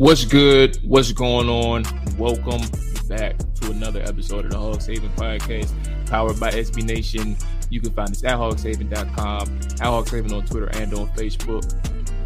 What's 0.00 0.24
good? 0.24 0.78
What's 0.82 1.12
going 1.12 1.50
on? 1.50 1.84
Welcome 2.16 2.62
back 3.06 3.36
to 3.56 3.70
another 3.70 4.00
episode 4.00 4.46
of 4.46 4.50
the 4.50 4.58
Hogs 4.58 4.86
Haven 4.86 5.10
Podcast, 5.10 5.74
powered 6.06 6.40
by 6.40 6.50
SB 6.52 6.84
Nation. 6.84 7.36
You 7.68 7.82
can 7.82 7.90
find 7.90 8.08
us 8.08 8.24
at 8.24 8.38
hogshaven.com, 8.38 9.42
at 9.42 9.78
hogshaven 9.78 10.32
on 10.32 10.46
Twitter 10.46 10.68
and 10.68 10.94
on 10.94 11.08
Facebook. 11.08 11.70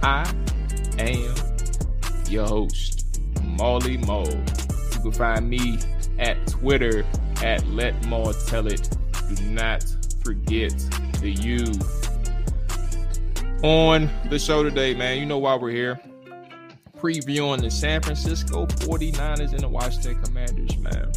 I 0.05 0.33
am 1.01 2.31
your 2.31 2.47
host, 2.47 3.19
Molly 3.43 3.97
Mo. 3.97 4.23
You 4.23 5.01
can 5.01 5.11
find 5.11 5.51
me 5.51 5.81
at 6.21 6.47
Twitter 6.47 7.05
at 7.43 7.67
Let 7.67 8.07
Mo 8.07 8.33
Tell 8.47 8.69
It. 8.69 8.89
Do 9.35 9.45
not 9.47 9.85
forget 10.23 10.73
the 11.21 11.33
U. 11.41 11.65
On 13.69 14.09
the 14.31 14.39
show 14.39 14.63
today, 14.63 14.95
man, 14.95 15.19
you 15.19 15.27
know 15.27 15.39
why 15.39 15.57
we're 15.57 15.71
here 15.71 16.01
previewing 17.05 17.61
the 17.61 17.71
San 17.71 18.01
Francisco 18.01 18.65
49ers 18.65 19.53
and 19.53 19.61
the 19.61 19.69
Washington 19.69 20.19
Commanders, 20.23 20.79
man. 20.79 21.13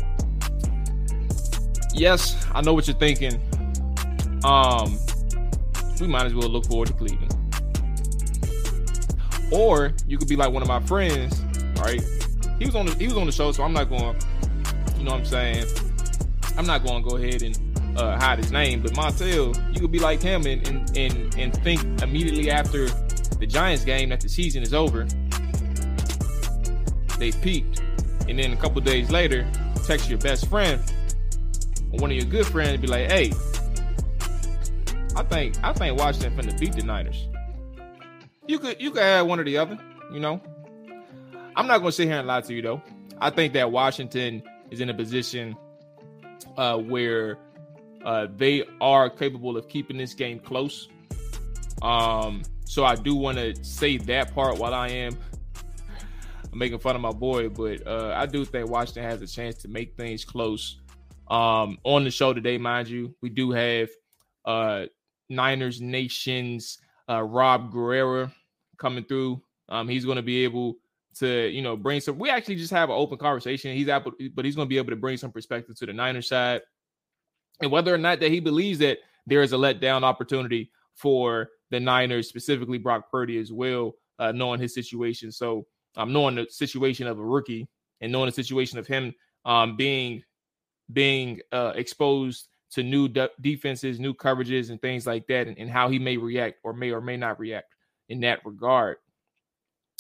Yes, 1.94 2.46
I 2.54 2.60
know 2.60 2.74
what 2.74 2.88
you're 2.88 2.98
thinking. 2.98 3.40
Um, 4.44 5.00
we 6.02 6.08
might 6.08 6.26
as 6.26 6.34
well 6.34 6.50
look 6.50 6.66
forward 6.66 6.90
to 6.90 6.94
Cleveland. 6.94 7.34
Or 9.50 9.94
you 10.06 10.18
could 10.18 10.28
be 10.28 10.36
like 10.36 10.52
one 10.52 10.62
of 10.62 10.68
my 10.68 10.82
friends, 10.82 11.42
right? 11.78 12.04
He 12.60 12.66
was 12.66 12.76
on 12.76 12.88
the 12.88 12.94
he 12.96 13.08
was 13.08 13.16
on 13.16 13.26
the 13.26 13.32
show, 13.32 13.54
so 13.54 13.64
I'm 13.64 13.72
not 13.72 13.88
going, 13.88 14.20
you 14.98 15.06
know 15.06 15.12
what 15.12 15.22
I'm 15.22 15.26
saying? 15.26 15.68
I'm 16.58 16.66
not 16.66 16.84
going 16.84 17.02
to 17.02 17.10
go 17.10 17.16
ahead 17.16 17.44
and 17.44 17.98
uh, 17.98 18.20
hide 18.20 18.40
his 18.40 18.52
name, 18.52 18.82
but 18.82 18.92
Montel, 18.92 19.56
you 19.74 19.80
could 19.80 19.92
be 19.94 20.00
like 20.00 20.22
him 20.22 20.46
and, 20.48 20.68
and 20.68 20.98
and 20.98 21.36
and 21.38 21.54
think 21.64 21.82
immediately 22.02 22.52
after 22.52 22.90
the 23.40 23.48
Giants 23.48 23.86
game 23.86 24.10
that 24.10 24.20
the 24.20 24.28
season 24.28 24.64
is 24.64 24.74
over 24.74 25.08
they 27.20 27.32
peaked, 27.32 27.82
and 28.28 28.40
then 28.40 28.54
a 28.54 28.58
couple 28.58 28.82
days 28.82 29.10
later, 29.10 29.50
text 29.86 30.10
your 30.10 30.20
best 30.20 30.48
friend 30.48 30.82
or 31.92 32.00
one 32.00 32.12
of 32.12 32.18
your 32.18 32.26
good 32.26 32.46
friends 32.46 32.72
and 32.72 32.82
be 32.82 32.88
like, 32.88 33.12
"Hey, 33.12 33.32
I 35.16 35.24
think 35.24 35.56
I 35.64 35.74
think 35.74 36.00
Washington 36.00 36.36
finna 36.36 36.60
beat 36.60 36.74
the 36.74 36.84
Niners." 36.84 37.28
You 38.48 38.60
could 38.60 38.82
you 38.82 38.92
could 38.92 39.02
add 39.02 39.22
one 39.22 39.40
or 39.40 39.44
the 39.44 39.58
other, 39.58 39.78
you 40.12 40.20
know. 40.20 40.42
I'm 41.56 41.68
not 41.68 41.80
gonna 41.80 41.92
sit 41.92 42.08
here 42.08 42.20
and 42.20 42.28
lie 42.28 42.42
to 42.42 42.54
you 42.54 42.62
though. 42.62 42.82
I 43.20 43.30
think 43.30 43.54
that 43.54 43.72
Washington 43.72 44.44
is 44.70 44.80
in 44.80 44.90
a 44.90 44.94
position 44.94 45.56
uh, 46.56 46.78
where 46.78 47.38
uh, 48.06 48.28
they 48.36 48.64
are 48.80 49.10
capable 49.10 49.58
of 49.58 49.68
keeping 49.68 49.98
this 49.98 50.14
game 50.14 50.40
close. 50.40 50.88
Um, 51.82 52.44
so 52.66 52.86
I 52.86 52.96
do 52.96 53.16
want 53.16 53.38
to 53.38 53.56
say 53.64 53.98
that 53.98 54.34
part 54.34 54.58
while 54.58 54.74
I 54.74 54.90
am 54.90 55.18
making 56.58 56.80
fun 56.80 56.96
of 56.96 57.02
my 57.02 57.12
boy, 57.12 57.50
but 57.50 57.86
uh, 57.86 58.14
I 58.16 58.26
do 58.26 58.44
think 58.44 58.70
Washington 58.70 59.04
has 59.04 59.22
a 59.22 59.28
chance 59.28 59.56
to 59.58 59.68
make 59.68 59.96
things 59.96 60.26
close. 60.26 60.78
Um, 61.30 61.78
on 61.84 62.04
the 62.04 62.12
show 62.12 62.34
today, 62.34 62.58
mind 62.58 62.88
you, 62.88 63.14
we 63.22 63.30
do 63.30 63.52
have 63.52 63.90
uh, 64.46 64.86
Niners 65.30 65.82
Nations 65.82 66.80
uh, 67.10 67.22
Rob 67.22 67.72
Guerrera 67.72 68.32
coming 68.78 69.04
through. 69.04 69.42
Um, 69.70 69.88
he's 69.88 70.06
going 70.06 70.16
to 70.16 70.22
be 70.22 70.44
able 70.44 70.78
to, 71.20 71.50
you 71.50 71.62
know, 71.62 71.76
bring 71.76 72.00
some. 72.00 72.18
We 72.18 72.30
actually 72.30 72.56
just 72.56 72.72
have 72.72 72.90
an 72.90 72.96
open 72.96 73.18
conversation. 73.18 73.76
He's 73.76 73.90
able, 73.90 74.14
but 74.34 74.46
he's 74.46 74.56
going 74.56 74.68
to 74.68 74.70
be 74.70 74.78
able 74.78 74.92
to 74.92 74.96
bring 74.96 75.18
some 75.18 75.32
perspective 75.32 75.78
to 75.78 75.86
the 75.86 75.94
Niners 75.94 76.30
side, 76.30 76.62
and 77.62 77.72
whether 77.72 77.94
or 77.94 77.98
not 77.98 78.20
that 78.22 78.32
he 78.32 78.40
believes 78.40 78.80
that 78.80 79.00
there 79.26 79.42
is 79.42 79.54
a 79.54 79.58
letdown 79.58 80.04
opportunity 80.04 80.72
for 80.96 81.50
the 81.70 81.80
Niners, 81.80 82.30
specifically 82.30 82.78
Brock 82.78 83.12
Purdy 83.12 83.38
as 83.38 83.52
well, 83.52 83.96
uh, 84.20 84.32
knowing 84.32 84.60
his 84.60 84.74
situation. 84.74 85.32
So 85.32 85.68
um, 85.98 86.14
knowing 86.14 86.36
the 86.36 86.48
situation 86.50 87.08
of 87.08 87.20
a 87.20 87.24
rookie 87.24 87.68
and 88.02 88.12
knowing 88.12 88.28
the 88.28 88.32
situation 88.32 88.80
of 88.80 88.88
him 88.88 89.14
um, 89.46 89.76
being 89.76 90.24
being 90.94 91.42
uh, 91.52 91.74
exposed 91.76 92.48
to 92.70 92.84
new 92.84 93.08
de- 93.08 93.30
defenses, 93.42 94.00
new 94.00 94.14
coverages, 94.14 94.70
and 94.70 94.82
things 94.82 95.06
like 95.06 95.28
that, 95.28 95.48
and, 95.48 95.58
and, 95.58 95.70
how 95.70 95.90
he 95.90 96.00
may 96.00 96.18
react 96.18 96.60
or 96.64 96.74
may 96.74 96.92
or 96.92 97.02
may 97.02 97.18
not 97.18 97.40
react 97.40 97.74
in 98.10 98.20
that 98.22 98.46
regard. 98.46 98.98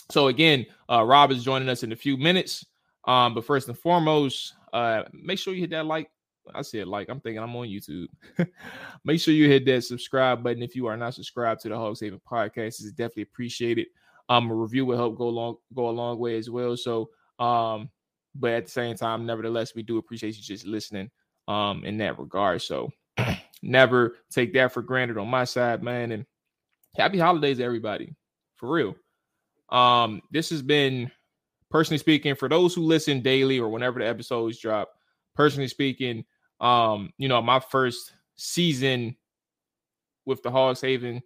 So 0.09 0.27
again, 0.27 0.65
uh, 0.89 1.03
Rob 1.03 1.31
is 1.31 1.43
joining 1.43 1.69
us 1.69 1.83
in 1.83 1.91
a 1.91 1.95
few 1.95 2.17
minutes. 2.17 2.65
Um, 3.05 3.33
but 3.33 3.45
first 3.45 3.67
and 3.67 3.77
foremost, 3.77 4.53
uh, 4.73 5.03
make 5.13 5.39
sure 5.39 5.53
you 5.53 5.61
hit 5.61 5.71
that 5.71 5.85
like. 5.85 6.09
I 6.53 6.61
said 6.61 6.87
like. 6.87 7.09
I'm 7.09 7.19
thinking 7.19 7.41
I'm 7.41 7.55
on 7.55 7.67
YouTube. 7.67 8.07
make 9.03 9.19
sure 9.19 9.33
you 9.33 9.49
hit 9.49 9.65
that 9.65 9.83
subscribe 9.83 10.43
button 10.43 10.63
if 10.63 10.75
you 10.75 10.85
are 10.87 10.95
not 10.95 11.13
subscribed 11.13 11.61
to 11.61 11.69
the 11.69 11.75
Hogs 11.75 11.99
Haven 11.99 12.21
Podcast. 12.29 12.67
It's 12.67 12.91
definitely 12.91 13.23
appreciated. 13.23 13.87
Um, 14.29 14.49
a 14.51 14.53
review 14.53 14.85
will 14.85 14.97
help 14.97 15.17
go 15.17 15.29
long 15.29 15.55
go 15.73 15.89
a 15.89 15.91
long 15.91 16.19
way 16.19 16.37
as 16.37 16.49
well. 16.49 16.75
So, 16.75 17.09
um, 17.39 17.89
but 18.35 18.51
at 18.51 18.65
the 18.65 18.71
same 18.71 18.95
time, 18.95 19.25
nevertheless, 19.25 19.73
we 19.75 19.83
do 19.83 19.97
appreciate 19.97 20.35
you 20.35 20.41
just 20.41 20.65
listening. 20.65 21.09
Um, 21.47 21.85
in 21.85 21.97
that 21.99 22.19
regard. 22.19 22.61
So, 22.61 22.91
never 23.63 24.17
take 24.29 24.53
that 24.53 24.73
for 24.73 24.81
granted 24.81 25.17
on 25.17 25.29
my 25.29 25.45
side, 25.45 25.81
man. 25.81 26.11
And 26.11 26.25
happy 26.97 27.17
holidays, 27.17 27.61
everybody, 27.61 28.13
for 28.55 28.69
real. 28.69 28.95
Um, 29.69 30.21
this 30.29 30.49
has 30.49 30.61
been 30.61 31.09
personally 31.69 31.99
speaking 31.99 32.35
for 32.35 32.49
those 32.49 32.73
who 32.73 32.81
listen 32.81 33.21
daily 33.21 33.59
or 33.59 33.69
whenever 33.69 33.99
the 33.99 34.07
episodes 34.07 34.59
drop. 34.59 34.89
Personally 35.35 35.67
speaking, 35.67 36.25
um, 36.59 37.13
you 37.17 37.27
know, 37.27 37.41
my 37.41 37.59
first 37.59 38.11
season 38.35 39.15
with 40.25 40.41
the 40.43 40.51
Hogs 40.51 40.81
Haven 40.81 41.21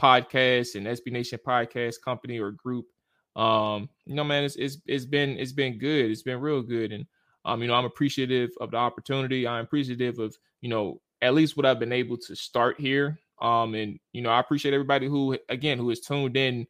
podcast 0.00 0.74
and 0.74 0.86
SB 0.86 1.12
Nation 1.12 1.38
podcast 1.44 1.96
company 2.04 2.38
or 2.38 2.52
group. 2.52 2.86
Um, 3.34 3.88
you 4.06 4.14
know, 4.14 4.24
man, 4.24 4.44
it's, 4.44 4.56
it's 4.56 4.78
it's 4.86 5.04
been 5.04 5.38
it's 5.38 5.52
been 5.52 5.78
good. 5.78 6.10
It's 6.10 6.22
been 6.22 6.40
real 6.40 6.62
good, 6.62 6.92
and 6.92 7.06
um, 7.44 7.62
you 7.62 7.68
know, 7.68 7.74
I'm 7.74 7.84
appreciative 7.84 8.50
of 8.60 8.70
the 8.70 8.78
opportunity. 8.78 9.46
I'm 9.46 9.64
appreciative 9.64 10.18
of 10.18 10.36
you 10.60 10.70
know 10.70 11.00
at 11.22 11.34
least 11.34 11.56
what 11.56 11.66
I've 11.66 11.78
been 11.78 11.92
able 11.92 12.16
to 12.18 12.36
start 12.36 12.80
here. 12.80 13.18
Um, 13.40 13.74
and 13.74 13.98
you 14.12 14.22
know, 14.22 14.30
I 14.30 14.40
appreciate 14.40 14.74
everybody 14.74 15.06
who 15.06 15.38
again 15.48 15.78
who 15.78 15.88
has 15.90 16.00
tuned 16.00 16.36
in. 16.36 16.66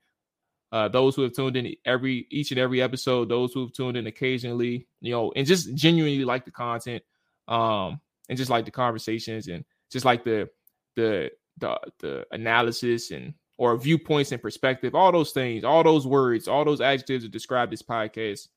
Uh, 0.73 0.89
those 0.89 1.15
who 1.15 1.23
have 1.23 1.33
tuned 1.33 1.57
in 1.57 1.75
every 1.85 2.27
each 2.31 2.51
and 2.51 2.59
every 2.59 2.83
episode, 2.83 3.29
those 3.29 3.53
who 3.53 3.61
have 3.63 3.73
tuned 3.73 3.97
in 3.97 4.09
occasionally, 4.09 4.89
you 5.01 5.13
know, 5.13 5.33
and 5.37 5.47
just 5.47 5.73
genuinely 5.77 6.25
like 6.25 6.45
the 6.45 6.51
content, 6.51 7.03
um, 7.47 8.01
and 8.29 8.37
just 8.37 8.51
like 8.51 8.65
the 8.65 8.71
conversations 8.73 9.47
and 9.47 9.65
just 9.93 10.05
like 10.05 10.25
the 10.25 10.49
the 10.97 11.31
the 11.59 11.79
the 12.01 12.27
analysis 12.33 13.11
and 13.11 13.35
or 13.59 13.77
viewpoints 13.77 14.33
and 14.33 14.43
perspective, 14.43 14.95
all 14.95 15.13
those 15.13 15.33
things, 15.33 15.65
all 15.65 15.83
those 15.83 16.07
words, 16.07 16.47
all 16.47 16.65
those 16.65 16.81
adjectives 16.81 17.25
that 17.25 17.33
describe 17.33 17.71
this 17.71 17.83
podcast. 17.83 18.49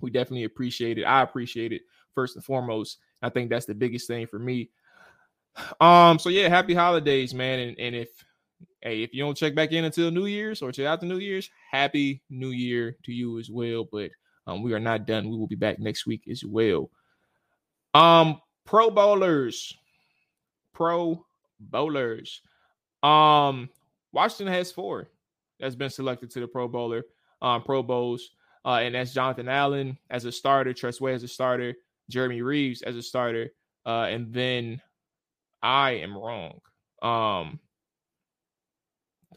We 0.00 0.10
definitely 0.10 0.44
appreciate 0.44 0.98
it. 0.98 1.04
I 1.04 1.22
appreciate 1.22 1.72
it 1.72 1.82
first 2.14 2.34
and 2.36 2.44
foremost. 2.44 2.98
I 3.22 3.28
think 3.30 3.50
that's 3.50 3.66
the 3.66 3.74
biggest 3.74 4.08
thing 4.08 4.26
for 4.26 4.38
me. 4.38 4.70
Um, 5.80 6.18
so 6.18 6.28
yeah, 6.28 6.48
happy 6.48 6.74
holidays, 6.74 7.32
man. 7.32 7.60
And, 7.60 7.78
and 7.78 7.94
if 7.94 8.08
hey, 8.82 9.02
if 9.02 9.14
you 9.14 9.22
don't 9.22 9.36
check 9.36 9.54
back 9.54 9.72
in 9.72 9.84
until 9.84 10.10
New 10.10 10.26
Year's 10.26 10.60
or 10.60 10.72
check 10.72 10.86
out 10.86 11.00
the 11.00 11.06
New 11.06 11.18
Year's, 11.18 11.48
happy 11.70 12.22
New 12.28 12.50
Year 12.50 12.96
to 13.04 13.12
you 13.12 13.38
as 13.38 13.48
well. 13.48 13.88
But 13.90 14.10
um, 14.46 14.62
we 14.62 14.74
are 14.74 14.80
not 14.80 15.06
done. 15.06 15.28
We 15.28 15.36
will 15.36 15.46
be 15.46 15.56
back 15.56 15.78
next 15.78 16.06
week 16.06 16.24
as 16.30 16.44
well. 16.44 16.90
Um, 17.94 18.40
Pro 18.64 18.90
Bowlers, 18.90 19.74
Pro 20.74 21.24
Bowlers. 21.60 22.42
Um, 23.02 23.68
Washington 24.12 24.52
has 24.54 24.72
four 24.72 25.08
that's 25.60 25.74
been 25.74 25.90
selected 25.90 26.30
to 26.30 26.40
the 26.40 26.48
Pro 26.48 26.68
Bowler, 26.68 27.04
um, 27.42 27.62
Pro 27.62 27.82
Bowls, 27.82 28.30
uh, 28.64 28.80
and 28.82 28.94
that's 28.94 29.12
Jonathan 29.12 29.48
Allen 29.48 29.98
as 30.10 30.24
a 30.24 30.32
starter, 30.32 30.72
Tress 30.72 31.00
Way 31.00 31.14
as 31.14 31.22
a 31.22 31.28
starter, 31.28 31.74
Jeremy 32.10 32.42
Reaves 32.42 32.82
as 32.82 32.96
a 32.96 33.02
starter, 33.02 33.50
uh, 33.84 34.06
and 34.10 34.32
then 34.32 34.80
I 35.62 35.92
am 35.92 36.16
wrong. 36.16 36.60
Um, 37.02 37.60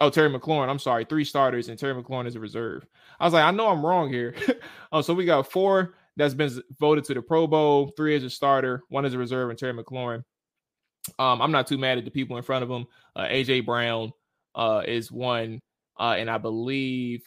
Oh, 0.01 0.09
Terry 0.09 0.29
McLaurin. 0.29 0.69
I'm 0.69 0.79
sorry, 0.79 1.03
three 1.03 1.25
starters 1.25 1.67
and 1.67 1.77
Terry 1.77 1.93
McLaurin 2.01 2.25
is 2.27 2.35
a 2.35 2.39
reserve. 2.39 2.85
I 3.19 3.25
was 3.25 3.33
like, 3.33 3.43
I 3.43 3.51
know 3.51 3.67
I'm 3.67 3.85
wrong 3.85 4.09
here. 4.09 4.33
oh, 4.91 5.01
so 5.01 5.13
we 5.13 5.25
got 5.25 5.51
four 5.51 5.95
that's 6.15 6.33
been 6.33 6.61
voted 6.79 7.03
to 7.05 7.13
the 7.13 7.21
Pro 7.21 7.47
Bowl, 7.47 7.91
three 7.97 8.15
as 8.15 8.23
a 8.23 8.29
starter, 8.29 8.83
one 8.89 9.05
as 9.05 9.13
a 9.13 9.17
reserve, 9.17 9.49
and 9.49 9.59
Terry 9.59 9.73
McLaurin. 9.73 10.23
Um, 11.17 11.41
I'm 11.41 11.51
not 11.51 11.67
too 11.67 11.77
mad 11.77 11.97
at 11.97 12.05
the 12.05 12.11
people 12.11 12.37
in 12.37 12.43
front 12.43 12.63
of 12.63 12.69
him. 12.69 12.85
Uh, 13.15 13.25
AJ 13.25 13.65
Brown 13.65 14.11
uh, 14.55 14.83
is 14.85 15.11
one, 15.11 15.61
uh, 15.99 16.15
and 16.17 16.29
I 16.29 16.37
believe 16.37 17.23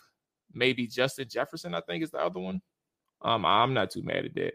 maybe 0.52 0.87
Justin 0.87 1.29
Jefferson. 1.29 1.75
I 1.75 1.81
think 1.81 2.02
is 2.02 2.11
the 2.11 2.19
other 2.19 2.40
one. 2.40 2.61
Um, 3.23 3.44
I'm 3.44 3.75
not 3.75 3.90
too 3.90 4.02
mad 4.02 4.25
at 4.25 4.34
that. 4.34 4.55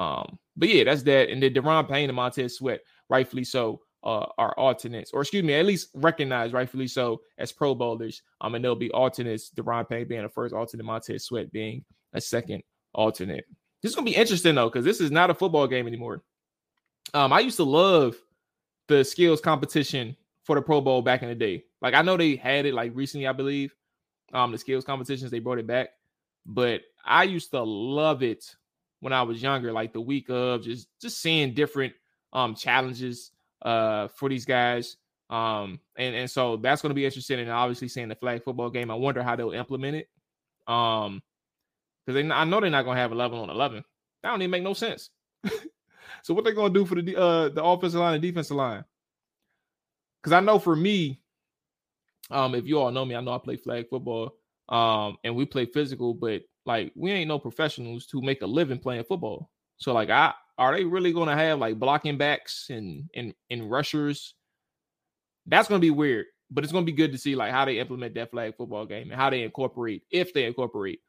Um, 0.00 0.38
but 0.56 0.68
yeah, 0.68 0.84
that's 0.84 1.02
that. 1.04 1.30
And 1.30 1.42
then 1.42 1.54
Daron 1.54 1.88
Payne 1.88 2.10
and 2.10 2.16
Montez 2.16 2.56
Sweat, 2.56 2.80
rightfully 3.08 3.44
so, 3.44 3.80
uh, 4.02 4.26
are 4.36 4.56
alternates, 4.58 5.12
or 5.12 5.22
excuse 5.22 5.42
me, 5.42 5.54
at 5.54 5.64
least 5.64 5.88
recognized 5.94 6.52
rightfully 6.52 6.86
so 6.86 7.22
as 7.38 7.52
Pro 7.52 7.74
Bowlers. 7.74 8.22
Um, 8.40 8.54
and 8.54 8.62
there'll 8.62 8.76
be 8.76 8.90
alternates. 8.90 9.50
Daron 9.50 9.88
Payne 9.88 10.06
being 10.06 10.24
a 10.24 10.28
first 10.28 10.54
alternate, 10.54 10.84
Montez 10.84 11.24
Sweat 11.24 11.50
being 11.52 11.84
a 12.12 12.20
second 12.20 12.62
alternate. 12.92 13.46
This 13.82 13.90
is 13.90 13.96
gonna 13.96 14.04
be 14.04 14.16
interesting 14.16 14.54
though, 14.54 14.68
because 14.68 14.84
this 14.84 15.00
is 15.00 15.10
not 15.10 15.30
a 15.30 15.34
football 15.34 15.66
game 15.66 15.86
anymore. 15.86 16.22
Um, 17.12 17.32
I 17.32 17.40
used 17.40 17.56
to 17.56 17.64
love 17.64 18.16
the 18.88 19.04
skills 19.04 19.40
competition 19.40 20.16
for 20.42 20.56
the 20.56 20.62
Pro 20.62 20.80
Bowl 20.80 21.02
back 21.02 21.22
in 21.22 21.28
the 21.28 21.34
day. 21.34 21.64
Like 21.80 21.94
I 21.94 22.02
know 22.02 22.16
they 22.16 22.36
had 22.36 22.66
it 22.66 22.74
like 22.74 22.92
recently, 22.94 23.26
I 23.26 23.32
believe. 23.32 23.74
Um, 24.32 24.52
the 24.52 24.58
skills 24.58 24.84
competitions 24.84 25.30
they 25.30 25.38
brought 25.38 25.58
it 25.58 25.66
back, 25.66 25.90
but 26.44 26.82
I 27.04 27.24
used 27.24 27.50
to 27.52 27.62
love 27.62 28.22
it 28.22 28.44
when 29.00 29.12
I 29.12 29.22
was 29.22 29.42
younger. 29.42 29.72
Like 29.72 29.92
the 29.92 30.00
week 30.00 30.28
of 30.28 30.62
just 30.62 30.88
just 31.00 31.20
seeing 31.20 31.54
different 31.54 31.92
um 32.32 32.54
challenges 32.54 33.30
uh, 33.62 34.08
for 34.08 34.28
these 34.28 34.44
guys. 34.44 34.96
Um, 35.30 35.80
and, 35.96 36.14
and 36.14 36.30
so 36.30 36.56
that's 36.56 36.82
going 36.82 36.90
to 36.90 36.94
be 36.94 37.04
interesting. 37.04 37.40
And 37.40 37.50
obviously, 37.50 37.88
seeing 37.88 38.08
the 38.08 38.14
flag 38.14 38.44
football 38.44 38.70
game, 38.70 38.90
I 38.90 38.94
wonder 38.94 39.22
how 39.22 39.36
they'll 39.36 39.52
implement 39.52 39.96
it. 39.96 40.08
Um, 40.66 41.22
because 42.06 42.30
I 42.30 42.44
know 42.44 42.60
they're 42.60 42.70
not 42.70 42.84
going 42.84 42.96
to 42.96 43.00
have 43.00 43.12
11 43.12 43.38
on 43.38 43.50
11. 43.50 43.82
That 44.22 44.30
don't 44.30 44.42
even 44.42 44.50
make 44.50 44.62
no 44.62 44.74
sense. 44.74 45.10
so 46.24 46.32
what 46.32 46.42
they're 46.42 46.54
going 46.54 46.72
to 46.72 46.80
do 46.80 46.86
for 46.86 46.94
the 46.94 47.14
uh 47.14 47.50
the 47.50 47.62
offensive 47.62 48.00
line 48.00 48.14
and 48.14 48.22
defensive 48.22 48.56
line? 48.56 48.82
Because 50.22 50.32
I 50.32 50.40
know 50.40 50.58
for 50.58 50.74
me, 50.74 51.20
um, 52.30 52.54
if 52.54 52.66
you 52.66 52.80
all 52.80 52.90
know 52.90 53.04
me, 53.04 53.14
I 53.14 53.20
know 53.20 53.34
I 53.34 53.38
play 53.38 53.56
flag 53.56 53.90
football. 53.90 54.34
Um, 54.70 55.18
and 55.22 55.36
we 55.36 55.44
play 55.44 55.66
physical, 55.66 56.14
but 56.14 56.40
like 56.64 56.92
we 56.94 57.12
ain't 57.12 57.28
no 57.28 57.38
professionals 57.38 58.06
to 58.06 58.22
make 58.22 58.40
a 58.40 58.46
living 58.46 58.78
playing 58.78 59.04
football. 59.04 59.50
So 59.76 59.92
like 59.92 60.08
I 60.08 60.32
are 60.56 60.74
they 60.74 60.84
really 60.84 61.12
to 61.28 61.36
have 61.36 61.58
like 61.58 61.78
blocking 61.78 62.16
backs 62.16 62.70
and 62.70 63.10
and 63.14 63.34
and 63.50 63.70
rushers? 63.70 64.32
That's 65.44 65.68
to 65.82 65.84
be 65.84 65.90
weird, 65.90 66.24
but 66.50 66.64
it's 66.64 66.72
to 66.86 66.90
be 66.90 66.96
good 66.96 67.12
to 67.12 67.18
see 67.18 67.36
like 67.36 67.52
how 67.52 67.66
they 67.66 67.78
implement 67.80 68.14
that 68.14 68.30
flag 68.30 68.56
football 68.56 68.86
game 68.86 69.10
and 69.10 69.20
how 69.20 69.28
they 69.28 69.42
incorporate 69.42 70.04
if 70.10 70.32
they 70.32 70.44
incorporate 70.46 71.00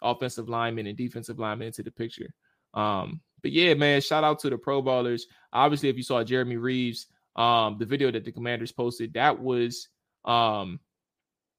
offensive 0.00 0.48
linemen 0.48 0.86
and 0.86 0.96
defensive 0.96 1.40
linemen 1.40 1.66
into 1.66 1.82
the 1.82 1.90
picture. 1.90 2.32
Um, 2.72 3.20
but 3.42 3.52
yeah, 3.52 3.74
man, 3.74 4.00
shout 4.00 4.24
out 4.24 4.38
to 4.40 4.50
the 4.50 4.58
Pro 4.58 4.82
Ballers. 4.82 5.22
Obviously, 5.52 5.88
if 5.88 5.96
you 5.96 6.02
saw 6.02 6.22
Jeremy 6.22 6.56
Reaves, 6.56 7.06
um, 7.36 7.76
the 7.78 7.86
video 7.86 8.10
that 8.10 8.24
the 8.24 8.32
Commanders 8.32 8.72
posted, 8.72 9.14
that 9.14 9.40
was, 9.40 9.88
um, 10.24 10.80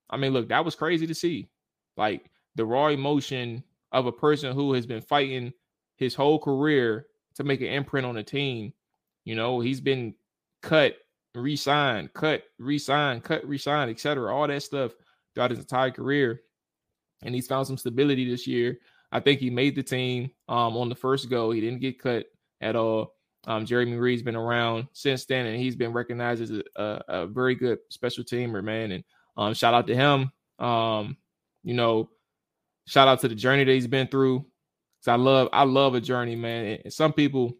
I 0.09 0.17
mean, 0.17 0.33
look, 0.33 0.49
that 0.49 0.65
was 0.65 0.75
crazy 0.75 1.07
to 1.07 1.15
see. 1.15 1.49
Like 1.97 2.29
the 2.55 2.65
raw 2.65 2.87
emotion 2.87 3.63
of 3.91 4.05
a 4.05 4.11
person 4.11 4.53
who 4.53 4.73
has 4.73 4.85
been 4.85 5.01
fighting 5.01 5.53
his 5.95 6.15
whole 6.15 6.39
career 6.39 7.07
to 7.35 7.43
make 7.43 7.61
an 7.61 7.67
imprint 7.67 8.05
on 8.05 8.15
the 8.15 8.23
team. 8.23 8.73
You 9.23 9.35
know, 9.35 9.59
he's 9.59 9.81
been 9.81 10.15
cut, 10.61 10.97
re-signed, 11.35 12.13
cut, 12.13 12.43
re-signed, 12.59 13.23
cut, 13.23 13.47
re-signed, 13.47 13.91
etc. 13.91 14.33
All 14.33 14.47
that 14.47 14.63
stuff 14.63 14.93
throughout 15.33 15.51
his 15.51 15.59
entire 15.59 15.91
career. 15.91 16.41
And 17.23 17.35
he's 17.35 17.47
found 17.47 17.67
some 17.67 17.77
stability 17.77 18.29
this 18.29 18.47
year. 18.47 18.79
I 19.11 19.19
think 19.19 19.39
he 19.39 19.49
made 19.49 19.75
the 19.75 19.83
team 19.83 20.31
um, 20.47 20.77
on 20.77 20.89
the 20.89 20.95
first 20.95 21.29
go. 21.29 21.51
He 21.51 21.61
didn't 21.61 21.81
get 21.81 21.99
cut 21.99 22.25
at 22.61 22.75
all. 22.75 23.15
Um, 23.45 23.65
Jeremy 23.65 23.97
Reed's 23.97 24.21
been 24.21 24.35
around 24.35 24.87
since 24.93 25.25
then, 25.25 25.47
and 25.47 25.57
he's 25.57 25.75
been 25.75 25.93
recognized 25.93 26.43
as 26.43 26.51
a, 26.51 26.63
a, 26.75 27.01
a 27.07 27.27
very 27.27 27.55
good 27.55 27.79
special 27.89 28.23
teamer, 28.23 28.63
man. 28.63 28.91
And 28.91 29.03
um, 29.35 29.53
shout 29.53 29.73
out 29.73 29.87
to 29.87 29.95
him. 29.95 30.31
Um, 30.59 31.17
you 31.63 31.73
know, 31.73 32.09
shout 32.85 33.07
out 33.07 33.19
to 33.21 33.27
the 33.27 33.35
journey 33.35 33.63
that 33.63 33.71
he's 33.71 33.87
been 33.87 34.07
through. 34.07 34.45
Cause 35.03 35.07
I 35.07 35.15
love 35.15 35.49
I 35.51 35.63
love 35.63 35.95
a 35.95 36.01
journey, 36.01 36.35
man. 36.35 36.79
And 36.83 36.93
some 36.93 37.11
people 37.11 37.57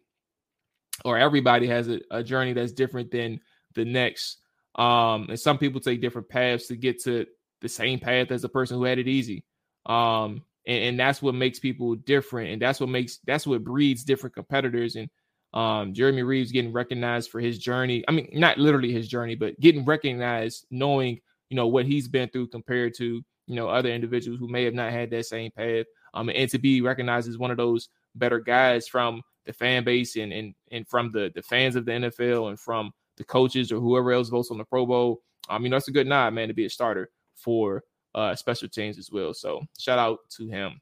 or 1.04 1.18
everybody 1.18 1.68
has 1.68 1.88
a, 1.88 2.00
a 2.12 2.24
journey 2.24 2.54
that's 2.54 2.72
different 2.72 3.12
than 3.12 3.40
the 3.74 3.86
next. 3.86 4.38
Um, 4.76 5.28
and 5.30 5.40
some 5.40 5.58
people 5.58 5.82
take 5.82 6.02
different 6.02 6.30
paths 6.30 6.68
to 6.68 6.76
get 6.76 7.02
to 7.04 7.26
the 7.62 7.70
same 7.70 8.00
path 8.00 8.32
as 8.32 8.42
the 8.42 8.50
person 8.50 8.78
who 8.78 8.84
had 8.84 9.00
it 9.00 9.08
easy. 9.08 9.44
Um, 9.86 10.44
and, 10.66 10.84
and 10.84 11.00
that's 11.00 11.22
what 11.22 11.36
makes 11.36 11.60
people 11.60 11.96
different, 11.96 12.52
and 12.52 12.62
that's 12.62 12.80
what 12.80 12.90
makes 12.90 13.20
that's 13.26 13.48
what 13.48 13.64
breeds 13.64 14.04
different 14.04 14.36
competitors. 14.36 14.96
And 14.96 15.10
um, 15.54 15.94
Jeremy 15.94 16.24
Reaves 16.24 16.52
getting 16.52 16.72
recognized 16.72 17.30
for 17.30 17.40
his 17.40 17.58
journey. 17.58 18.04
I 18.08 18.12
mean, 18.12 18.30
not 18.34 18.58
literally 18.58 18.92
his 18.92 19.08
journey, 19.08 19.36
but 19.36 19.60
getting 19.60 19.86
recognized, 19.86 20.66
knowing 20.72 21.20
you 21.50 21.56
know 21.56 21.68
what 21.68 21.86
he's 21.86 22.08
been 22.08 22.30
through 22.30 22.48
compared 22.48 22.94
to 22.98 23.22
you 23.48 23.56
know 23.56 23.68
other 23.68 23.90
individuals 23.90 24.40
who 24.40 24.48
may 24.48 24.64
have 24.64 24.74
not 24.74 24.92
had 24.92 25.10
that 25.12 25.26
same 25.26 25.52
path 25.52 25.86
um, 26.14 26.30
and 26.34 26.50
to 26.50 26.60
be 26.60 26.82
recognized 26.82 27.28
as 27.28 27.38
one 27.38 27.52
of 27.52 27.58
those 27.58 27.90
better 28.16 28.40
guys 28.40 28.88
from 28.88 29.22
the 29.46 29.54
fan 29.54 29.84
base 29.84 30.16
and 30.16 30.32
and, 30.32 30.54
and 30.72 30.88
from 30.88 31.12
the 31.12 31.32
the 31.36 31.42
fans 31.42 31.76
of 31.76 31.86
the 31.86 31.92
NFL 31.92 32.50
and 32.50 32.60
from 32.60 32.92
the 33.18 33.24
coaches 33.24 33.72
or 33.72 33.80
whoever 33.80 34.12
else 34.12 34.30
votes 34.30 34.52
on 34.52 34.58
the 34.58 34.66
Pro 34.66 34.86
Bowl. 34.86 35.22
You 35.50 35.68
know, 35.68 35.76
it's 35.76 35.90
a 35.90 35.92
good 35.92 36.08
nod, 36.08 36.34
man, 36.34 36.48
to 36.48 36.54
be 36.54 36.66
a 36.66 36.70
starter 36.70 37.10
for 37.36 37.84
uh 38.16 38.36
special 38.36 38.68
teams 38.68 38.98
as 38.98 39.12
well. 39.12 39.34
So 39.34 39.62
shout 39.78 40.00
out 40.00 40.20
to 40.38 40.48
him. 40.48 40.82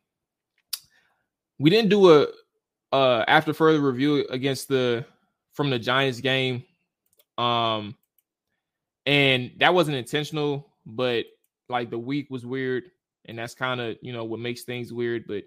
We 1.58 1.70
didn't 1.70 1.90
do 1.90 2.12
a 2.14 2.28
uh 2.92 3.24
after 3.28 3.54
further 3.54 3.80
review 3.80 4.26
against 4.30 4.68
the 4.68 5.06
from 5.54 5.70
the 5.70 5.80
Giants 5.80 6.20
game. 6.22 6.64
Um 7.38 7.96
and 9.06 9.52
that 9.58 9.74
wasn't 9.74 9.98
intentional, 9.98 10.68
but 10.86 11.26
like 11.68 11.90
the 11.90 12.00
week 12.00 12.30
was 12.30 12.46
weird 12.46 12.84
and 13.26 13.38
that's 13.38 13.54
kind 13.54 13.80
of 13.80 13.98
you 14.02 14.12
know 14.12 14.24
what 14.24 14.40
makes 14.40 14.64
things 14.64 14.92
weird. 14.92 15.26
But 15.28 15.44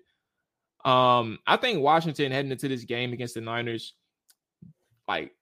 um, 0.88 1.38
I 1.46 1.56
think 1.56 1.80
Washington 1.80 2.32
heading 2.32 2.50
into 2.50 2.68
this 2.68 2.84
game 2.84 3.12
against 3.12 3.34
the 3.34 3.40
Niners, 3.40 3.94
like 5.08 5.32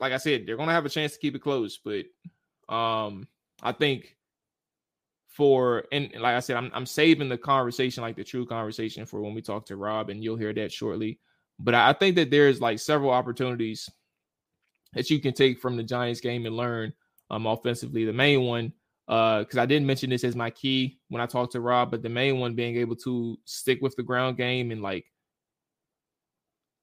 like 0.00 0.12
I 0.12 0.18
said, 0.18 0.46
they're 0.46 0.56
gonna 0.56 0.72
have 0.72 0.86
a 0.86 0.90
chance 0.90 1.12
to 1.12 1.18
keep 1.18 1.34
it 1.34 1.42
close. 1.42 1.78
But 1.78 2.06
um, 2.68 3.28
I 3.62 3.72
think 3.72 4.16
for 5.34 5.84
and 5.90 6.10
like 6.14 6.36
I 6.36 6.40
said, 6.40 6.56
I'm 6.56 6.70
I'm 6.72 6.86
saving 6.86 7.28
the 7.28 7.36
conversation, 7.36 8.02
like 8.02 8.16
the 8.16 8.22
true 8.22 8.46
conversation, 8.46 9.04
for 9.04 9.20
when 9.20 9.34
we 9.34 9.42
talk 9.42 9.66
to 9.66 9.76
Rob, 9.76 10.08
and 10.08 10.22
you'll 10.22 10.36
hear 10.36 10.52
that 10.54 10.72
shortly. 10.72 11.18
But 11.58 11.74
I 11.74 11.92
think 11.92 12.14
that 12.16 12.30
there's 12.30 12.60
like 12.60 12.78
several 12.78 13.10
opportunities 13.10 13.90
that 14.94 15.10
you 15.10 15.20
can 15.20 15.34
take 15.34 15.58
from 15.60 15.76
the 15.76 15.82
Giants 15.82 16.20
game 16.20 16.46
and 16.46 16.56
learn 16.56 16.92
um 17.30 17.46
offensively. 17.46 18.04
The 18.04 18.12
main 18.12 18.42
one 18.42 18.72
uh 19.08 19.40
because 19.40 19.58
I 19.58 19.66
didn't 19.66 19.88
mention 19.88 20.10
this 20.10 20.22
as 20.22 20.36
my 20.36 20.50
key 20.50 20.98
when 21.08 21.20
I 21.20 21.26
talked 21.26 21.52
to 21.52 21.60
Rob, 21.60 21.90
but 21.90 22.02
the 22.02 22.08
main 22.08 22.38
one 22.38 22.54
being 22.54 22.76
able 22.76 22.96
to 22.96 23.36
stick 23.44 23.80
with 23.82 23.96
the 23.96 24.04
ground 24.04 24.36
game 24.36 24.70
and 24.70 24.82
like 24.82 25.04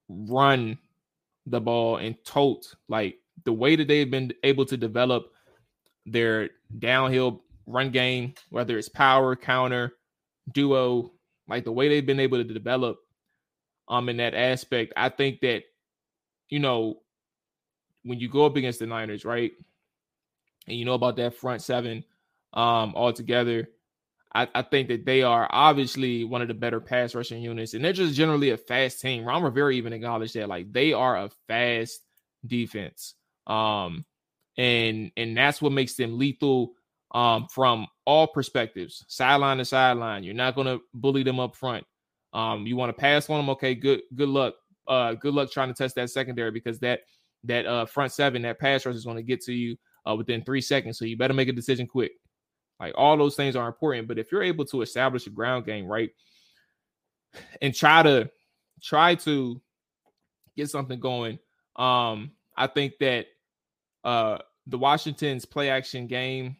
run 0.08 0.76
the 1.46 1.60
ball 1.60 1.96
and 1.96 2.16
tote 2.24 2.74
like 2.88 3.16
the 3.44 3.52
way 3.52 3.76
that 3.76 3.88
they've 3.88 4.10
been 4.10 4.32
able 4.44 4.66
to 4.66 4.76
develop 4.76 5.32
their 6.04 6.50
downhill 6.78 7.42
run 7.66 7.90
game, 7.90 8.34
whether 8.50 8.78
it's 8.78 8.88
power, 8.88 9.36
counter, 9.36 9.92
duo, 10.52 11.12
like 11.48 11.64
the 11.64 11.72
way 11.72 11.88
they've 11.88 12.06
been 12.06 12.20
able 12.20 12.38
to 12.38 12.52
develop 12.52 12.98
um 13.88 14.08
in 14.08 14.18
that 14.18 14.34
aspect, 14.34 14.92
I 14.96 15.08
think 15.08 15.40
that 15.40 15.64
you 16.48 16.60
know 16.60 17.02
when 18.04 18.18
you 18.18 18.28
go 18.28 18.46
up 18.46 18.56
against 18.56 18.78
the 18.78 18.86
Niners, 18.86 19.24
right? 19.24 19.52
And 20.66 20.76
you 20.76 20.84
know 20.84 20.94
about 20.94 21.16
that 21.16 21.34
front 21.34 21.62
seven, 21.62 22.04
um, 22.52 22.94
altogether. 22.94 23.68
I, 24.34 24.48
I, 24.54 24.62
think 24.62 24.88
that 24.88 25.04
they 25.04 25.22
are 25.22 25.46
obviously 25.50 26.24
one 26.24 26.40
of 26.40 26.48
the 26.48 26.54
better 26.54 26.80
pass 26.80 27.14
rushing 27.14 27.42
units, 27.42 27.74
and 27.74 27.84
they're 27.84 27.92
just 27.92 28.14
generally 28.14 28.50
a 28.50 28.56
fast 28.56 29.00
team. 29.00 29.24
Ron 29.24 29.42
Rivera 29.42 29.72
even 29.72 29.92
acknowledged 29.92 30.34
that, 30.34 30.48
like 30.48 30.72
they 30.72 30.92
are 30.92 31.16
a 31.16 31.30
fast 31.48 32.00
defense, 32.46 33.14
um, 33.46 34.04
and 34.56 35.10
and 35.16 35.36
that's 35.36 35.60
what 35.60 35.72
makes 35.72 35.94
them 35.94 36.18
lethal 36.18 36.72
um, 37.12 37.46
from 37.48 37.86
all 38.06 38.26
perspectives, 38.26 39.04
sideline 39.08 39.58
to 39.58 39.64
sideline. 39.64 40.24
You're 40.24 40.34
not 40.34 40.54
going 40.54 40.66
to 40.66 40.80
bully 40.94 41.22
them 41.22 41.40
up 41.40 41.54
front. 41.54 41.84
Um, 42.32 42.66
you 42.66 42.76
want 42.76 42.88
to 42.90 42.98
pass 42.98 43.28
on 43.28 43.38
them, 43.38 43.50
okay? 43.50 43.74
Good, 43.74 44.02
good 44.14 44.28
luck. 44.28 44.54
Uh, 44.88 45.14
good 45.14 45.34
luck 45.34 45.50
trying 45.50 45.68
to 45.68 45.74
test 45.74 45.94
that 45.96 46.10
secondary 46.10 46.50
because 46.50 46.80
that 46.80 47.00
that 47.44 47.66
uh 47.66 47.84
front 47.86 48.12
seven, 48.12 48.42
that 48.42 48.58
pass 48.58 48.86
rush 48.86 48.94
is 48.94 49.04
going 49.04 49.16
to 49.16 49.22
get 49.22 49.40
to 49.42 49.52
you 49.52 49.76
uh, 50.08 50.14
within 50.14 50.42
three 50.42 50.60
seconds. 50.60 50.98
So 50.98 51.04
you 51.04 51.16
better 51.16 51.34
make 51.34 51.48
a 51.48 51.52
decision 51.52 51.86
quick. 51.86 52.12
Like 52.80 52.94
all 52.96 53.16
those 53.16 53.36
things 53.36 53.54
are 53.54 53.68
important, 53.68 54.08
but 54.08 54.18
if 54.18 54.32
you're 54.32 54.42
able 54.42 54.64
to 54.66 54.82
establish 54.82 55.26
a 55.26 55.30
ground 55.30 55.66
game, 55.66 55.86
right, 55.86 56.10
and 57.60 57.74
try 57.74 58.02
to 58.02 58.30
try 58.82 59.14
to 59.16 59.60
get 60.56 60.70
something 60.70 60.98
going, 60.98 61.38
um, 61.76 62.32
I 62.56 62.66
think 62.66 62.94
that 63.00 63.26
uh 64.04 64.38
the 64.66 64.78
Washington's 64.78 65.44
play 65.44 65.68
action 65.70 66.06
game, 66.06 66.56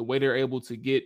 the 0.00 0.04
way 0.04 0.18
they're 0.18 0.36
able 0.36 0.62
to 0.62 0.76
get 0.78 1.04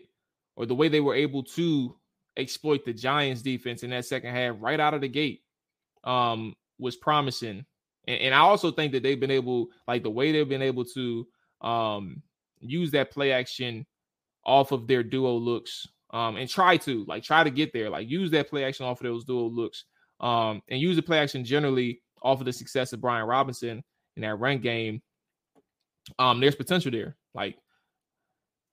or 0.54 0.66
the 0.66 0.74
way 0.74 0.86
they 0.86 1.00
were 1.00 1.16
able 1.16 1.42
to 1.42 1.96
exploit 2.36 2.84
the 2.84 2.92
Giants 2.92 3.42
defense 3.42 3.82
in 3.82 3.90
that 3.90 4.04
second 4.04 4.32
half 4.32 4.54
right 4.60 4.78
out 4.78 4.94
of 4.94 5.00
the 5.00 5.08
gate 5.08 5.42
um 6.04 6.54
was 6.78 6.94
promising. 6.94 7.64
And, 8.06 8.20
and 8.20 8.34
I 8.34 8.38
also 8.38 8.70
think 8.70 8.92
that 8.92 9.02
they've 9.02 9.18
been 9.18 9.32
able, 9.32 9.66
like 9.88 10.04
the 10.04 10.10
way 10.10 10.30
they've 10.30 10.48
been 10.48 10.62
able 10.62 10.84
to 10.94 11.26
um 11.60 12.22
use 12.60 12.92
that 12.92 13.10
play 13.10 13.32
action 13.32 13.84
off 14.44 14.70
of 14.70 14.86
their 14.86 15.02
duo 15.02 15.34
looks 15.34 15.88
um, 16.12 16.36
and 16.36 16.48
try 16.48 16.76
to 16.76 17.04
like 17.08 17.24
try 17.24 17.42
to 17.42 17.50
get 17.50 17.72
there, 17.72 17.90
like 17.90 18.08
use 18.08 18.30
that 18.30 18.48
play 18.48 18.62
action 18.64 18.86
off 18.86 19.00
of 19.00 19.06
those 19.06 19.24
duo 19.24 19.48
looks 19.48 19.86
um, 20.20 20.62
and 20.68 20.80
use 20.80 20.94
the 20.94 21.02
play 21.02 21.18
action 21.18 21.44
generally 21.44 22.00
off 22.22 22.38
of 22.38 22.46
the 22.46 22.52
success 22.52 22.92
of 22.92 23.00
Brian 23.00 23.26
Robinson 23.26 23.82
in 24.16 24.22
that 24.22 24.36
run 24.36 24.58
game. 24.58 25.02
Um, 26.18 26.40
there's 26.40 26.54
potential 26.54 26.92
there, 26.92 27.16
like, 27.34 27.56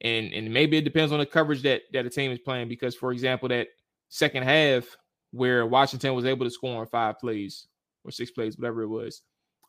and 0.02 0.34
and 0.34 0.52
maybe 0.54 0.78
it 0.78 0.84
depends 0.84 1.12
on 1.12 1.20
the 1.20 1.26
coverage 1.26 1.62
that 1.64 1.84
that 1.94 2.06
a 2.06 2.10
team 2.10 2.32
is 2.32 2.40
playing 2.40 2.68
because, 2.68 2.96
for 2.96 3.12
example, 3.12 3.50
that 3.50 3.68
second 4.10 4.44
half 4.44 4.98
where 5.32 5.66
Washington 5.66 6.14
was 6.14 6.26
able 6.26 6.46
to 6.46 6.52
score 6.52 6.82
on 6.82 6.88
five 6.88 7.20
plays 7.20 7.68
or 8.04 8.12
six 8.12 8.32
plays, 8.32 8.58
whatever 8.58 8.82
it 8.82 8.88
was, 8.88 9.22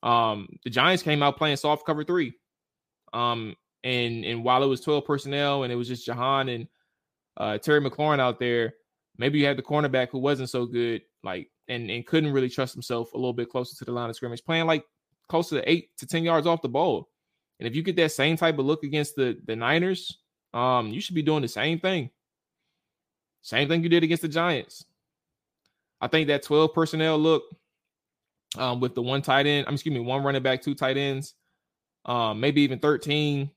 um, 0.02 0.48
the 0.64 0.70
Giants 0.70 1.02
came 1.02 1.22
out 1.22 1.36
playing 1.36 1.56
soft 1.56 1.86
cover 1.86 2.02
three. 2.04 2.32
Um, 3.12 3.54
and 3.84 4.24
and 4.24 4.44
while 4.44 4.62
it 4.62 4.68
was 4.68 4.80
12 4.80 5.04
personnel 5.04 5.62
and 5.64 5.72
it 5.72 5.76
was 5.76 5.88
just 5.88 6.06
Jahan 6.06 6.48
and 6.48 6.68
uh, 7.36 7.58
Terry 7.58 7.80
McLaurin 7.80 8.20
out 8.20 8.38
there, 8.38 8.74
maybe 9.18 9.38
you 9.38 9.46
had 9.46 9.58
the 9.58 9.62
cornerback 9.62 10.08
who 10.10 10.18
wasn't 10.18 10.50
so 10.50 10.66
good, 10.66 11.02
like 11.22 11.50
and 11.68 11.90
and 11.90 12.06
couldn't 12.06 12.32
really 12.32 12.48
trust 12.48 12.74
himself 12.74 13.12
a 13.12 13.16
little 13.16 13.32
bit 13.32 13.50
closer 13.50 13.76
to 13.76 13.84
the 13.84 13.92
line 13.92 14.08
of 14.08 14.16
scrimmage, 14.16 14.44
playing 14.44 14.66
like 14.66 14.84
close 15.28 15.48
to 15.50 15.70
eight 15.70 15.96
to 15.98 16.06
10 16.06 16.24
yards 16.24 16.46
off 16.46 16.62
the 16.62 16.68
ball. 16.68 17.08
And 17.58 17.68
if 17.68 17.76
you 17.76 17.82
get 17.82 17.96
that 17.96 18.12
same 18.12 18.36
type 18.36 18.58
of 18.58 18.66
look 18.66 18.82
against 18.82 19.16
the 19.16 19.38
the 19.46 19.56
Niners, 19.56 20.21
um, 20.54 20.88
you 20.88 21.00
should 21.00 21.14
be 21.14 21.22
doing 21.22 21.42
the 21.42 21.48
same 21.48 21.78
thing. 21.78 22.10
Same 23.42 23.68
thing 23.68 23.82
you 23.82 23.88
did 23.88 24.04
against 24.04 24.22
the 24.22 24.28
Giants. 24.28 24.84
I 26.00 26.08
think 26.08 26.28
that 26.28 26.42
12 26.42 26.72
personnel 26.74 27.18
look 27.18 27.44
um, 28.56 28.80
with 28.80 28.94
the 28.94 29.02
one 29.02 29.22
tight 29.22 29.46
end, 29.46 29.66
I'm 29.66 29.74
excuse 29.74 29.94
me, 29.94 30.00
one 30.00 30.22
running 30.22 30.42
back, 30.42 30.62
two 30.62 30.74
tight 30.74 30.96
ends, 30.96 31.34
um, 32.04 32.40
maybe 32.40 32.62
even 32.62 32.78
13 32.78 33.50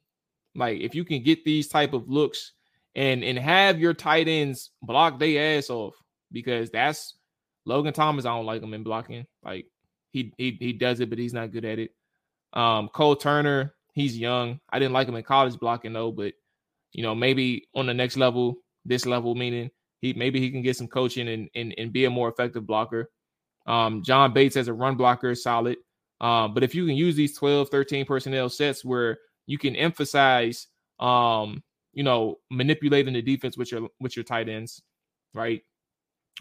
like 0.56 0.80
if 0.80 0.96
you 0.96 1.04
can 1.04 1.22
get 1.22 1.44
these 1.44 1.68
type 1.68 1.94
of 1.94 2.10
looks 2.10 2.54
and 2.96 3.24
and 3.24 3.38
have 3.38 3.80
your 3.80 3.94
tight 3.94 4.28
ends 4.28 4.72
block 4.82 5.20
their 5.20 5.58
ass 5.58 5.70
off 5.70 5.96
because 6.32 6.70
that's 6.70 7.16
Logan 7.66 7.94
Thomas. 7.94 8.26
I 8.26 8.30
don't 8.30 8.46
like 8.46 8.62
him 8.62 8.74
in 8.74 8.84
blocking. 8.84 9.26
Like 9.44 9.68
he 10.12 10.34
he 10.38 10.58
he 10.60 10.74
does 10.74 11.00
it, 11.00 11.10
but 11.10 11.20
he's 11.20 11.34
not 11.34 11.52
good 11.52 11.66
at 11.66 11.80
it. 11.80 11.92
Um, 12.54 12.88
Cole 12.90 13.16
Turner, 13.16 13.74
he's 13.94 14.18
young. 14.18 14.60
I 14.70 14.80
didn't 14.80 14.94
like 14.94 15.08
him 15.08 15.16
in 15.16 15.24
college 15.24 15.60
blocking 15.60 15.94
though, 15.94 16.12
but 16.12 16.34
you 16.96 17.04
know 17.04 17.14
maybe 17.14 17.68
on 17.76 17.86
the 17.86 17.94
next 17.94 18.16
level, 18.18 18.56
this 18.86 19.06
level 19.06 19.36
meaning 19.36 19.70
he 20.02 20.14
maybe 20.14 20.40
he 20.40 20.50
can 20.50 20.62
get 20.62 20.78
some 20.78 20.88
coaching 20.88 21.28
and 21.28 21.50
and, 21.56 21.76
and 21.78 21.92
be 21.94 22.06
a 22.06 22.10
more 22.10 22.30
effective 22.30 22.66
blocker. 22.66 23.12
Um, 23.68 24.02
John 24.04 24.32
Bates 24.32 24.56
as 24.58 24.68
a 24.68 24.74
run 24.74 24.96
blocker 24.96 25.32
is 25.32 25.44
solid. 25.44 25.78
Um, 26.22 26.54
but 26.54 26.64
if 26.64 26.74
you 26.74 26.86
can 26.86 26.96
use 26.96 27.16
these 27.16 27.36
12, 27.36 27.70
13 27.70 28.06
personnel 28.06 28.48
sets 28.48 28.86
where 28.86 29.18
you 29.48 29.58
can 29.58 29.76
emphasize 29.76 30.68
um 31.00 31.62
you 31.92 32.04
know 32.04 32.38
manipulating 32.50 33.14
the 33.14 33.22
defense 33.22 33.58
with 33.58 33.70
your 33.70 33.90
with 34.00 34.16
your 34.16 34.24
tight 34.24 34.48
ends 34.48 34.82
right 35.34 35.62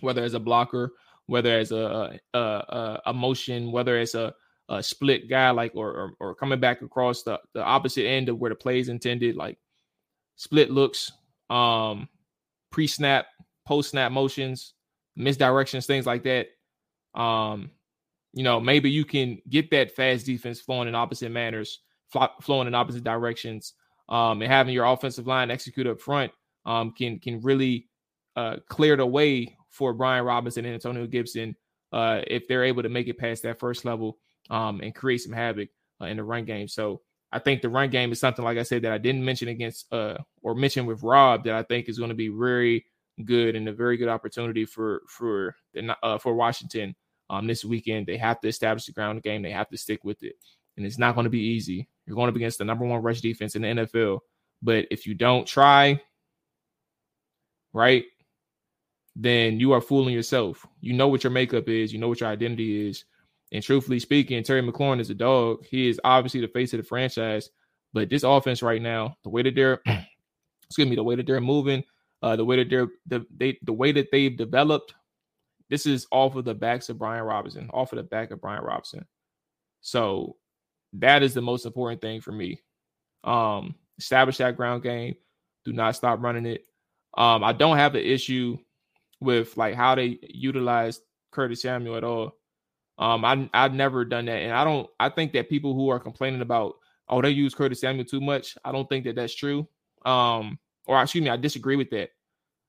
whether 0.00 0.22
as 0.22 0.34
a 0.34 0.40
blocker 0.40 0.92
whether 1.26 1.58
as 1.58 1.72
a 1.72 2.18
a, 2.34 2.38
a, 2.38 3.02
a 3.06 3.12
motion 3.12 3.72
whether 3.72 3.98
it's 3.98 4.14
a, 4.14 4.32
a 4.68 4.82
split 4.82 5.28
guy 5.28 5.50
like 5.50 5.72
or, 5.74 5.90
or, 5.90 6.12
or 6.20 6.34
coming 6.34 6.60
back 6.60 6.82
across 6.82 7.24
the 7.24 7.38
the 7.54 7.62
opposite 7.62 8.06
end 8.06 8.28
of 8.28 8.38
where 8.38 8.50
the 8.50 8.54
play 8.54 8.78
is 8.78 8.88
intended 8.88 9.34
like 9.34 9.58
split 10.36 10.70
looks 10.70 11.12
um 11.50 12.08
pre-snap 12.70 13.26
post-snap 13.66 14.10
motions 14.10 14.74
misdirections 15.18 15.86
things 15.86 16.06
like 16.06 16.24
that 16.24 16.48
um 17.14 17.70
you 18.32 18.42
know 18.42 18.58
maybe 18.58 18.90
you 18.90 19.04
can 19.04 19.40
get 19.48 19.70
that 19.70 19.94
fast 19.94 20.26
defense 20.26 20.60
flowing 20.60 20.88
in 20.88 20.94
opposite 20.94 21.30
manners 21.30 21.80
flowing 22.40 22.66
in 22.66 22.74
opposite 22.74 23.04
directions, 23.04 23.74
um, 24.08 24.42
and 24.42 24.50
having 24.50 24.74
your 24.74 24.84
offensive 24.84 25.26
line 25.26 25.50
execute 25.50 25.86
up 25.86 26.00
front 26.00 26.32
um, 26.66 26.92
can 26.92 27.18
can 27.18 27.40
really 27.40 27.88
uh, 28.36 28.56
clear 28.68 28.96
the 28.96 29.06
way 29.06 29.56
for 29.70 29.92
Brian 29.92 30.24
Robinson 30.24 30.64
and 30.64 30.74
Antonio 30.74 31.06
Gibson 31.06 31.56
uh, 31.92 32.20
if 32.26 32.46
they're 32.46 32.64
able 32.64 32.82
to 32.82 32.88
make 32.88 33.08
it 33.08 33.18
past 33.18 33.42
that 33.42 33.58
first 33.58 33.84
level 33.84 34.18
um, 34.50 34.80
and 34.80 34.94
create 34.94 35.18
some 35.18 35.32
havoc 35.32 35.68
uh, 36.00 36.06
in 36.06 36.16
the 36.16 36.24
run 36.24 36.44
game. 36.44 36.68
So 36.68 37.00
I 37.34 37.40
think 37.40 37.62
the 37.62 37.68
run 37.68 37.90
game 37.90 38.12
is 38.12 38.20
something 38.20 38.44
like 38.44 38.58
I 38.58 38.62
said 38.62 38.82
that 38.82 38.92
I 38.92 38.98
didn't 38.98 39.24
mention 39.24 39.48
against 39.48 39.92
uh, 39.92 40.18
or 40.42 40.54
mention 40.54 40.86
with 40.86 41.02
Rob 41.02 41.42
that 41.44 41.54
I 41.54 41.64
think 41.64 41.88
is 41.88 41.98
going 41.98 42.10
to 42.10 42.14
be 42.14 42.28
very 42.28 42.86
good 43.24 43.56
and 43.56 43.68
a 43.68 43.72
very 43.72 43.96
good 43.96 44.08
opportunity 44.08 44.64
for 44.64 45.02
for 45.08 45.56
the, 45.72 45.96
uh, 46.04 46.16
for 46.18 46.32
Washington 46.34 46.94
um, 47.28 47.48
this 47.48 47.64
weekend. 47.64 48.06
They 48.06 48.18
have 48.18 48.40
to 48.42 48.48
establish 48.48 48.86
the 48.86 48.92
ground 48.92 49.20
game. 49.24 49.42
They 49.42 49.50
have 49.50 49.68
to 49.70 49.76
stick 49.76 50.04
with 50.04 50.22
it, 50.22 50.36
and 50.76 50.86
it's 50.86 50.96
not 50.96 51.16
going 51.16 51.24
to 51.24 51.30
be 51.30 51.40
easy. 51.40 51.88
You're 52.06 52.14
going 52.14 52.28
up 52.28 52.36
against 52.36 52.58
the 52.58 52.64
number 52.64 52.84
one 52.84 53.02
rush 53.02 53.20
defense 53.20 53.56
in 53.56 53.62
the 53.62 53.68
NFL. 53.68 54.20
But 54.62 54.86
if 54.92 55.04
you 55.04 55.14
don't 55.14 55.44
try, 55.44 56.00
right, 57.72 58.04
then 59.16 59.58
you 59.58 59.72
are 59.72 59.80
fooling 59.80 60.14
yourself. 60.14 60.64
You 60.80 60.92
know 60.92 61.08
what 61.08 61.24
your 61.24 61.32
makeup 61.32 61.68
is, 61.68 61.92
you 61.92 61.98
know 61.98 62.08
what 62.08 62.20
your 62.20 62.30
identity 62.30 62.88
is. 62.88 63.04
And 63.54 63.62
truthfully 63.62 64.00
speaking, 64.00 64.42
Terry 64.42 64.62
McLaurin 64.62 65.00
is 65.00 65.10
a 65.10 65.14
dog. 65.14 65.64
He 65.64 65.88
is 65.88 66.00
obviously 66.02 66.40
the 66.40 66.48
face 66.48 66.72
of 66.72 66.78
the 66.78 66.84
franchise. 66.84 67.50
But 67.92 68.10
this 68.10 68.24
offense 68.24 68.62
right 68.62 68.82
now, 68.82 69.16
the 69.22 69.30
way 69.30 69.42
that 69.42 69.54
they're, 69.54 69.80
excuse 70.66 70.88
me, 70.88 70.96
the 70.96 71.04
way 71.04 71.14
that 71.14 71.24
they're 71.24 71.40
moving, 71.40 71.84
uh, 72.20 72.34
the 72.34 72.44
way 72.44 72.56
that 72.56 72.68
they're 72.68 72.88
the 73.06 73.24
they 73.34 73.56
the 73.62 73.72
way 73.72 73.92
that 73.92 74.08
they've 74.10 74.36
developed, 74.36 74.94
this 75.70 75.86
is 75.86 76.04
off 76.10 76.34
of 76.34 76.44
the 76.44 76.52
backs 76.52 76.88
of 76.88 76.98
Brian 76.98 77.22
Robinson, 77.22 77.70
off 77.72 77.92
of 77.92 77.98
the 77.98 78.02
back 78.02 78.32
of 78.32 78.40
Brian 78.40 78.64
Robinson. 78.64 79.06
So 79.82 80.34
that 80.94 81.22
is 81.22 81.32
the 81.32 81.40
most 81.40 81.64
important 81.64 82.00
thing 82.00 82.20
for 82.20 82.32
me. 82.32 82.60
Um, 83.22 83.76
establish 84.00 84.38
that 84.38 84.56
ground 84.56 84.82
game. 84.82 85.14
Do 85.64 85.72
not 85.72 85.94
stop 85.94 86.20
running 86.20 86.46
it. 86.46 86.64
Um, 87.16 87.44
I 87.44 87.52
don't 87.52 87.76
have 87.76 87.94
an 87.94 88.04
issue 88.04 88.58
with 89.20 89.56
like 89.56 89.76
how 89.76 89.94
they 89.94 90.18
utilize 90.22 91.00
Curtis 91.30 91.62
Samuel 91.62 91.96
at 91.96 92.02
all. 92.02 92.32
Um, 92.98 93.24
I 93.24 93.48
I've 93.52 93.74
never 93.74 94.04
done 94.04 94.26
that, 94.26 94.42
and 94.42 94.52
I 94.52 94.64
don't. 94.64 94.88
I 95.00 95.08
think 95.08 95.32
that 95.32 95.48
people 95.48 95.74
who 95.74 95.88
are 95.88 95.98
complaining 95.98 96.40
about 96.40 96.74
oh 97.08 97.20
they 97.20 97.30
use 97.30 97.54
Curtis 97.54 97.80
Samuel 97.80 98.04
too 98.04 98.20
much, 98.20 98.56
I 98.64 98.72
don't 98.72 98.88
think 98.88 99.04
that 99.04 99.16
that's 99.16 99.34
true. 99.34 99.66
Um, 100.04 100.58
or 100.86 101.00
excuse 101.02 101.24
me, 101.24 101.30
I 101.30 101.36
disagree 101.36 101.76
with 101.76 101.90
that. 101.90 102.10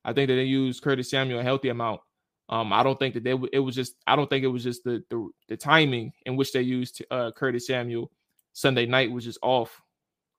I 0.04 0.14
think 0.14 0.30
that 0.30 0.36
they 0.36 0.44
use 0.44 0.80
Curtis 0.80 1.10
Samuel 1.10 1.40
a 1.40 1.44
healthy 1.44 1.70
amount. 1.70 2.02
Um, 2.48 2.72
I 2.74 2.84
don't 2.84 2.98
think 2.98 3.16
that 3.16 3.24
they 3.24 3.36
it 3.54 3.60
was 3.60 3.76
just 3.76 3.96
I 4.08 4.16
don't 4.16 4.30
think 4.30 4.44
it 4.44 4.50
was 4.50 4.64
just 4.64 4.84
the 4.84 5.04
the, 5.10 5.30
the 5.50 5.58
timing 5.58 6.12
in 6.26 6.36
which 6.36 6.54
they 6.54 6.62
used 6.62 7.04
uh, 7.12 7.32
Curtis 7.32 7.68
Samuel 7.68 8.12
Sunday 8.54 8.86
night 8.86 9.12
was 9.12 9.26
just 9.26 9.40
off. 9.42 9.82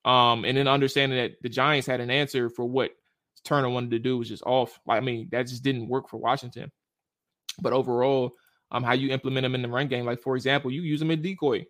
Um, 0.05 0.45
and 0.45 0.57
then 0.57 0.67
understanding 0.67 1.17
that 1.17 1.33
the 1.41 1.49
Giants 1.49 1.87
had 1.87 1.99
an 1.99 2.09
answer 2.09 2.49
for 2.49 2.65
what 2.65 2.91
Turner 3.43 3.69
wanted 3.69 3.91
to 3.91 3.99
do 3.99 4.17
was 4.17 4.29
just 4.29 4.43
off. 4.43 4.79
Like, 4.85 5.01
I 5.01 5.05
mean, 5.05 5.27
that 5.31 5.47
just 5.47 5.63
didn't 5.63 5.89
work 5.89 6.07
for 6.07 6.17
Washington. 6.17 6.71
But 7.61 7.73
overall, 7.73 8.31
um, 8.71 8.83
how 8.83 8.93
you 8.93 9.09
implement 9.11 9.43
them 9.43 9.55
in 9.55 9.61
the 9.61 9.69
run 9.69 9.87
game, 9.87 10.05
like 10.05 10.21
for 10.21 10.35
example, 10.35 10.71
you 10.71 10.81
use 10.81 10.99
them 10.99 11.11
in 11.11 11.21
decoy. 11.21 11.65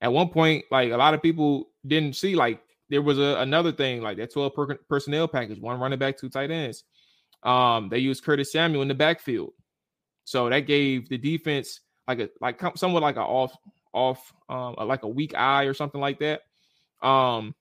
At 0.00 0.12
one 0.12 0.28
point, 0.30 0.64
like 0.70 0.92
a 0.92 0.96
lot 0.96 1.14
of 1.14 1.22
people 1.22 1.68
didn't 1.86 2.16
see, 2.16 2.34
like 2.34 2.62
there 2.88 3.02
was 3.02 3.18
a, 3.18 3.36
another 3.40 3.72
thing, 3.72 4.02
like 4.02 4.16
that 4.16 4.32
12 4.32 4.54
per- 4.54 4.78
personnel 4.88 5.28
package, 5.28 5.60
one 5.60 5.78
running 5.78 5.98
back, 5.98 6.16
two 6.16 6.30
tight 6.30 6.50
ends. 6.50 6.84
Um, 7.42 7.88
they 7.88 7.98
used 7.98 8.24
Curtis 8.24 8.52
Samuel 8.52 8.82
in 8.82 8.88
the 8.88 8.94
backfield, 8.94 9.52
so 10.24 10.48
that 10.48 10.60
gave 10.60 11.08
the 11.08 11.18
defense 11.18 11.80
like 12.08 12.20
a 12.20 12.30
like 12.40 12.60
somewhat 12.76 13.02
like 13.02 13.16
an 13.16 13.22
off 13.22 13.56
off 13.92 14.32
um, 14.48 14.74
like 14.78 15.02
a 15.02 15.08
weak 15.08 15.34
eye 15.34 15.64
or 15.64 15.74
something 15.74 16.00
like 16.00 16.18
that. 16.20 16.42
Um, 17.02 17.54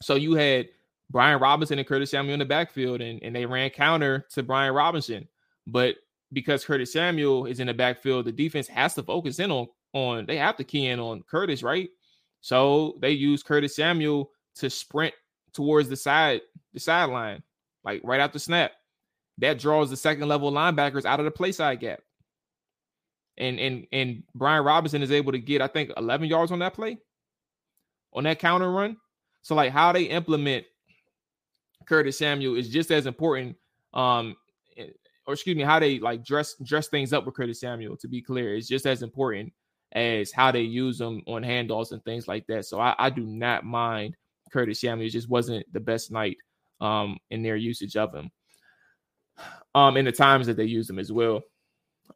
So 0.00 0.14
you 0.14 0.34
had 0.34 0.68
Brian 1.10 1.40
Robinson 1.40 1.78
and 1.78 1.88
Curtis 1.88 2.10
Samuel 2.10 2.34
in 2.34 2.38
the 2.38 2.44
backfield, 2.44 3.00
and, 3.00 3.22
and 3.22 3.34
they 3.34 3.46
ran 3.46 3.70
counter 3.70 4.26
to 4.34 4.42
Brian 4.42 4.74
Robinson. 4.74 5.28
But 5.66 5.96
because 6.32 6.64
Curtis 6.64 6.92
Samuel 6.92 7.46
is 7.46 7.60
in 7.60 7.66
the 7.66 7.74
backfield, 7.74 8.26
the 8.26 8.32
defense 8.32 8.68
has 8.68 8.94
to 8.94 9.02
focus 9.02 9.38
in 9.38 9.50
on 9.50 9.68
on 9.94 10.26
they 10.26 10.36
have 10.36 10.56
to 10.56 10.64
key 10.64 10.86
in 10.86 11.00
on 11.00 11.22
Curtis, 11.30 11.62
right? 11.62 11.88
So 12.40 12.98
they 13.00 13.12
use 13.12 13.42
Curtis 13.42 13.76
Samuel 13.76 14.30
to 14.56 14.70
sprint 14.70 15.14
towards 15.52 15.88
the 15.88 15.96
side, 15.96 16.40
the 16.72 16.80
sideline, 16.80 17.42
like 17.84 18.00
right 18.04 18.20
after 18.20 18.34
the 18.34 18.40
snap. 18.40 18.72
That 19.38 19.58
draws 19.58 19.88
the 19.88 19.96
second 19.96 20.28
level 20.28 20.50
linebackers 20.50 21.04
out 21.04 21.20
of 21.20 21.24
the 21.24 21.30
play 21.30 21.52
side 21.52 21.80
gap. 21.80 22.00
And 23.36 23.58
and 23.58 23.86
and 23.92 24.22
Brian 24.34 24.64
Robinson 24.64 25.02
is 25.02 25.12
able 25.12 25.32
to 25.32 25.38
get, 25.38 25.62
I 25.62 25.68
think, 25.68 25.92
11 25.96 26.28
yards 26.28 26.50
on 26.50 26.58
that 26.58 26.74
play, 26.74 26.98
on 28.12 28.24
that 28.24 28.40
counter 28.40 28.70
run. 28.70 28.96
So 29.42 29.54
like 29.54 29.72
how 29.72 29.92
they 29.92 30.04
implement 30.04 30.64
Curtis 31.86 32.18
Samuel 32.18 32.56
is 32.56 32.68
just 32.68 32.90
as 32.90 33.06
important. 33.06 33.56
Um, 33.94 34.36
or 35.28 35.34
excuse 35.34 35.56
me, 35.56 35.62
how 35.62 35.78
they 35.78 35.98
like 35.98 36.24
dress 36.24 36.54
dress 36.64 36.88
things 36.88 37.12
up 37.12 37.26
with 37.26 37.36
Curtis 37.36 37.60
Samuel. 37.60 37.98
To 37.98 38.08
be 38.08 38.22
clear, 38.22 38.56
is 38.56 38.66
just 38.66 38.86
as 38.86 39.02
important 39.02 39.52
as 39.92 40.32
how 40.32 40.50
they 40.50 40.62
use 40.62 40.96
them 40.96 41.22
on 41.26 41.42
handoffs 41.42 41.92
and 41.92 42.02
things 42.02 42.26
like 42.26 42.46
that. 42.46 42.64
So 42.64 42.80
I, 42.80 42.94
I 42.98 43.10
do 43.10 43.24
not 43.24 43.62
mind 43.62 44.16
Curtis 44.50 44.80
Samuel. 44.80 45.06
It 45.06 45.10
just 45.10 45.28
wasn't 45.28 45.70
the 45.70 45.80
best 45.80 46.10
night 46.10 46.38
um, 46.80 47.18
in 47.30 47.42
their 47.42 47.56
usage 47.56 47.94
of 47.94 48.14
him. 48.14 48.30
Um, 49.74 49.98
in 49.98 50.06
the 50.06 50.12
times 50.12 50.46
that 50.46 50.56
they 50.56 50.64
used 50.64 50.88
him 50.88 50.98
as 50.98 51.12
well. 51.12 51.42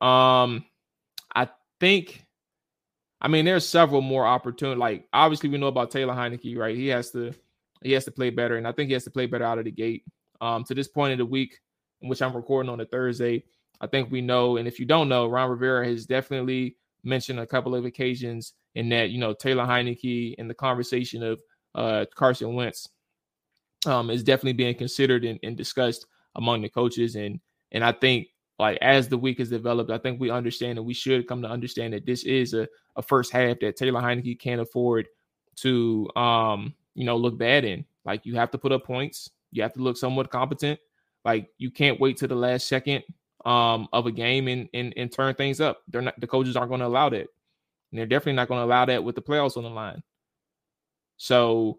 Um, 0.00 0.64
I 1.34 1.48
think, 1.78 2.24
I 3.20 3.28
mean, 3.28 3.44
there's 3.44 3.68
several 3.68 4.00
more 4.00 4.26
opportunities. 4.26 4.80
Like 4.80 5.06
obviously, 5.12 5.50
we 5.50 5.58
know 5.58 5.66
about 5.66 5.90
Taylor 5.90 6.14
Heinicke, 6.14 6.56
right? 6.56 6.74
He 6.74 6.88
has 6.88 7.10
to 7.10 7.34
he 7.82 7.92
has 7.92 8.06
to 8.06 8.10
play 8.10 8.30
better, 8.30 8.56
and 8.56 8.66
I 8.66 8.72
think 8.72 8.88
he 8.88 8.94
has 8.94 9.04
to 9.04 9.10
play 9.10 9.26
better 9.26 9.44
out 9.44 9.58
of 9.58 9.66
the 9.66 9.70
gate. 9.70 10.04
Um, 10.40 10.64
to 10.64 10.74
this 10.74 10.88
point 10.88 11.12
of 11.12 11.18
the 11.18 11.26
week, 11.26 11.60
which 12.02 12.22
I'm 12.22 12.34
recording 12.34 12.70
on 12.70 12.80
a 12.80 12.84
Thursday, 12.84 13.44
I 13.80 13.86
think 13.86 14.10
we 14.10 14.20
know. 14.20 14.56
And 14.56 14.68
if 14.68 14.78
you 14.78 14.86
don't 14.86 15.08
know, 15.08 15.26
Ron 15.26 15.50
Rivera 15.50 15.86
has 15.86 16.06
definitely 16.06 16.76
mentioned 17.04 17.40
a 17.40 17.46
couple 17.46 17.74
of 17.74 17.84
occasions 17.84 18.54
in 18.74 18.88
that 18.88 19.10
you 19.10 19.18
know 19.18 19.34
Taylor 19.34 19.64
Heinicke 19.64 20.34
in 20.36 20.48
the 20.48 20.54
conversation 20.54 21.22
of 21.22 21.42
uh, 21.74 22.04
Carson 22.14 22.54
Wentz 22.54 22.88
um, 23.86 24.10
is 24.10 24.22
definitely 24.22 24.52
being 24.52 24.74
considered 24.74 25.24
and, 25.24 25.38
and 25.42 25.56
discussed 25.56 26.06
among 26.36 26.62
the 26.62 26.68
coaches, 26.68 27.16
and 27.16 27.40
and 27.72 27.84
I 27.84 27.92
think 27.92 28.28
like 28.58 28.78
as 28.80 29.08
the 29.08 29.18
week 29.18 29.38
has 29.38 29.50
developed, 29.50 29.90
I 29.90 29.98
think 29.98 30.20
we 30.20 30.30
understand 30.30 30.78
and 30.78 30.86
we 30.86 30.94
should 30.94 31.26
come 31.26 31.42
to 31.42 31.48
understand 31.48 31.94
that 31.94 32.06
this 32.06 32.24
is 32.24 32.54
a, 32.54 32.68
a 32.96 33.02
first 33.02 33.32
half 33.32 33.58
that 33.60 33.76
Taylor 33.76 34.00
Heinicke 34.00 34.38
can't 34.38 34.60
afford 34.60 35.08
to 35.56 36.08
um 36.16 36.74
you 36.94 37.04
know 37.04 37.16
look 37.16 37.36
bad 37.36 37.64
in. 37.64 37.84
Like 38.04 38.24
you 38.26 38.34
have 38.36 38.50
to 38.52 38.58
put 38.58 38.72
up 38.72 38.84
points, 38.84 39.30
you 39.50 39.62
have 39.62 39.72
to 39.74 39.80
look 39.80 39.96
somewhat 39.96 40.30
competent. 40.30 40.78
Like 41.24 41.50
you 41.58 41.70
can't 41.70 42.00
wait 42.00 42.16
to 42.18 42.26
the 42.26 42.34
last 42.34 42.66
second 42.68 43.04
um, 43.44 43.88
of 43.92 44.06
a 44.06 44.12
game 44.12 44.48
and, 44.48 44.68
and 44.74 44.92
and 44.96 45.12
turn 45.12 45.34
things 45.34 45.60
up. 45.60 45.82
They're 45.88 46.02
not 46.02 46.18
the 46.20 46.26
coaches 46.26 46.56
aren't 46.56 46.70
going 46.70 46.80
to 46.80 46.86
allow 46.86 47.08
that. 47.10 47.28
And 47.90 47.98
they're 47.98 48.06
definitely 48.06 48.34
not 48.34 48.48
going 48.48 48.60
to 48.60 48.64
allow 48.64 48.84
that 48.86 49.04
with 49.04 49.14
the 49.14 49.22
playoffs 49.22 49.56
on 49.56 49.64
the 49.64 49.70
line. 49.70 50.02
So 51.16 51.78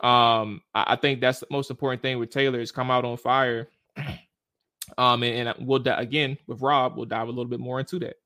um, 0.00 0.62
I, 0.74 0.84
I, 0.88 0.96
think 0.96 1.20
that's 1.20 1.40
the 1.40 1.46
most 1.50 1.70
important 1.70 2.02
thing 2.02 2.18
with 2.18 2.30
Taylor 2.30 2.60
is 2.60 2.72
come 2.72 2.90
out 2.90 3.04
on 3.04 3.16
fire. 3.16 3.68
um, 4.98 5.22
and, 5.22 5.48
and 5.48 5.66
we'll 5.66 5.86
again 5.86 6.36
with 6.46 6.60
Rob, 6.60 6.96
we'll 6.96 7.06
dive 7.06 7.28
a 7.28 7.30
little 7.30 7.46
bit 7.46 7.60
more 7.60 7.78
into 7.78 7.98
that. 8.00 8.16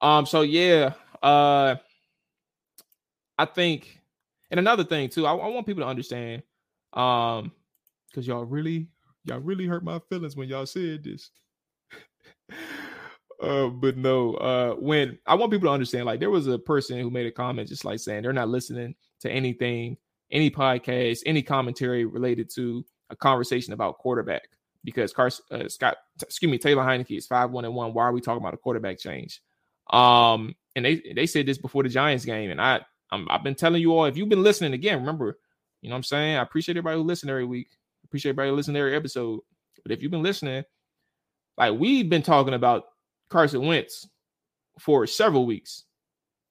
Um, 0.00 0.24
so 0.26 0.42
yeah, 0.42 0.94
uh, 1.22 1.76
I 3.38 3.44
think, 3.44 4.00
and 4.50 4.58
another 4.58 4.84
thing 4.84 5.08
too, 5.08 5.26
I, 5.26 5.34
I 5.34 5.48
want 5.48 5.66
people 5.66 5.82
to 5.82 5.88
understand, 5.88 6.42
um, 6.92 7.52
because 8.08 8.26
y'all 8.26 8.44
really, 8.44 8.88
y'all 9.24 9.40
really 9.40 9.66
hurt 9.66 9.84
my 9.84 9.98
feelings 10.08 10.36
when 10.36 10.48
y'all 10.48 10.66
said 10.66 11.04
this. 11.04 11.30
uh, 13.42 13.68
but 13.68 13.96
no, 13.96 14.34
uh, 14.34 14.74
when 14.74 15.18
I 15.26 15.34
want 15.34 15.52
people 15.52 15.68
to 15.68 15.72
understand, 15.72 16.06
like 16.06 16.20
there 16.20 16.30
was 16.30 16.46
a 16.46 16.58
person 16.58 16.98
who 16.98 17.10
made 17.10 17.26
a 17.26 17.32
comment 17.32 17.68
just 17.68 17.84
like 17.84 18.00
saying 18.00 18.22
they're 18.22 18.32
not 18.32 18.48
listening 18.48 18.94
to 19.20 19.30
anything, 19.30 19.96
any 20.30 20.50
podcast, 20.50 21.22
any 21.26 21.42
commentary 21.42 22.04
related 22.04 22.50
to 22.54 22.84
a 23.10 23.16
conversation 23.16 23.72
about 23.72 23.98
quarterback 23.98 24.42
because 24.84 25.12
Carson 25.12 25.44
uh, 25.50 25.68
Scott, 25.68 25.96
excuse 26.22 26.50
me, 26.50 26.58
Taylor 26.58 26.82
Heinicke 26.82 27.16
is 27.16 27.26
five 27.26 27.50
one 27.50 27.64
and 27.64 27.74
one. 27.74 27.92
Why 27.92 28.04
are 28.04 28.12
we 28.12 28.20
talking 28.20 28.40
about 28.40 28.54
a 28.54 28.58
quarterback 28.58 28.98
change? 28.98 29.42
Um, 29.92 30.54
and 30.76 30.84
they 30.84 31.02
they 31.14 31.26
said 31.26 31.46
this 31.46 31.58
before 31.58 31.82
the 31.82 31.88
Giants 31.88 32.24
game, 32.24 32.50
and 32.50 32.60
I 32.60 32.80
i 33.12 33.24
have 33.28 33.42
been 33.42 33.56
telling 33.56 33.82
you 33.82 33.92
all 33.92 34.04
if 34.04 34.16
you've 34.16 34.28
been 34.28 34.42
listening 34.42 34.72
again, 34.72 35.00
remember, 35.00 35.38
you 35.82 35.88
know 35.88 35.94
what 35.94 35.98
I'm 35.98 36.04
saying. 36.04 36.36
I 36.36 36.42
appreciate 36.42 36.76
everybody 36.76 36.96
who 36.96 37.04
listens 37.04 37.30
every 37.30 37.44
week. 37.44 37.68
Appreciate 38.10 38.30
everybody 38.30 38.50
listening 38.50 38.74
listens 38.74 38.86
every 38.88 38.96
episode. 38.96 39.40
But 39.84 39.92
if 39.92 40.02
you've 40.02 40.10
been 40.10 40.22
listening, 40.22 40.64
like 41.56 41.78
we've 41.78 42.10
been 42.10 42.22
talking 42.22 42.54
about 42.54 42.86
Carson 43.28 43.64
Wentz 43.64 44.08
for 44.80 45.06
several 45.06 45.46
weeks. 45.46 45.84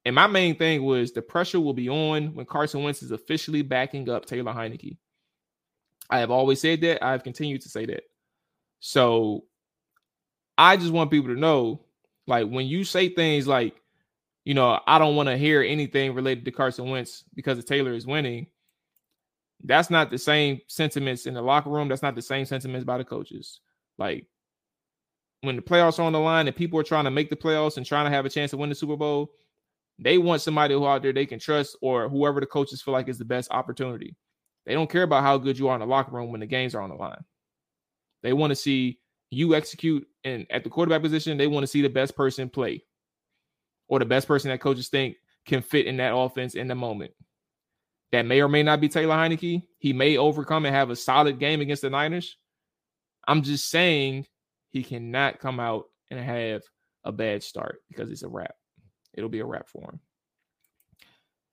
And 0.06 0.14
my 0.14 0.26
main 0.26 0.56
thing 0.56 0.82
was 0.84 1.12
the 1.12 1.20
pressure 1.20 1.60
will 1.60 1.74
be 1.74 1.90
on 1.90 2.34
when 2.34 2.46
Carson 2.46 2.82
Wentz 2.82 3.02
is 3.02 3.10
officially 3.10 3.60
backing 3.60 4.08
up 4.08 4.24
Taylor 4.24 4.54
Heinicke. 4.54 4.96
I 6.08 6.20
have 6.20 6.30
always 6.30 6.62
said 6.62 6.80
that. 6.80 7.04
I've 7.04 7.24
continued 7.24 7.60
to 7.60 7.68
say 7.68 7.84
that. 7.84 8.04
So 8.78 9.44
I 10.56 10.78
just 10.78 10.92
want 10.92 11.10
people 11.10 11.34
to 11.34 11.38
know 11.38 11.84
like 12.26 12.48
when 12.48 12.66
you 12.66 12.84
say 12.84 13.10
things 13.10 13.46
like, 13.46 13.74
you 14.46 14.54
know, 14.54 14.80
I 14.86 14.98
don't 14.98 15.16
want 15.16 15.28
to 15.28 15.36
hear 15.36 15.60
anything 15.62 16.14
related 16.14 16.46
to 16.46 16.52
Carson 16.52 16.88
Wentz 16.88 17.24
because 17.34 17.62
Taylor 17.64 17.92
is 17.92 18.06
winning. 18.06 18.46
That's 19.64 19.90
not 19.90 20.10
the 20.10 20.18
same 20.18 20.60
sentiments 20.68 21.26
in 21.26 21.34
the 21.34 21.42
locker 21.42 21.70
room. 21.70 21.88
That's 21.88 22.02
not 22.02 22.14
the 22.14 22.22
same 22.22 22.46
sentiments 22.46 22.84
by 22.84 22.98
the 22.98 23.04
coaches. 23.04 23.60
Like 23.98 24.26
when 25.42 25.56
the 25.56 25.62
playoffs 25.62 25.98
are 25.98 26.02
on 26.02 26.12
the 26.12 26.20
line 26.20 26.46
and 26.46 26.56
people 26.56 26.78
are 26.80 26.84
trying 26.84 27.04
to 27.04 27.10
make 27.10 27.30
the 27.30 27.36
playoffs 27.36 27.76
and 27.76 27.84
trying 27.84 28.06
to 28.06 28.10
have 28.10 28.24
a 28.24 28.30
chance 28.30 28.50
to 28.52 28.56
win 28.56 28.68
the 28.68 28.74
Super 28.74 28.96
Bowl, 28.96 29.30
they 29.98 30.18
want 30.18 30.42
somebody 30.42 30.74
who 30.74 30.86
out 30.86 31.02
there 31.02 31.12
they 31.12 31.26
can 31.26 31.38
trust 31.38 31.76
or 31.82 32.08
whoever 32.08 32.40
the 32.40 32.46
coaches 32.46 32.80
feel 32.80 32.92
like 32.92 33.08
is 33.08 33.18
the 33.18 33.24
best 33.24 33.50
opportunity. 33.50 34.16
They 34.64 34.74
don't 34.74 34.90
care 34.90 35.02
about 35.02 35.22
how 35.22 35.36
good 35.36 35.58
you 35.58 35.68
are 35.68 35.74
in 35.74 35.80
the 35.80 35.86
locker 35.86 36.12
room 36.12 36.30
when 36.30 36.40
the 36.40 36.46
games 36.46 36.74
are 36.74 36.82
on 36.82 36.90
the 36.90 36.96
line. 36.96 37.22
They 38.22 38.32
want 38.32 38.50
to 38.50 38.56
see 38.56 38.98
you 39.30 39.54
execute 39.54 40.06
and 40.24 40.46
at 40.50 40.64
the 40.64 40.70
quarterback 40.70 41.02
position, 41.02 41.38
they 41.38 41.46
want 41.46 41.62
to 41.64 41.68
see 41.68 41.82
the 41.82 41.88
best 41.88 42.16
person 42.16 42.48
play 42.48 42.82
or 43.88 43.98
the 43.98 44.04
best 44.04 44.26
person 44.26 44.50
that 44.50 44.60
coaches 44.60 44.88
think 44.88 45.16
can 45.46 45.62
fit 45.62 45.86
in 45.86 45.96
that 45.98 46.14
offense 46.14 46.54
in 46.54 46.68
the 46.68 46.74
moment. 46.74 47.12
That 48.12 48.26
may 48.26 48.40
or 48.40 48.48
may 48.48 48.62
not 48.62 48.80
be 48.80 48.88
Taylor 48.88 49.14
Heinicke. 49.14 49.62
He 49.78 49.92
may 49.92 50.16
overcome 50.16 50.66
and 50.66 50.74
have 50.74 50.90
a 50.90 50.96
solid 50.96 51.38
game 51.38 51.60
against 51.60 51.82
the 51.82 51.90
Niners. 51.90 52.36
I'm 53.26 53.42
just 53.42 53.68
saying 53.70 54.26
he 54.70 54.82
cannot 54.82 55.38
come 55.38 55.60
out 55.60 55.84
and 56.10 56.18
have 56.18 56.62
a 57.04 57.12
bad 57.12 57.42
start 57.42 57.80
because 57.88 58.10
it's 58.10 58.22
a 58.22 58.28
wrap. 58.28 58.54
It'll 59.14 59.30
be 59.30 59.40
a 59.40 59.46
wrap 59.46 59.68
for 59.68 59.90
him. 59.90 60.00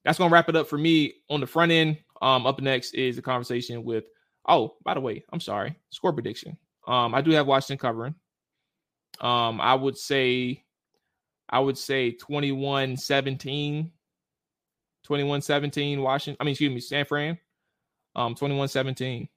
That's 0.03 0.17
gonna 0.17 0.31
wrap 0.31 0.49
it 0.49 0.55
up 0.55 0.67
for 0.67 0.77
me 0.77 1.15
on 1.29 1.41
the 1.41 1.47
front 1.47 1.71
end. 1.71 1.97
Um, 2.21 2.47
up 2.47 2.61
next 2.61 2.93
is 2.93 3.17
a 3.17 3.21
conversation 3.21 3.83
with. 3.83 4.05
Oh, 4.47 4.77
by 4.83 4.93
the 4.93 5.01
way, 5.01 5.23
I'm 5.31 5.41
sorry. 5.41 5.75
Score 5.89 6.13
prediction. 6.13 6.57
Um, 6.87 7.13
I 7.13 7.21
do 7.21 7.31
have 7.31 7.45
Washington 7.45 7.77
covering. 7.77 8.15
Um, 9.19 9.59
I 9.59 9.75
would 9.75 9.97
say, 9.97 10.63
I 11.49 11.59
would 11.59 11.77
say 11.77 12.11
21 12.11 12.95
17. 15.07 15.07
21 15.07 15.41
17 15.41 16.01
Washington. 16.01 16.37
I 16.39 16.43
mean, 16.43 16.51
excuse 16.51 16.73
me, 16.73 16.79
San 16.79 17.05
Fran. 17.05 17.37
Um, 18.15 18.35
21 18.35 18.67
17. 18.67 19.29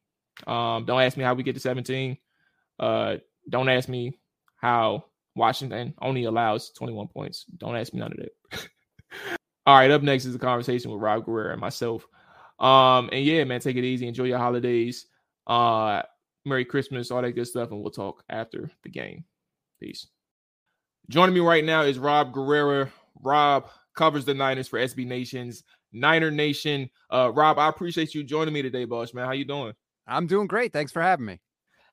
Um, 0.46 0.84
don't 0.84 1.00
ask 1.00 1.16
me 1.16 1.24
how 1.24 1.34
we 1.34 1.42
get 1.42 1.54
to 1.54 1.60
17. 1.60 2.16
Uh, 2.78 3.16
don't 3.48 3.68
ask 3.68 3.88
me 3.88 4.18
how 4.56 5.04
Washington 5.36 5.94
only 6.00 6.24
allows 6.24 6.70
21 6.70 7.08
points. 7.08 7.44
Don't 7.56 7.76
ask 7.76 7.92
me 7.92 8.00
none 8.00 8.12
of 8.12 8.18
that. 8.18 8.68
All 9.66 9.76
right, 9.76 9.90
up 9.90 10.02
next 10.02 10.24
is 10.24 10.34
a 10.34 10.38
conversation 10.38 10.90
with 10.90 11.00
Rob 11.00 11.24
Guerrera 11.24 11.52
and 11.52 11.60
myself. 11.60 12.06
Um, 12.58 13.10
and 13.12 13.24
yeah, 13.24 13.44
man, 13.44 13.60
take 13.60 13.76
it 13.76 13.84
easy. 13.84 14.08
Enjoy 14.08 14.24
your 14.24 14.38
holidays. 14.38 15.06
Uh, 15.46 16.02
Merry 16.44 16.64
Christmas, 16.64 17.10
all 17.10 17.22
that 17.22 17.32
good 17.32 17.46
stuff, 17.46 17.70
and 17.70 17.80
we'll 17.80 17.90
talk 17.90 18.24
after 18.28 18.70
the 18.82 18.88
game. 18.88 19.24
Peace. 19.78 20.06
Joining 21.10 21.34
me 21.34 21.40
right 21.40 21.64
now 21.64 21.82
is 21.82 21.98
Rob 21.98 22.32
Guerrera. 22.32 22.90
Rob 23.22 23.68
covers 24.00 24.24
the 24.24 24.32
Niners 24.32 24.66
for 24.66 24.78
SB 24.78 25.06
Nation's 25.06 25.62
Niner 25.92 26.30
Nation. 26.30 26.88
Uh, 27.12 27.30
Rob, 27.34 27.58
I 27.58 27.68
appreciate 27.68 28.14
you 28.14 28.24
joining 28.24 28.54
me 28.54 28.62
today, 28.62 28.86
boss 28.86 29.12
man. 29.12 29.26
How 29.26 29.32
you 29.32 29.44
doing? 29.44 29.74
I'm 30.06 30.26
doing 30.26 30.46
great. 30.46 30.72
Thanks 30.72 30.90
for 30.90 31.02
having 31.02 31.26
me. 31.26 31.38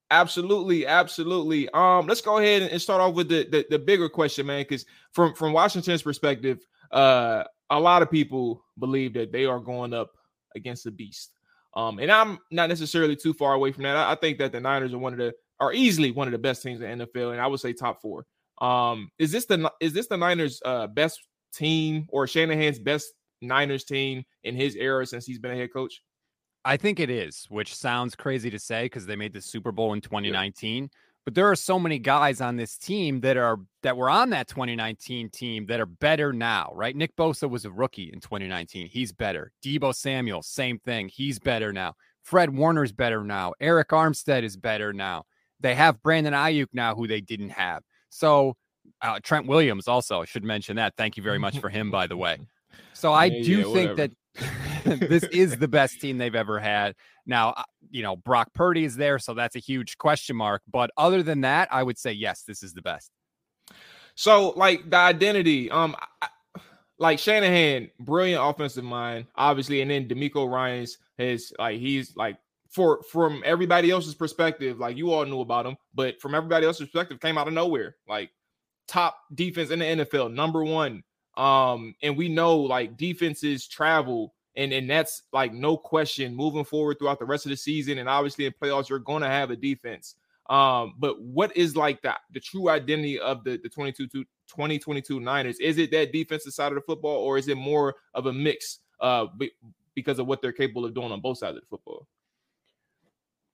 Absolutely, 0.09 0.87
absolutely. 0.87 1.67
Um, 1.73 2.07
let's 2.07 2.21
go 2.21 2.37
ahead 2.37 2.61
and 2.61 2.81
start 2.81 3.01
off 3.01 3.13
with 3.13 3.27
the 3.27 3.45
the, 3.51 3.65
the 3.69 3.77
bigger 3.77 4.07
question, 4.07 4.45
man. 4.45 4.61
Because 4.61 4.85
from 5.11 5.33
from 5.33 5.51
Washington's 5.51 6.01
perspective, 6.01 6.65
uh, 6.93 7.43
a 7.69 7.77
lot 7.77 8.01
of 8.01 8.09
people 8.09 8.63
believe 8.79 9.13
that 9.15 9.33
they 9.33 9.43
are 9.43 9.59
going 9.59 9.93
up 9.93 10.11
against 10.55 10.85
the 10.85 10.91
beast. 10.91 11.33
Um, 11.75 11.99
and 11.99 12.09
I'm 12.09 12.39
not 12.51 12.69
necessarily 12.69 13.17
too 13.17 13.33
far 13.33 13.53
away 13.53 13.73
from 13.73 13.83
that. 13.83 13.97
I, 13.97 14.13
I 14.13 14.15
think 14.15 14.37
that 14.37 14.53
the 14.53 14.61
Niners 14.61 14.93
are 14.93 14.97
one 14.97 15.11
of 15.11 15.19
the 15.19 15.33
are 15.59 15.73
easily 15.73 16.11
one 16.11 16.29
of 16.29 16.31
the 16.31 16.37
best 16.37 16.63
teams 16.63 16.79
in 16.79 16.99
the 16.99 17.05
NFL, 17.05 17.33
and 17.33 17.41
I 17.41 17.47
would 17.47 17.59
say 17.59 17.73
top 17.73 18.01
four. 18.01 18.25
Um, 18.61 19.11
is 19.19 19.33
this 19.33 19.45
the 19.45 19.69
is 19.81 19.91
this 19.91 20.07
the 20.07 20.15
Niners' 20.15 20.61
uh, 20.63 20.87
best 20.87 21.19
team 21.57 22.07
or 22.09 22.27
Shanahan's 22.27 22.79
best 22.79 23.13
Niners 23.41 23.83
team 23.83 24.23
in 24.43 24.55
his 24.55 24.75
era 24.75 25.05
since 25.05 25.25
he's 25.25 25.39
been 25.39 25.51
a 25.51 25.55
head 25.55 25.73
coach? 25.73 26.01
I 26.65 26.77
think 26.77 26.99
it 26.99 27.09
is, 27.09 27.45
which 27.49 27.73
sounds 27.73 28.15
crazy 28.15 28.49
to 28.49 28.59
say 28.59 28.85
because 28.85 29.05
they 29.05 29.15
made 29.15 29.33
the 29.33 29.41
Super 29.41 29.71
Bowl 29.71 29.93
in 29.93 30.01
2019. 30.01 30.83
Yeah. 30.83 30.89
But 31.23 31.35
there 31.35 31.49
are 31.51 31.55
so 31.55 31.77
many 31.77 31.99
guys 31.99 32.39
on 32.39 32.55
this 32.55 32.77
team 32.77 33.19
that 33.21 33.35
are 33.35 33.59
that 33.83 33.97
were 33.97 34.09
on 34.09 34.29
that 34.29 34.47
2019 34.47 35.29
team 35.29 35.65
that 35.67 35.81
are 35.81 35.85
better 35.85 36.31
now, 36.31 36.71
right? 36.73 36.95
Nick 36.95 37.15
Bosa 37.17 37.49
was 37.49 37.65
a 37.65 37.71
rookie 37.71 38.11
in 38.13 38.21
2019. 38.21 38.87
He's 38.87 39.11
better. 39.11 39.51
Deebo 39.63 39.93
Samuel, 39.93 40.41
same 40.41 40.79
thing. 40.79 41.09
He's 41.09 41.37
better 41.37 41.73
now. 41.73 41.95
Fred 42.23 42.49
Warner's 42.49 42.93
better 42.93 43.23
now. 43.23 43.53
Arik 43.61 43.87
Armstead 43.87 44.43
is 44.43 44.55
better 44.55 44.93
now. 44.93 45.23
They 45.59 45.75
have 45.75 46.01
Brandon 46.01 46.33
Aiyuk 46.33 46.67
now, 46.73 46.95
who 46.95 47.07
they 47.07 47.21
didn't 47.21 47.49
have. 47.49 47.83
So 48.09 48.55
uh, 49.01 49.19
Trent 49.21 49.47
Williams 49.47 49.87
also 49.87 50.23
should 50.25 50.43
mention 50.43 50.75
that. 50.77 50.93
Thank 50.97 51.17
you 51.17 51.23
very 51.23 51.39
much 51.39 51.59
for 51.59 51.69
him, 51.69 51.91
by 51.91 52.07
the 52.07 52.17
way. 52.17 52.37
So 52.93 53.13
I 53.13 53.25
yeah, 53.25 53.43
do 53.43 53.57
yeah, 53.59 53.73
think 53.73 53.97
that 53.97 54.11
this 54.99 55.23
is 55.25 55.57
the 55.57 55.67
best 55.67 56.01
team 56.01 56.17
they've 56.17 56.33
ever 56.33 56.59
had. 56.59 56.95
Now, 57.27 57.51
uh, 57.51 57.63
you 57.91 58.01
know, 58.01 58.15
Brock 58.15 58.53
Purdy 58.53 58.85
is 58.85 58.95
there, 58.95 59.19
so 59.19 59.35
that's 59.35 59.55
a 59.55 59.59
huge 59.59 59.97
question 59.99 60.35
mark. 60.35 60.63
But 60.67 60.89
other 60.97 61.21
than 61.21 61.41
that, 61.41 61.67
I 61.71 61.83
would 61.83 61.99
say 61.99 62.11
yes, 62.11 62.41
this 62.41 62.63
is 62.63 62.73
the 62.73 62.81
best. 62.81 63.11
So, 64.15 64.49
like 64.51 64.89
the 64.89 64.97
identity, 64.97 65.69
um, 65.69 65.95
I, 66.21 66.27
like 66.97 67.19
Shanahan, 67.19 67.89
brilliant 67.99 68.43
offensive 68.43 68.83
mind, 68.83 69.27
obviously, 69.35 69.81
and 69.81 69.91
then 69.91 70.07
DeMeco 70.07 70.51
Ryans 70.51 70.97
has 71.19 71.53
like 71.59 71.79
he's 71.79 72.15
like 72.15 72.37
for 72.69 73.03
from 73.11 73.43
everybody 73.45 73.91
else's 73.91 74.15
perspective, 74.15 74.79
like 74.79 74.97
you 74.97 75.11
all 75.11 75.25
knew 75.25 75.41
about 75.41 75.65
him, 75.65 75.77
but 75.93 76.19
from 76.19 76.33
everybody 76.35 76.65
else's 76.65 76.87
perspective, 76.87 77.19
came 77.19 77.37
out 77.37 77.47
of 77.47 77.53
nowhere, 77.53 77.95
like 78.07 78.31
top 78.87 79.17
defense 79.33 79.69
in 79.69 79.79
the 79.79 79.85
NFL, 79.85 80.33
number 80.33 80.63
one. 80.63 81.03
Um, 81.35 81.93
and 82.01 82.17
we 82.17 82.29
know 82.29 82.57
like 82.57 82.97
defenses 82.97 83.67
travel 83.67 84.33
and 84.55 84.73
and 84.73 84.89
that's 84.89 85.23
like 85.31 85.53
no 85.53 85.77
question 85.77 86.35
moving 86.35 86.65
forward 86.65 86.97
throughout 86.99 87.19
the 87.19 87.25
rest 87.25 87.45
of 87.45 87.51
the 87.51 87.55
season 87.55 87.99
and 87.99 88.09
obviously 88.09 88.45
in 88.45 88.53
playoffs 88.59 88.89
you're 88.89 88.99
going 88.99 89.21
to 89.21 89.29
have 89.29 89.51
a 89.51 89.55
defense. 89.55 90.15
Um 90.49 90.95
but 90.97 91.21
what 91.21 91.55
is 91.55 91.75
like 91.75 92.01
the 92.01 92.15
the 92.31 92.39
true 92.39 92.69
identity 92.69 93.19
of 93.19 93.43
the 93.43 93.59
the 93.61 93.69
22 93.69 94.07
2022 94.07 95.19
Niners? 95.19 95.59
Is 95.59 95.77
it 95.77 95.91
that 95.91 96.11
defensive 96.11 96.53
side 96.53 96.71
of 96.71 96.75
the 96.75 96.81
football 96.81 97.17
or 97.17 97.37
is 97.37 97.47
it 97.47 97.55
more 97.55 97.95
of 98.15 98.25
a 98.25 98.33
mix 98.33 98.79
uh 98.99 99.27
because 99.93 100.19
of 100.19 100.25
what 100.25 100.41
they're 100.41 100.51
capable 100.51 100.85
of 100.85 100.93
doing 100.93 101.11
on 101.11 101.21
both 101.21 101.37
sides 101.37 101.57
of 101.57 101.61
the 101.61 101.67
football 101.67 102.07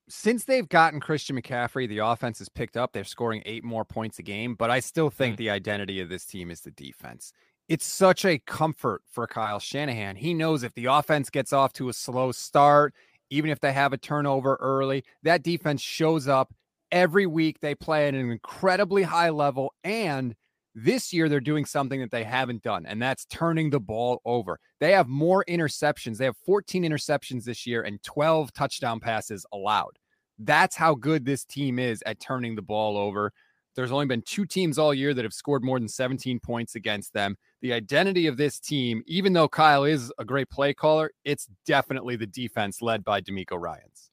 since 0.09 0.45
they've 0.45 0.67
gotten 0.67 0.99
Christian 0.99 1.39
McCaffrey, 1.41 1.87
the 1.87 1.99
offense 1.99 2.39
has 2.39 2.49
picked 2.49 2.77
up. 2.77 2.91
They're 2.91 3.03
scoring 3.03 3.41
eight 3.45 3.63
more 3.63 3.85
points 3.85 4.19
a 4.19 4.23
game, 4.23 4.55
but 4.55 4.69
I 4.69 4.79
still 4.79 5.09
think 5.09 5.35
mm. 5.35 5.37
the 5.37 5.49
identity 5.49 5.99
of 6.01 6.09
this 6.09 6.25
team 6.25 6.51
is 6.51 6.61
the 6.61 6.71
defense 6.71 7.33
it's 7.69 7.85
such 7.85 8.25
a 8.25 8.39
comfort 8.39 9.01
for 9.09 9.27
Kyle 9.27 9.59
Shanahan. 9.59 10.15
He 10.15 10.33
knows 10.33 10.63
if 10.63 10.73
the 10.73 10.85
offense 10.85 11.29
gets 11.29 11.53
off 11.53 11.73
to 11.73 11.89
a 11.89 11.93
slow 11.93 12.31
start, 12.31 12.93
even 13.29 13.49
if 13.49 13.59
they 13.59 13.71
have 13.73 13.93
a 13.93 13.97
turnover 13.97 14.57
early, 14.59 15.03
that 15.23 15.43
defense 15.43 15.81
shows 15.81 16.27
up 16.27 16.53
every 16.91 17.25
week. 17.25 17.59
They 17.59 17.73
play 17.73 18.07
at 18.07 18.13
an 18.13 18.31
incredibly 18.31 19.03
high 19.03 19.29
level. 19.29 19.73
And 19.83 20.35
this 20.75 21.13
year, 21.13 21.29
they're 21.29 21.39
doing 21.39 21.65
something 21.65 21.99
that 21.99 22.11
they 22.11 22.23
haven't 22.23 22.63
done, 22.63 22.85
and 22.85 23.01
that's 23.01 23.25
turning 23.25 23.69
the 23.69 23.79
ball 23.79 24.21
over. 24.25 24.59
They 24.79 24.91
have 24.93 25.07
more 25.07 25.45
interceptions. 25.47 26.17
They 26.17 26.25
have 26.25 26.37
14 26.45 26.83
interceptions 26.83 27.43
this 27.43 27.67
year 27.67 27.83
and 27.83 28.01
12 28.03 28.51
touchdown 28.53 28.99
passes 28.99 29.45
allowed. 29.53 29.97
That's 30.39 30.75
how 30.75 30.95
good 30.95 31.25
this 31.25 31.45
team 31.45 31.77
is 31.77 32.01
at 32.05 32.19
turning 32.19 32.55
the 32.55 32.61
ball 32.61 32.97
over. 32.97 33.31
There's 33.75 33.91
only 33.91 34.05
been 34.05 34.23
two 34.23 34.45
teams 34.45 34.77
all 34.77 34.93
year 34.93 35.13
that 35.13 35.25
have 35.25 35.33
scored 35.33 35.63
more 35.63 35.79
than 35.79 35.87
17 35.87 36.39
points 36.39 36.75
against 36.75 37.13
them. 37.13 37.37
The 37.61 37.73
identity 37.73 38.27
of 38.27 38.37
this 38.37 38.59
team, 38.59 39.03
even 39.07 39.33
though 39.33 39.47
Kyle 39.47 39.83
is 39.83 40.11
a 40.19 40.25
great 40.25 40.49
play 40.49 40.73
caller, 40.73 41.11
it's 41.23 41.47
definitely 41.65 42.15
the 42.15 42.27
defense 42.27 42.81
led 42.81 43.03
by 43.03 43.21
DeMeco 43.21 43.59
Ryans. 43.59 44.11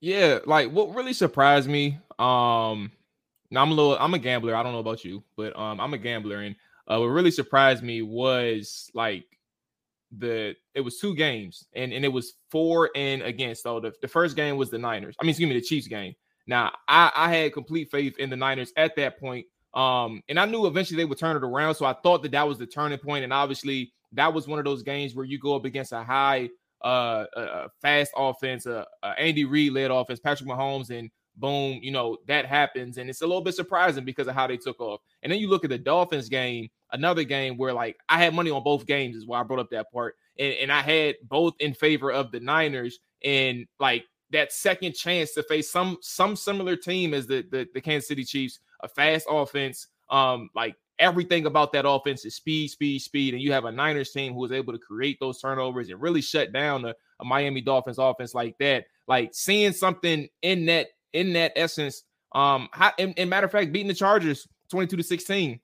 Yeah, 0.00 0.38
like 0.46 0.70
what 0.70 0.94
really 0.94 1.12
surprised 1.12 1.68
me, 1.68 1.98
um, 2.18 2.90
now 3.50 3.62
I'm 3.62 3.70
a 3.70 3.74
little 3.74 3.96
I'm 3.98 4.14
a 4.14 4.18
gambler. 4.18 4.54
I 4.54 4.62
don't 4.62 4.72
know 4.72 4.78
about 4.78 5.04
you, 5.04 5.22
but 5.36 5.56
um 5.58 5.80
I'm 5.80 5.94
a 5.94 5.98
gambler 5.98 6.42
and 6.42 6.56
uh, 6.88 6.98
what 6.98 7.06
really 7.06 7.30
surprised 7.30 7.82
me 7.82 8.02
was 8.02 8.90
like 8.94 9.24
the 10.18 10.54
it 10.74 10.80
was 10.80 10.98
two 10.98 11.14
games 11.14 11.66
and 11.74 11.92
and 11.92 12.04
it 12.04 12.08
was 12.08 12.34
for 12.50 12.90
and 12.96 13.22
against. 13.22 13.62
So 13.62 13.80
the, 13.80 13.92
the 14.02 14.08
first 14.08 14.36
game 14.36 14.56
was 14.56 14.70
the 14.70 14.78
Niners. 14.78 15.14
I 15.20 15.24
mean, 15.24 15.30
excuse 15.30 15.48
me, 15.48 15.54
the 15.54 15.60
Chiefs 15.60 15.86
game. 15.86 16.14
Now, 16.46 16.72
I, 16.88 17.12
I 17.14 17.32
had 17.32 17.52
complete 17.52 17.90
faith 17.90 18.18
in 18.18 18.28
the 18.28 18.36
Niners 18.36 18.72
at 18.76 18.96
that 18.96 19.20
point. 19.20 19.46
Um, 19.72 20.20
and 20.28 20.38
I 20.40 20.46
knew 20.46 20.66
eventually 20.66 20.96
they 20.96 21.04
would 21.04 21.18
turn 21.18 21.36
it 21.36 21.44
around. 21.44 21.76
So 21.76 21.86
I 21.86 21.92
thought 21.92 22.24
that 22.24 22.32
that 22.32 22.48
was 22.48 22.58
the 22.58 22.66
turning 22.66 22.98
point. 22.98 23.22
And 23.22 23.32
obviously, 23.32 23.92
that 24.12 24.34
was 24.34 24.48
one 24.48 24.58
of 24.58 24.64
those 24.64 24.82
games 24.82 25.14
where 25.14 25.24
you 25.24 25.38
go 25.38 25.54
up 25.54 25.64
against 25.64 25.92
a 25.92 26.02
high, 26.02 26.48
uh, 26.82 27.26
uh 27.36 27.68
fast 27.80 28.10
offense, 28.16 28.66
uh, 28.66 28.84
uh, 29.02 29.12
Andy 29.16 29.44
Reid 29.44 29.72
led 29.72 29.92
offense, 29.92 30.18
Patrick 30.18 30.48
Mahomes, 30.48 30.90
and 30.90 31.08
boom, 31.40 31.80
you 31.82 31.90
know, 31.90 32.18
that 32.26 32.46
happens. 32.46 32.98
And 32.98 33.08
it's 33.08 33.22
a 33.22 33.26
little 33.26 33.42
bit 33.42 33.54
surprising 33.54 34.04
because 34.04 34.28
of 34.28 34.34
how 34.34 34.46
they 34.46 34.56
took 34.56 34.80
off. 34.80 35.00
And 35.22 35.32
then 35.32 35.40
you 35.40 35.48
look 35.48 35.64
at 35.64 35.70
the 35.70 35.78
Dolphins 35.78 36.28
game, 36.28 36.68
another 36.92 37.24
game 37.24 37.56
where 37.56 37.72
like 37.72 37.96
I 38.08 38.18
had 38.18 38.34
money 38.34 38.50
on 38.50 38.62
both 38.62 38.86
games, 38.86 39.16
is 39.16 39.26
why 39.26 39.40
I 39.40 39.42
brought 39.42 39.60
up 39.60 39.70
that 39.70 39.92
part. 39.92 40.16
And, 40.38 40.54
and 40.54 40.72
I 40.72 40.82
had 40.82 41.16
both 41.22 41.54
in 41.60 41.74
favor 41.74 42.12
of 42.12 42.30
the 42.30 42.40
Niners. 42.40 43.00
And 43.24 43.66
like 43.78 44.04
that 44.30 44.52
second 44.52 44.94
chance 44.94 45.32
to 45.32 45.42
face 45.42 45.70
some 45.70 45.98
some 46.00 46.36
similar 46.36 46.76
team 46.76 47.14
as 47.14 47.26
the, 47.26 47.44
the 47.50 47.68
the, 47.74 47.80
Kansas 47.80 48.08
City 48.08 48.24
Chiefs, 48.24 48.60
a 48.80 48.88
fast 48.88 49.26
offense. 49.28 49.88
Um, 50.08 50.50
like 50.54 50.76
everything 50.98 51.46
about 51.46 51.72
that 51.72 51.88
offense 51.88 52.24
is 52.24 52.34
speed, 52.36 52.68
speed, 52.68 53.00
speed, 53.00 53.34
and 53.34 53.42
you 53.42 53.52
have 53.52 53.64
a 53.64 53.72
Niners 53.72 54.12
team 54.12 54.34
who 54.34 54.44
is 54.44 54.52
able 54.52 54.72
to 54.72 54.78
create 54.78 55.18
those 55.18 55.40
turnovers 55.40 55.88
and 55.88 56.00
really 56.00 56.20
shut 56.20 56.52
down 56.52 56.84
a, 56.84 56.94
a 57.20 57.24
Miami 57.24 57.60
Dolphins 57.60 57.98
offense 57.98 58.34
like 58.34 58.56
that. 58.58 58.84
Like 59.08 59.30
seeing 59.32 59.72
something 59.72 60.28
in 60.42 60.66
that 60.66 60.88
in 61.12 61.32
that 61.34 61.52
essence. 61.56 62.04
Um, 62.32 62.68
how, 62.72 62.92
and, 62.98 63.14
and 63.16 63.28
matter 63.28 63.46
of 63.46 63.52
fact, 63.52 63.72
beating 63.72 63.88
the 63.88 63.94
Chargers 63.94 64.46
twenty 64.70 64.86
two 64.86 64.96
to 64.96 65.02
sixteen. 65.02 65.60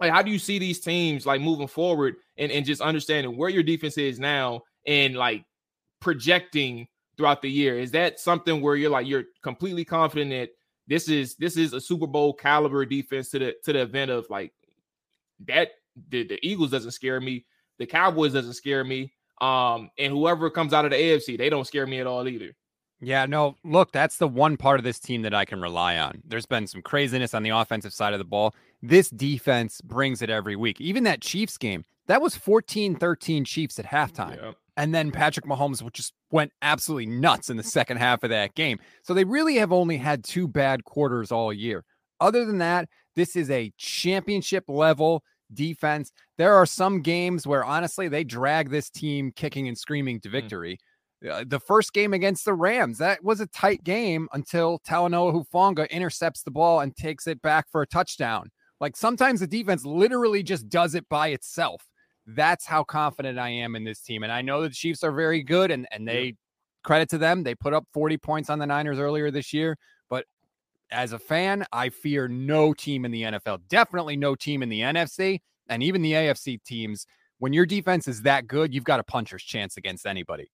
Like, 0.00 0.12
how 0.12 0.22
do 0.22 0.30
you 0.30 0.38
see 0.38 0.58
these 0.58 0.80
teams 0.80 1.26
like 1.26 1.40
moving 1.40 1.66
forward 1.66 2.16
and, 2.36 2.52
and 2.52 2.64
just 2.64 2.80
understanding 2.80 3.36
where 3.36 3.48
your 3.48 3.64
defense 3.64 3.98
is 3.98 4.20
now 4.20 4.62
and 4.86 5.16
like 5.16 5.44
projecting 6.00 6.86
throughout 7.16 7.42
the 7.42 7.50
year. 7.50 7.78
Is 7.78 7.90
that 7.90 8.18
something 8.18 8.62
where 8.62 8.76
you're 8.76 8.90
like 8.90 9.06
you're 9.06 9.24
completely 9.42 9.84
confident 9.84 10.30
that 10.30 10.50
this 10.86 11.08
is 11.08 11.34
this 11.36 11.56
is 11.56 11.74
a 11.74 11.80
Super 11.80 12.06
Bowl 12.06 12.32
caliber 12.32 12.86
defense 12.86 13.30
to 13.30 13.38
the 13.38 13.54
to 13.64 13.72
the 13.72 13.82
event 13.82 14.10
of 14.10 14.26
like 14.30 14.52
that 15.46 15.70
the, 16.08 16.26
the 16.26 16.38
Eagles 16.46 16.70
doesn't 16.70 16.92
scare 16.92 17.20
me, 17.20 17.44
the 17.78 17.86
Cowboys 17.86 18.32
doesn't 18.32 18.54
scare 18.54 18.84
me, 18.84 19.12
um, 19.40 19.90
and 19.98 20.12
whoever 20.12 20.48
comes 20.48 20.72
out 20.72 20.84
of 20.84 20.92
the 20.92 20.96
AFC, 20.96 21.36
they 21.36 21.50
don't 21.50 21.66
scare 21.66 21.86
me 21.86 22.00
at 22.00 22.06
all 22.06 22.26
either. 22.26 22.54
Yeah, 23.00 23.26
no, 23.26 23.56
look, 23.64 23.92
that's 23.92 24.16
the 24.16 24.26
one 24.26 24.56
part 24.56 24.80
of 24.80 24.84
this 24.84 24.98
team 24.98 25.22
that 25.22 25.34
I 25.34 25.44
can 25.44 25.60
rely 25.60 25.98
on. 25.98 26.22
There's 26.26 26.46
been 26.46 26.66
some 26.66 26.82
craziness 26.82 27.32
on 27.32 27.42
the 27.42 27.50
offensive 27.50 27.92
side 27.92 28.12
of 28.12 28.18
the 28.18 28.24
ball. 28.24 28.54
This 28.82 29.08
defense 29.10 29.80
brings 29.80 30.20
it 30.20 30.30
every 30.30 30.56
week. 30.56 30.80
Even 30.80 31.04
that 31.04 31.20
Chiefs 31.20 31.58
game, 31.58 31.84
that 32.06 32.20
was 32.20 32.34
14 32.34 32.96
13 32.96 33.44
Chiefs 33.44 33.78
at 33.78 33.86
halftime. 33.86 34.42
Yep. 34.42 34.56
And 34.76 34.94
then 34.94 35.10
Patrick 35.10 35.44
Mahomes 35.44 35.92
just 35.92 36.12
went 36.30 36.52
absolutely 36.62 37.06
nuts 37.06 37.50
in 37.50 37.56
the 37.56 37.62
second 37.64 37.96
half 37.96 38.22
of 38.22 38.30
that 38.30 38.54
game. 38.54 38.78
So 39.02 39.12
they 39.12 39.24
really 39.24 39.56
have 39.56 39.72
only 39.72 39.96
had 39.96 40.22
two 40.22 40.46
bad 40.46 40.84
quarters 40.84 41.32
all 41.32 41.52
year. 41.52 41.84
Other 42.20 42.44
than 42.44 42.58
that, 42.58 42.88
this 43.16 43.36
is 43.36 43.50
a 43.50 43.72
championship 43.76 44.64
level 44.68 45.24
defense. 45.52 46.12
There 46.36 46.54
are 46.54 46.66
some 46.66 47.02
games 47.02 47.46
where 47.46 47.64
honestly 47.64 48.08
they 48.08 48.24
drag 48.24 48.70
this 48.70 48.90
team 48.90 49.32
kicking 49.32 49.68
and 49.68 49.76
screaming 49.76 50.20
to 50.20 50.28
hmm. 50.28 50.32
victory. 50.32 50.74
Mm. 50.74 50.78
Uh, 51.28 51.44
the 51.46 51.58
first 51.58 51.92
game 51.92 52.12
against 52.12 52.44
the 52.44 52.54
Rams, 52.54 52.98
that 52.98 53.24
was 53.24 53.40
a 53.40 53.46
tight 53.48 53.82
game 53.82 54.28
until 54.32 54.78
Talanoa 54.80 55.44
Hufanga 55.44 55.88
intercepts 55.90 56.42
the 56.42 56.50
ball 56.50 56.80
and 56.80 56.96
takes 56.96 57.26
it 57.26 57.42
back 57.42 57.66
for 57.70 57.82
a 57.82 57.86
touchdown. 57.86 58.50
Like 58.80 58.96
sometimes 58.96 59.40
the 59.40 59.46
defense 59.46 59.84
literally 59.84 60.42
just 60.44 60.68
does 60.68 60.94
it 60.94 61.08
by 61.08 61.28
itself. 61.28 61.84
That's 62.26 62.66
how 62.66 62.84
confident 62.84 63.38
I 63.38 63.48
am 63.48 63.74
in 63.74 63.84
this 63.84 64.00
team. 64.00 64.22
And 64.22 64.30
I 64.30 64.42
know 64.42 64.62
the 64.62 64.70
Chiefs 64.70 65.02
are 65.02 65.10
very 65.10 65.42
good 65.42 65.70
and, 65.70 65.88
and 65.90 66.06
they 66.06 66.34
credit 66.84 67.08
to 67.10 67.18
them. 67.18 67.42
They 67.42 67.54
put 67.54 67.74
up 67.74 67.86
40 67.92 68.18
points 68.18 68.50
on 68.50 68.58
the 68.60 68.66
Niners 68.66 68.98
earlier 68.98 69.30
this 69.30 69.52
year. 69.52 69.76
But 70.08 70.26
as 70.90 71.12
a 71.12 71.18
fan, 71.18 71.66
I 71.72 71.88
fear 71.88 72.28
no 72.28 72.72
team 72.72 73.04
in 73.04 73.10
the 73.10 73.22
NFL, 73.22 73.62
definitely 73.68 74.16
no 74.16 74.34
team 74.36 74.62
in 74.62 74.68
the 74.68 74.80
NFC 74.80 75.40
and 75.68 75.82
even 75.82 76.02
the 76.02 76.12
AFC 76.12 76.62
teams. 76.62 77.06
When 77.38 77.52
your 77.52 77.66
defense 77.66 78.06
is 78.06 78.22
that 78.22 78.46
good, 78.46 78.72
you've 78.72 78.84
got 78.84 79.00
a 79.00 79.04
puncher's 79.04 79.42
chance 79.42 79.76
against 79.76 80.06
anybody. 80.06 80.50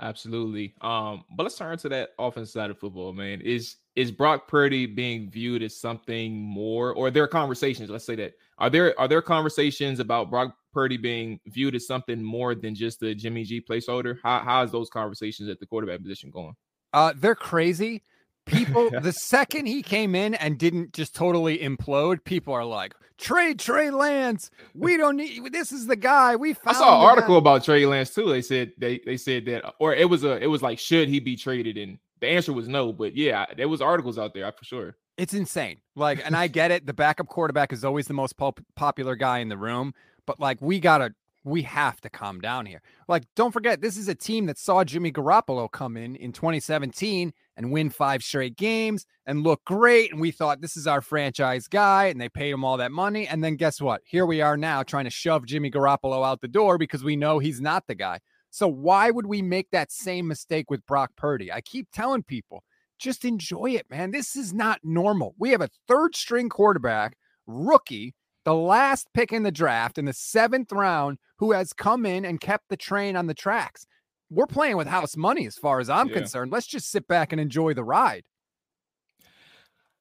Absolutely. 0.00 0.74
Um, 0.80 1.24
but 1.36 1.44
let's 1.44 1.56
turn 1.56 1.78
to 1.78 1.88
that 1.88 2.10
offensive 2.18 2.52
side 2.52 2.70
of 2.70 2.78
football, 2.78 3.12
man. 3.12 3.40
Is 3.40 3.76
is 3.94 4.10
Brock 4.12 4.46
Purdy 4.46 4.84
being 4.84 5.30
viewed 5.30 5.62
as 5.62 5.80
something 5.80 6.36
more, 6.38 6.92
or 6.92 7.10
there 7.10 7.26
conversations? 7.26 7.88
Let's 7.88 8.04
say 8.04 8.16
that 8.16 8.34
are 8.58 8.68
there 8.68 8.98
are 9.00 9.08
there 9.08 9.22
conversations 9.22 9.98
about 9.98 10.28
Brock 10.30 10.54
Purdy 10.72 10.98
being 10.98 11.40
viewed 11.46 11.74
as 11.74 11.86
something 11.86 12.22
more 12.22 12.54
than 12.54 12.74
just 12.74 13.02
a 13.02 13.14
Jimmy 13.14 13.44
G 13.44 13.60
placeholder? 13.60 14.18
How 14.22 14.40
how 14.40 14.62
is 14.62 14.70
those 14.70 14.90
conversations 14.90 15.48
at 15.48 15.60
the 15.60 15.66
quarterback 15.66 16.02
position 16.02 16.30
going? 16.30 16.54
Uh, 16.92 17.14
they're 17.16 17.34
crazy. 17.34 18.02
People, 18.46 18.90
the 19.00 19.12
second 19.12 19.66
he 19.66 19.82
came 19.82 20.14
in 20.14 20.34
and 20.34 20.58
didn't 20.58 20.92
just 20.92 21.14
totally 21.14 21.58
implode, 21.58 22.24
people 22.24 22.54
are 22.54 22.64
like, 22.64 22.94
trade 23.18 23.58
Trey 23.58 23.90
Lance. 23.90 24.50
We 24.74 24.96
don't 24.96 25.16
need 25.16 25.52
this 25.52 25.72
is 25.72 25.86
the 25.86 25.96
guy. 25.96 26.36
We 26.36 26.54
found. 26.54 26.76
I 26.76 26.80
saw 26.80 27.00
an 27.00 27.08
article 27.08 27.34
guy. 27.34 27.38
about 27.38 27.64
Trey 27.64 27.84
Lance 27.86 28.14
too. 28.14 28.28
They 28.28 28.42
said 28.42 28.72
they 28.78 29.00
they 29.04 29.16
said 29.16 29.44
that 29.46 29.74
or 29.78 29.94
it 29.94 30.08
was 30.08 30.24
a 30.24 30.42
it 30.42 30.46
was 30.46 30.62
like 30.62 30.78
should 30.78 31.08
he 31.08 31.20
be 31.20 31.36
traded 31.36 31.76
and 31.76 31.98
the 32.20 32.28
answer 32.28 32.52
was 32.52 32.68
no, 32.68 32.92
but 32.92 33.16
yeah, 33.16 33.46
there 33.56 33.68
was 33.68 33.80
articles 33.80 34.18
out 34.18 34.34
there 34.34 34.50
for 34.52 34.64
sure. 34.64 34.96
It's 35.16 35.34
insane. 35.34 35.78
Like, 35.94 36.24
and 36.24 36.36
I 36.36 36.46
get 36.46 36.70
it. 36.70 36.86
The 36.86 36.92
backup 36.92 37.28
quarterback 37.28 37.72
is 37.72 37.84
always 37.84 38.06
the 38.06 38.14
most 38.14 38.36
pop- 38.36 38.60
popular 38.74 39.16
guy 39.16 39.38
in 39.38 39.48
the 39.48 39.56
room, 39.56 39.94
but 40.26 40.38
like, 40.38 40.58
we 40.60 40.78
gotta, 40.80 41.14
we 41.44 41.62
have 41.62 42.00
to 42.02 42.10
calm 42.10 42.40
down 42.40 42.66
here. 42.66 42.82
Like, 43.08 43.24
don't 43.34 43.52
forget, 43.52 43.80
this 43.80 43.96
is 43.96 44.08
a 44.08 44.14
team 44.14 44.46
that 44.46 44.58
saw 44.58 44.84
Jimmy 44.84 45.12
Garoppolo 45.12 45.70
come 45.70 45.96
in 45.96 46.16
in 46.16 46.32
2017 46.32 47.32
and 47.56 47.72
win 47.72 47.90
five 47.90 48.22
straight 48.22 48.56
games 48.56 49.06
and 49.26 49.42
look 49.42 49.64
great. 49.64 50.12
And 50.12 50.20
we 50.20 50.30
thought 50.30 50.60
this 50.60 50.76
is 50.76 50.86
our 50.86 51.00
franchise 51.00 51.68
guy, 51.68 52.06
and 52.06 52.20
they 52.20 52.28
paid 52.28 52.50
him 52.50 52.64
all 52.64 52.76
that 52.76 52.92
money. 52.92 53.26
And 53.26 53.42
then 53.42 53.56
guess 53.56 53.80
what? 53.80 54.02
Here 54.04 54.26
we 54.26 54.40
are 54.40 54.56
now 54.56 54.82
trying 54.82 55.04
to 55.04 55.10
shove 55.10 55.46
Jimmy 55.46 55.70
Garoppolo 55.70 56.26
out 56.26 56.40
the 56.40 56.48
door 56.48 56.78
because 56.78 57.02
we 57.02 57.16
know 57.16 57.38
he's 57.38 57.60
not 57.60 57.86
the 57.86 57.94
guy. 57.94 58.20
So 58.50 58.68
why 58.68 59.10
would 59.10 59.26
we 59.26 59.42
make 59.42 59.70
that 59.70 59.92
same 59.92 60.26
mistake 60.26 60.70
with 60.70 60.86
Brock 60.86 61.12
Purdy? 61.16 61.52
I 61.52 61.60
keep 61.60 61.88
telling 61.92 62.22
people 62.22 62.62
just 62.98 63.24
enjoy 63.24 63.72
it, 63.72 63.90
man. 63.90 64.10
This 64.10 64.36
is 64.36 64.54
not 64.54 64.80
normal. 64.82 65.34
We 65.38 65.50
have 65.50 65.60
a 65.60 65.68
third 65.86 66.16
string 66.16 66.48
quarterback, 66.48 67.16
rookie, 67.46 68.14
the 68.44 68.54
last 68.54 69.08
pick 69.12 69.32
in 69.32 69.42
the 69.42 69.50
draft 69.50 69.98
in 69.98 70.04
the 70.04 70.12
seventh 70.12 70.72
round, 70.72 71.18
who 71.38 71.52
has 71.52 71.72
come 71.72 72.06
in 72.06 72.24
and 72.24 72.40
kept 72.40 72.68
the 72.68 72.76
train 72.76 73.16
on 73.16 73.26
the 73.26 73.34
tracks. 73.34 73.86
We're 74.30 74.46
playing 74.46 74.76
with 74.76 74.88
house 74.88 75.16
money 75.16 75.46
as 75.46 75.56
far 75.56 75.80
as 75.80 75.88
I'm 75.88 76.08
yeah. 76.08 76.14
concerned. 76.14 76.50
Let's 76.50 76.66
just 76.66 76.90
sit 76.90 77.06
back 77.06 77.32
and 77.32 77.40
enjoy 77.40 77.74
the 77.74 77.84
ride. 77.84 78.24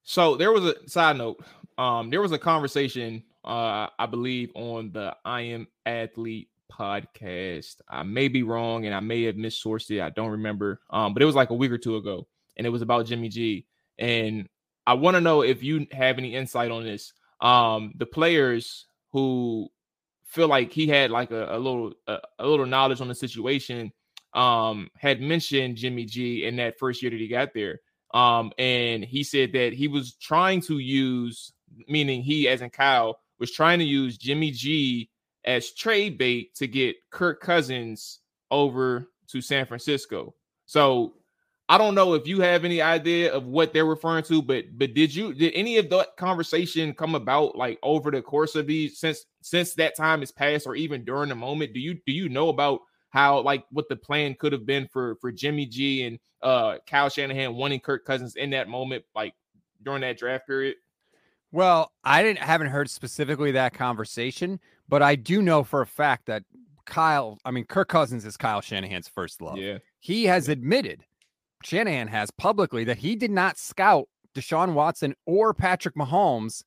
So 0.04 0.36
there 0.36 0.52
was 0.52 0.66
a 0.66 0.76
side 0.90 1.18
note. 1.18 1.44
Um, 1.78 2.10
there 2.10 2.22
was 2.22 2.32
a 2.32 2.38
conversation, 2.38 3.24
uh, 3.44 3.88
I 3.98 4.06
believe, 4.10 4.52
on 4.56 4.92
the 4.92 5.16
I 5.26 5.42
Am 5.42 5.68
Athlete 5.86 6.50
podcast. 6.72 7.78
I 7.90 8.04
may 8.04 8.28
be 8.28 8.44
wrong 8.44 8.86
and 8.86 8.96
I 8.96 9.00
may 9.00 9.24
have 9.24 9.36
missourced 9.36 9.92
it. 9.92 10.02
I 10.02 10.10
don't 10.10 10.32
remember. 10.32 10.82
Um, 10.90 11.14
but 11.14 11.22
it 11.22 11.26
was 11.26 11.36
like 11.36 11.50
a 11.50 11.56
week 11.56 11.72
or 11.72 11.78
two 11.78 11.96
ago 11.98 12.28
and 12.58 12.66
it 12.66 12.70
was 12.70 12.82
about 12.82 13.06
Jimmy 13.06 13.30
G. 13.30 13.66
And 13.98 14.48
I 14.88 14.94
want 14.94 15.16
to 15.16 15.22
know 15.22 15.42
if 15.42 15.64
you 15.64 15.88
have 15.92 16.18
any 16.18 16.36
insight 16.36 16.72
on 16.72 16.84
this. 16.84 17.14
Um, 17.42 17.94
the 17.98 18.06
players 18.06 18.86
who 19.12 19.70
feel 20.26 20.48
like 20.48 20.72
he 20.72 20.88
had 20.88 21.12
like 21.12 21.32
a, 21.32 21.56
a 21.56 21.58
little 21.58 21.94
a, 22.08 22.20
a, 22.40 22.48
little 22.48 22.66
knowledge 22.66 23.02
on 23.02 23.08
the 23.08 23.16
situation 23.16 23.92
um 24.36 24.90
had 24.98 25.22
mentioned 25.22 25.78
Jimmy 25.78 26.06
G 26.06 26.46
in 26.46 26.58
that 26.58 26.78
first 26.78 27.02
year 27.02 27.12
that 27.12 27.20
he 27.20 27.28
got 27.28 27.54
there. 27.54 27.80
Um, 28.14 28.52
and 28.58 29.04
he 29.04 29.24
said 29.24 29.52
that 29.54 29.74
he 29.74 29.88
was 29.88 30.16
trying 30.16 30.62
to 30.62 30.80
use, 30.80 31.52
meaning 31.88 32.22
he 32.22 32.48
as 32.48 32.62
in 32.62 32.70
Kyle 32.70 33.20
was 33.40 33.52
trying 33.52 33.80
to 33.80 33.86
use 33.86 34.18
Jimmy 34.18 34.52
G 34.52 35.10
as 35.44 35.72
trade 35.72 36.18
bait 36.18 36.56
to 36.56 36.68
get 36.68 36.96
Kirk 37.12 37.42
Cousins 37.42 38.20
over 38.52 39.08
to 39.28 39.42
San 39.42 39.66
Francisco. 39.66 40.34
So 40.66 41.16
I 41.68 41.78
don't 41.78 41.96
know 41.96 42.14
if 42.14 42.28
you 42.28 42.42
have 42.42 42.64
any 42.64 42.82
idea 42.82 43.34
of 43.34 43.48
what 43.48 43.74
they're 43.74 43.86
referring 43.86 44.24
to, 44.26 44.42
but 44.42 44.66
but 44.78 44.94
did 44.94 45.14
you 45.14 45.34
did 45.34 45.54
any 45.54 45.78
of 45.78 45.90
that 45.90 46.16
conversation 46.16 46.94
come 46.94 47.16
about 47.16 47.56
like 47.56 47.80
over 47.82 48.12
the 48.12 48.22
course 48.22 48.56
of 48.56 48.68
these 48.68 49.00
since 49.00 49.26
since 49.42 49.74
that 49.76 49.96
time 49.98 50.20
has 50.20 50.32
passed 50.32 50.68
or 50.68 50.76
even 50.76 51.04
during 51.04 51.30
the 51.30 51.36
moment? 51.36 51.74
Do 51.74 51.80
you 51.80 51.96
do 52.06 52.12
you 52.12 52.30
know 52.30 52.50
about 52.50 52.82
how 53.16 53.40
like 53.40 53.64
what 53.72 53.88
the 53.88 53.96
plan 53.96 54.36
could 54.38 54.52
have 54.52 54.66
been 54.66 54.88
for 54.92 55.16
for 55.22 55.32
Jimmy 55.32 55.66
G 55.66 56.04
and 56.04 56.20
uh 56.42 56.78
Kyle 56.86 57.10
Shanahan 57.10 57.56
wanting 57.56 57.80
Kirk 57.80 58.06
Cousins 58.06 58.36
in 58.36 58.50
that 58.52 58.68
moment, 58.68 59.06
like 59.16 59.34
during 59.82 60.02
that 60.02 60.18
draft 60.18 60.46
period? 60.46 60.76
Well, 61.54 61.94
I 62.04 62.22
didn't 62.22 62.40
haven't 62.40 62.68
heard 62.68 62.90
specifically 62.90 63.54
that 63.54 63.74
conversation, 63.74 64.60
but 64.90 65.02
I 65.02 65.16
do 65.16 65.42
know 65.42 65.64
for 65.64 65.82
a 65.82 65.88
fact 65.88 66.26
that 66.26 66.44
Kyle, 66.86 67.40
I 67.46 67.52
mean 67.52 67.64
Kirk 67.64 67.88
Cousins 67.88 68.26
is 68.26 68.36
Kyle 68.36 68.60
Shanahan's 68.60 69.08
first 69.08 69.42
love. 69.42 69.58
Yeah. 69.58 69.78
He 70.02 70.26
has 70.26 70.50
admitted 70.50 71.06
Shanahan 71.64 72.10
has 72.10 72.30
publicly 72.32 72.84
that 72.84 72.98
he 72.98 73.16
did 73.16 73.32
not 73.32 73.58
scout 73.58 74.10
Deshaun 74.36 74.74
Watson 74.74 75.16
or 75.26 75.54
Patrick 75.54 75.96
Mahomes 75.96 76.64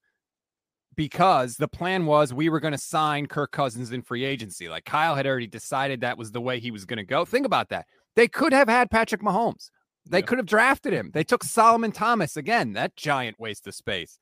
because 0.99 1.59
the 1.59 1.69
plan 1.69 2.07
was 2.07 2.35
we 2.35 2.49
were 2.49 2.59
going 2.59 2.73
to 2.73 2.77
sign 2.77 3.27
Kirk 3.27 3.53
Cousins 3.53 3.93
in 3.93 4.03
free 4.03 4.25
agency. 4.25 4.69
Like 4.69 4.85
Kyle 4.85 5.15
had 5.15 5.29
already 5.29 5.47
decided 5.47 6.01
that 6.01 6.19
was 6.19 6.33
the 6.33 6.41
way 6.41 6.59
he 6.59 6.73
was 6.73 6.85
going 6.85 6.97
to 6.97 7.05
go. 7.05 7.25
Think 7.25 7.47
about 7.47 7.69
that. 7.69 7.87
They 8.17 8.27
could 8.27 8.53
have 8.53 8.69
had 8.69 8.91
Patrick 8.91 9.23
Mahomes. 9.23 9.71
They 10.11 10.19
yeah. 10.19 10.25
could 10.27 10.39
have 10.39 10.47
drafted 10.49 10.93
him. 10.93 11.13
They 11.15 11.23
took 11.23 11.45
Solomon 11.45 11.93
Thomas 11.93 12.37
again, 12.37 12.73
that 12.73 12.97
giant 12.97 13.39
waste 13.39 13.69
of 13.69 13.77
space. 13.77 14.19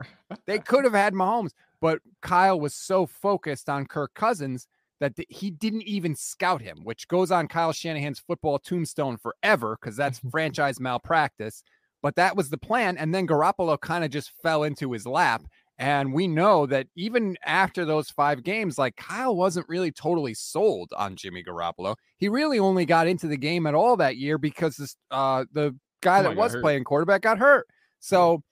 they 0.46 0.58
could 0.58 0.84
have 0.84 0.92
had 0.92 1.14
Mahomes, 1.14 1.52
but 1.80 2.00
Kyle 2.20 2.60
was 2.60 2.74
so 2.74 3.06
focused 3.06 3.70
on 3.70 3.86
Kirk 3.86 4.12
Cousins 4.12 4.68
that 5.00 5.14
he 5.30 5.50
didn't 5.50 5.84
even 5.84 6.14
scout 6.14 6.60
him, 6.60 6.80
which 6.82 7.08
goes 7.08 7.30
on 7.30 7.48
Kyle 7.48 7.72
Shanahan's 7.72 8.18
football 8.20 8.58
tombstone 8.58 9.16
forever 9.16 9.78
because 9.80 9.96
that's 9.96 10.20
franchise 10.30 10.78
malpractice. 10.78 11.62
But 12.02 12.16
that 12.16 12.36
was 12.36 12.50
the 12.50 12.58
plan. 12.58 12.98
And 12.98 13.14
then 13.14 13.26
Garoppolo 13.26 13.80
kind 13.80 14.04
of 14.04 14.10
just 14.10 14.30
fell 14.42 14.62
into 14.62 14.92
his 14.92 15.06
lap. 15.06 15.42
And 15.78 16.14
we 16.14 16.26
know 16.26 16.64
that 16.66 16.86
even 16.96 17.36
after 17.44 17.84
those 17.84 18.08
five 18.08 18.42
games, 18.42 18.78
like 18.78 18.96
Kyle 18.96 19.36
wasn't 19.36 19.68
really 19.68 19.92
totally 19.92 20.32
sold 20.32 20.90
on 20.96 21.16
Jimmy 21.16 21.44
Garoppolo. 21.44 21.96
He 22.16 22.28
really 22.28 22.58
only 22.58 22.86
got 22.86 23.06
into 23.06 23.26
the 23.26 23.36
game 23.36 23.66
at 23.66 23.74
all 23.74 23.96
that 23.98 24.16
year 24.16 24.38
because 24.38 24.76
this, 24.76 24.96
uh, 25.10 25.44
the 25.52 25.76
guy 26.00 26.22
that 26.22 26.36
was 26.36 26.56
playing 26.56 26.84
quarterback 26.84 27.22
got 27.22 27.38
hurt. 27.38 27.66
So 28.00 28.42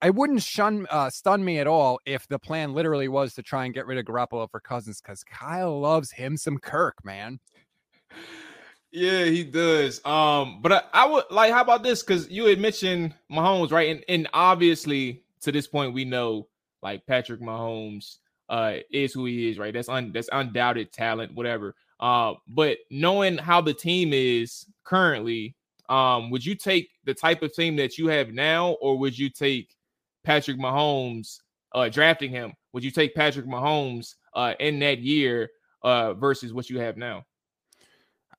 I 0.00 0.10
wouldn't 0.10 0.42
shun 0.42 0.86
uh, 0.90 1.10
stun 1.10 1.44
me 1.44 1.60
at 1.60 1.68
all 1.68 2.00
if 2.04 2.26
the 2.26 2.38
plan 2.38 2.74
literally 2.74 3.06
was 3.06 3.34
to 3.34 3.42
try 3.42 3.64
and 3.64 3.72
get 3.72 3.86
rid 3.86 3.98
of 3.98 4.04
Garoppolo 4.04 4.50
for 4.50 4.58
Cousins 4.58 5.00
because 5.00 5.22
Kyle 5.22 5.80
loves 5.80 6.10
him 6.10 6.36
some 6.36 6.58
Kirk, 6.58 6.96
man. 7.04 7.38
Yeah, 8.90 9.24
he 9.26 9.44
does. 9.44 10.04
Um, 10.04 10.60
but 10.60 10.72
I, 10.72 10.82
I 10.92 11.06
would 11.06 11.24
like, 11.30 11.52
how 11.52 11.62
about 11.62 11.84
this? 11.84 12.02
Because 12.02 12.28
you 12.28 12.46
had 12.46 12.58
mentioned 12.58 13.14
Mahomes, 13.30 13.70
right? 13.70 13.90
And 13.90 14.04
and 14.08 14.28
obviously 14.34 15.22
to 15.42 15.52
this 15.52 15.68
point, 15.68 15.94
we 15.94 16.04
know 16.04 16.48
like 16.82 17.06
Patrick 17.06 17.40
Mahomes 17.40 18.18
uh 18.48 18.76
is 18.90 19.12
who 19.12 19.24
he 19.26 19.50
is, 19.50 19.58
right? 19.58 19.72
That's 19.72 19.88
un 19.88 20.12
that's 20.12 20.28
undoubted 20.32 20.92
talent, 20.92 21.34
whatever. 21.34 21.74
Uh, 22.00 22.34
but 22.48 22.78
knowing 22.90 23.38
how 23.38 23.60
the 23.60 23.72
team 23.72 24.12
is 24.12 24.66
currently, 24.82 25.54
um, 25.88 26.30
would 26.30 26.44
you 26.44 26.56
take 26.56 26.90
the 27.04 27.14
type 27.14 27.42
of 27.42 27.54
team 27.54 27.76
that 27.76 27.96
you 27.96 28.08
have 28.08 28.32
now, 28.32 28.72
or 28.80 28.98
would 28.98 29.16
you 29.16 29.30
take 29.30 29.76
Patrick 30.24 30.58
Mahomes 30.58 31.38
uh, 31.74 31.88
drafting 31.88 32.30
him, 32.30 32.52
would 32.72 32.84
you 32.84 32.90
take 32.90 33.14
Patrick 33.14 33.46
Mahomes 33.46 34.14
uh, 34.34 34.54
in 34.60 34.78
that 34.80 34.98
year 34.98 35.50
uh, 35.82 36.14
versus 36.14 36.52
what 36.52 36.70
you 36.70 36.78
have 36.78 36.96
now? 36.96 37.24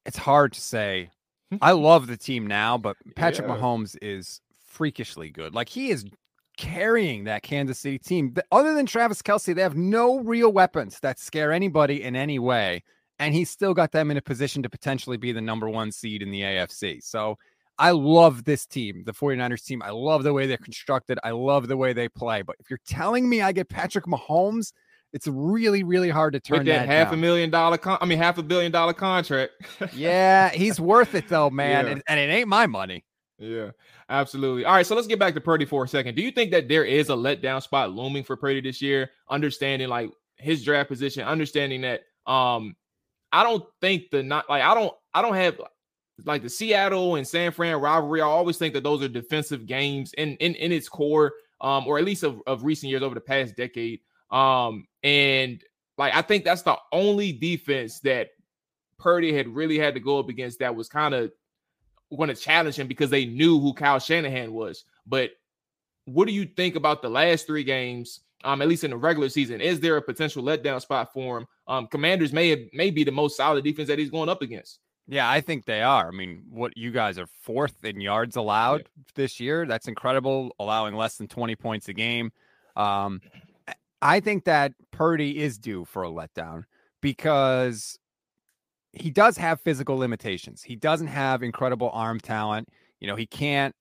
It's 0.06 0.18
hard 0.18 0.54
to 0.54 0.62
say. 0.62 1.10
I 1.62 1.72
love 1.72 2.08
the 2.08 2.18
team 2.18 2.48
now, 2.48 2.78
but 2.78 2.98
Patrick 3.16 3.48
yeah. 3.48 3.56
Mahomes 3.56 3.98
is 4.02 4.42
freakishly 4.66 5.30
good. 5.30 5.54
Like 5.54 5.70
he 5.70 5.90
is 5.90 6.06
carrying 6.58 7.24
that 7.26 7.44
Kansas 7.44 7.80
City 7.80 8.00
team. 8.00 8.36
Other 8.52 8.74
than 8.74 8.86
Travis 8.86 9.22
Kelce, 9.22 9.56
they 9.56 9.62
have 9.62 9.76
no 9.76 10.20
real 10.20 10.52
weapons 10.52 11.00
that 11.02 11.20
scare 11.20 11.52
anybody 11.52 12.04
in 12.04 12.16
any 12.16 12.40
way. 12.40 12.84
And 13.20 13.34
he's 13.34 13.50
still 13.50 13.74
got 13.74 13.92
them 13.92 14.12
in 14.12 14.18
a 14.18 14.22
position 14.22 14.64
to 14.64 14.70
potentially 14.70 15.18
be 15.18 15.32
the 15.32 15.42
number 15.42 15.70
one 15.70 15.92
seed 15.92 16.22
in 16.22 16.32
the 16.32 16.42
AFC. 16.42 17.04
So 17.04 17.38
I 17.80 17.92
love 17.92 18.44
this 18.44 18.66
team, 18.66 19.04
the 19.06 19.14
49ers 19.14 19.66
team. 19.66 19.82
I 19.82 19.90
love 19.90 20.24
the 20.24 20.34
way 20.34 20.48
they're 20.48 20.58
constructed. 20.58 21.20
I 21.24 21.32
love 21.32 21.68
the 21.68 21.78
way 21.78 21.94
they 21.94 22.10
play. 22.10 22.42
But 22.42 22.56
if 22.60 22.70
you're 22.70 22.80
telling 22.88 23.28
me 23.28 23.42
I 23.42 23.52
get 23.52 23.70
Patrick 23.70 24.06
Mahomes, 24.06 24.74
it's 25.14 25.28
really, 25.28 25.84
really 25.84 26.10
hard 26.10 26.34
to 26.34 26.40
turn 26.40 26.60
With 26.60 26.68
that, 26.68 26.88
that 26.88 26.88
half 26.88 27.08
down. 27.08 27.14
a 27.16 27.18
million 27.18 27.50
dollar 27.50 27.78
con- 27.78 28.00
I 28.02 28.06
mean 28.06 28.18
half 28.18 28.38
a 28.40 28.44
billion 28.44 28.72
dollar 28.72 28.94
contract. 28.94 29.52
yeah, 29.94 30.50
he's 30.50 30.80
worth 30.80 31.14
it 31.16 31.30
though, 31.30 31.50
man. 31.50 31.86
Yeah. 31.86 31.92
And, 31.92 32.04
and, 32.08 32.20
it 32.20 32.34
ain't 32.34 32.48
my 32.48 32.66
money. 32.66 33.06
Yeah, 33.44 33.72
absolutely. 34.10 34.64
All 34.64 34.74
right, 34.74 34.86
so 34.86 34.96
let's 34.96 35.08
get 35.08 35.20
back 35.20 35.34
to 35.34 35.42
Purdy 35.42 35.66
for 35.66 35.84
a 35.84 35.88
second. 35.88 36.16
Do 36.16 36.22
you 36.22 36.32
think 36.32 36.52
that 36.52 36.70
there 36.70 36.86
is 36.86 37.10
a 37.10 37.14
letdown 37.14 37.62
spot 37.62 37.92
looming 37.92 38.24
for 38.24 38.38
Purdy 38.38 38.62
this 38.62 38.82
year? 38.82 39.12
Understanding 39.30 39.90
like 39.90 40.12
his 40.38 40.64
draft 40.64 40.90
position, 40.90 41.24
understanding 41.24 41.82
that 41.82 42.02
um 42.26 42.76
I 43.34 43.44
don't 43.44 43.66
think 43.82 44.12
the 44.12 44.24
not 44.24 44.50
like 44.50 44.64
I 44.64 44.74
don't 44.74 44.94
I 45.14 45.22
don't 45.22 45.36
have 45.36 45.60
like 46.26 46.42
the 46.42 46.50
Seattle 46.50 47.16
and 47.16 47.28
San 47.28 47.52
Fran 47.52 47.82
rivalry, 47.82 48.22
I 48.22 48.26
always 48.26 48.58
think 48.58 48.74
that 48.76 48.84
those 48.84 49.04
are 49.04 49.10
defensive 49.10 49.66
games 49.66 50.14
in 50.14 50.38
in, 50.38 50.56
in 50.56 50.72
its 50.72 50.88
core, 50.88 51.34
um, 51.60 51.86
or 51.86 51.98
at 51.98 52.06
least 52.06 52.24
of, 52.24 52.42
of 52.48 52.64
recent 52.64 52.90
years 52.92 53.04
over 53.04 53.16
the 53.16 53.22
past 53.22 53.58
decade. 53.58 54.00
Um, 54.32 54.88
and 55.04 55.62
like 55.98 56.16
I 56.16 56.22
think 56.22 56.46
that's 56.46 56.62
the 56.62 56.78
only 56.94 57.34
defense 57.34 58.00
that 58.02 58.30
Purdy 58.98 59.34
had 59.34 59.50
really 59.50 59.78
had 59.78 59.96
to 59.96 60.00
go 60.00 60.20
up 60.20 60.30
against 60.30 60.60
that 60.60 60.76
was 60.76 60.88
kind 60.88 61.14
of 61.14 61.32
going 62.18 62.30
to 62.30 62.36
challenge 62.36 62.76
him 62.76 62.88
because 62.88 63.10
they 63.10 63.26
knew 63.26 63.60
who 63.60 63.74
Kyle 63.74 64.00
Shanahan 64.00 64.54
was. 64.54 64.86
But 65.06 65.32
what 66.06 66.28
do 66.28 66.34
you 66.34 66.46
think 66.46 66.76
about 66.76 67.02
the 67.02 67.10
last 67.10 67.48
three 67.48 67.64
games? 67.64 68.22
Um, 68.44 68.62
at 68.62 68.68
least 68.68 68.84
in 68.84 68.92
the 68.92 68.98
regular 68.98 69.30
season, 69.30 69.62
is 69.62 69.80
there 69.80 69.96
a 69.96 70.02
potential 70.02 70.44
letdown 70.44 70.82
spot 70.82 71.14
for 71.14 71.38
him? 71.38 71.48
Um, 71.66 71.88
Commanders 71.88 72.34
may 72.34 72.50
have, 72.50 72.60
may 72.74 72.92
be 72.92 73.06
the 73.06 73.12
most 73.12 73.38
solid 73.38 73.64
defense 73.64 73.88
that 73.88 74.00
he's 74.00 74.10
going 74.10 74.28
up 74.28 74.42
against. 74.42 74.80
Yeah, 75.08 75.30
I 75.30 75.40
think 75.42 75.66
they 75.66 75.82
are. 75.82 76.10
I 76.10 76.12
mean, 76.12 76.44
what 76.50 76.78
you 76.78 76.92
guys 76.92 77.18
are 77.18 77.28
fourth 77.42 77.84
in 77.84 78.02
yards 78.02 78.36
allowed 78.36 78.82
yeah. 78.82 79.04
this 79.16 79.40
year. 79.40 79.66
That's 79.66 79.88
incredible, 79.88 80.56
allowing 80.60 80.96
less 80.96 81.18
than 81.18 81.28
20 81.28 81.56
points 81.56 81.88
a 81.88 81.94
game. 81.94 82.32
Um, 82.76 83.22
I 84.02 84.20
think 84.20 84.46
that 84.46 84.74
Purdy 84.92 85.40
is 85.40 85.58
due 85.58 85.86
for 85.86 86.04
a 86.04 86.10
letdown 86.10 86.64
because 87.02 87.98
he 88.94 89.10
does 89.10 89.38
have 89.38 89.62
physical 89.62 89.98
limitations. 89.98 90.62
He 90.62 90.76
doesn't 90.76 91.08
have 91.08 91.44
incredible 91.44 91.90
arm 91.94 92.20
talent. 92.20 92.70
You 93.00 93.08
know, 93.08 93.16
he 93.16 93.26
can't 93.26 93.76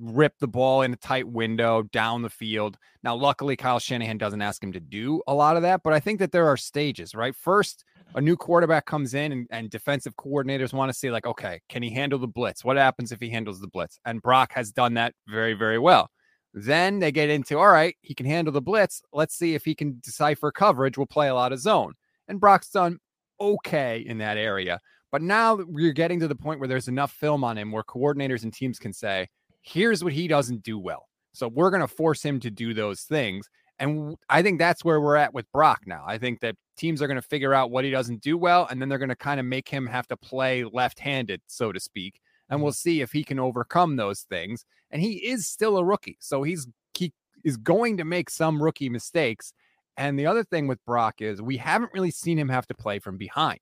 rip 0.00 0.36
the 0.40 0.48
ball 0.48 0.82
in 0.82 0.92
a 0.92 0.96
tight 0.96 1.28
window 1.28 1.82
down 1.92 2.22
the 2.22 2.30
field. 2.30 2.76
Now, 3.04 3.14
luckily, 3.14 3.56
Kyle 3.56 3.78
Shanahan 3.78 4.18
doesn't 4.18 4.42
ask 4.42 4.62
him 4.62 4.72
to 4.72 4.80
do 4.80 5.22
a 5.28 5.34
lot 5.34 5.56
of 5.56 5.62
that, 5.62 5.82
but 5.84 5.92
I 5.92 6.00
think 6.00 6.18
that 6.18 6.32
there 6.32 6.48
are 6.48 6.56
stages, 6.56 7.14
right? 7.14 7.34
First, 7.34 7.84
a 8.16 8.20
new 8.20 8.36
quarterback 8.36 8.86
comes 8.86 9.14
in 9.14 9.30
and, 9.30 9.46
and 9.50 9.70
defensive 9.70 10.16
coordinators 10.16 10.72
want 10.72 10.90
to 10.90 10.98
see, 10.98 11.10
like, 11.10 11.26
okay, 11.26 11.60
can 11.68 11.82
he 11.82 11.90
handle 11.90 12.18
the 12.18 12.26
blitz? 12.26 12.64
What 12.64 12.76
happens 12.76 13.12
if 13.12 13.20
he 13.20 13.30
handles 13.30 13.60
the 13.60 13.68
blitz? 13.68 14.00
And 14.04 14.20
Brock 14.20 14.52
has 14.54 14.72
done 14.72 14.94
that 14.94 15.14
very, 15.28 15.54
very 15.54 15.78
well. 15.78 16.10
Then 16.52 16.98
they 16.98 17.12
get 17.12 17.30
into, 17.30 17.58
all 17.58 17.68
right, 17.68 17.94
he 18.00 18.14
can 18.14 18.26
handle 18.26 18.52
the 18.52 18.62
blitz. 18.62 19.02
Let's 19.12 19.36
see 19.36 19.54
if 19.54 19.64
he 19.64 19.74
can 19.74 20.00
decipher 20.02 20.50
coverage. 20.50 20.96
We'll 20.96 21.06
play 21.06 21.28
a 21.28 21.34
lot 21.34 21.52
of 21.52 21.60
zone. 21.60 21.92
And 22.28 22.40
Brock's 22.40 22.70
done 22.70 22.98
okay 23.40 23.98
in 24.00 24.18
that 24.18 24.36
area. 24.36 24.80
But 25.12 25.22
now 25.22 25.54
we're 25.54 25.92
getting 25.92 26.20
to 26.20 26.28
the 26.28 26.34
point 26.34 26.60
where 26.60 26.68
there's 26.68 26.88
enough 26.88 27.12
film 27.12 27.44
on 27.44 27.56
him 27.56 27.72
where 27.72 27.82
coordinators 27.84 28.42
and 28.42 28.52
teams 28.52 28.78
can 28.78 28.92
say, 28.92 29.28
here's 29.62 30.02
what 30.02 30.12
he 30.12 30.28
doesn't 30.28 30.62
do 30.62 30.78
well. 30.78 31.08
So 31.32 31.48
we're 31.48 31.70
going 31.70 31.82
to 31.82 31.88
force 31.88 32.22
him 32.22 32.40
to 32.40 32.50
do 32.50 32.74
those 32.74 33.02
things. 33.02 33.48
And 33.78 34.16
I 34.28 34.42
think 34.42 34.58
that's 34.58 34.84
where 34.84 35.00
we're 35.00 35.16
at 35.16 35.34
with 35.34 35.50
Brock 35.52 35.82
now. 35.86 36.02
I 36.06 36.18
think 36.18 36.40
that 36.40 36.56
teams 36.76 37.02
are 37.02 37.06
going 37.06 37.20
to 37.20 37.22
figure 37.22 37.52
out 37.52 37.70
what 37.70 37.84
he 37.84 37.90
doesn't 37.90 38.22
do 38.22 38.38
well, 38.38 38.66
and 38.70 38.80
then 38.80 38.88
they're 38.88 38.98
going 38.98 39.10
to 39.10 39.16
kind 39.16 39.38
of 39.38 39.44
make 39.44 39.68
him 39.68 39.86
have 39.86 40.06
to 40.08 40.16
play 40.16 40.64
left 40.64 40.98
handed, 40.98 41.42
so 41.46 41.72
to 41.72 41.80
speak. 41.80 42.20
And 42.48 42.62
we'll 42.62 42.72
mm-hmm. 42.72 42.76
see 42.76 43.00
if 43.02 43.12
he 43.12 43.22
can 43.22 43.38
overcome 43.38 43.96
those 43.96 44.22
things. 44.22 44.64
And 44.90 45.02
he 45.02 45.14
is 45.14 45.46
still 45.46 45.76
a 45.76 45.84
rookie. 45.84 46.16
So 46.20 46.42
he's, 46.42 46.66
he 46.94 47.12
is 47.44 47.56
going 47.56 47.98
to 47.98 48.04
make 48.04 48.30
some 48.30 48.62
rookie 48.62 48.88
mistakes. 48.88 49.52
And 49.96 50.18
the 50.18 50.26
other 50.26 50.44
thing 50.44 50.66
with 50.66 50.84
Brock 50.84 51.22
is 51.22 51.40
we 51.40 51.56
haven't 51.56 51.92
really 51.92 52.10
seen 52.10 52.38
him 52.38 52.48
have 52.48 52.66
to 52.66 52.74
play 52.74 52.98
from 52.98 53.16
behind. 53.16 53.60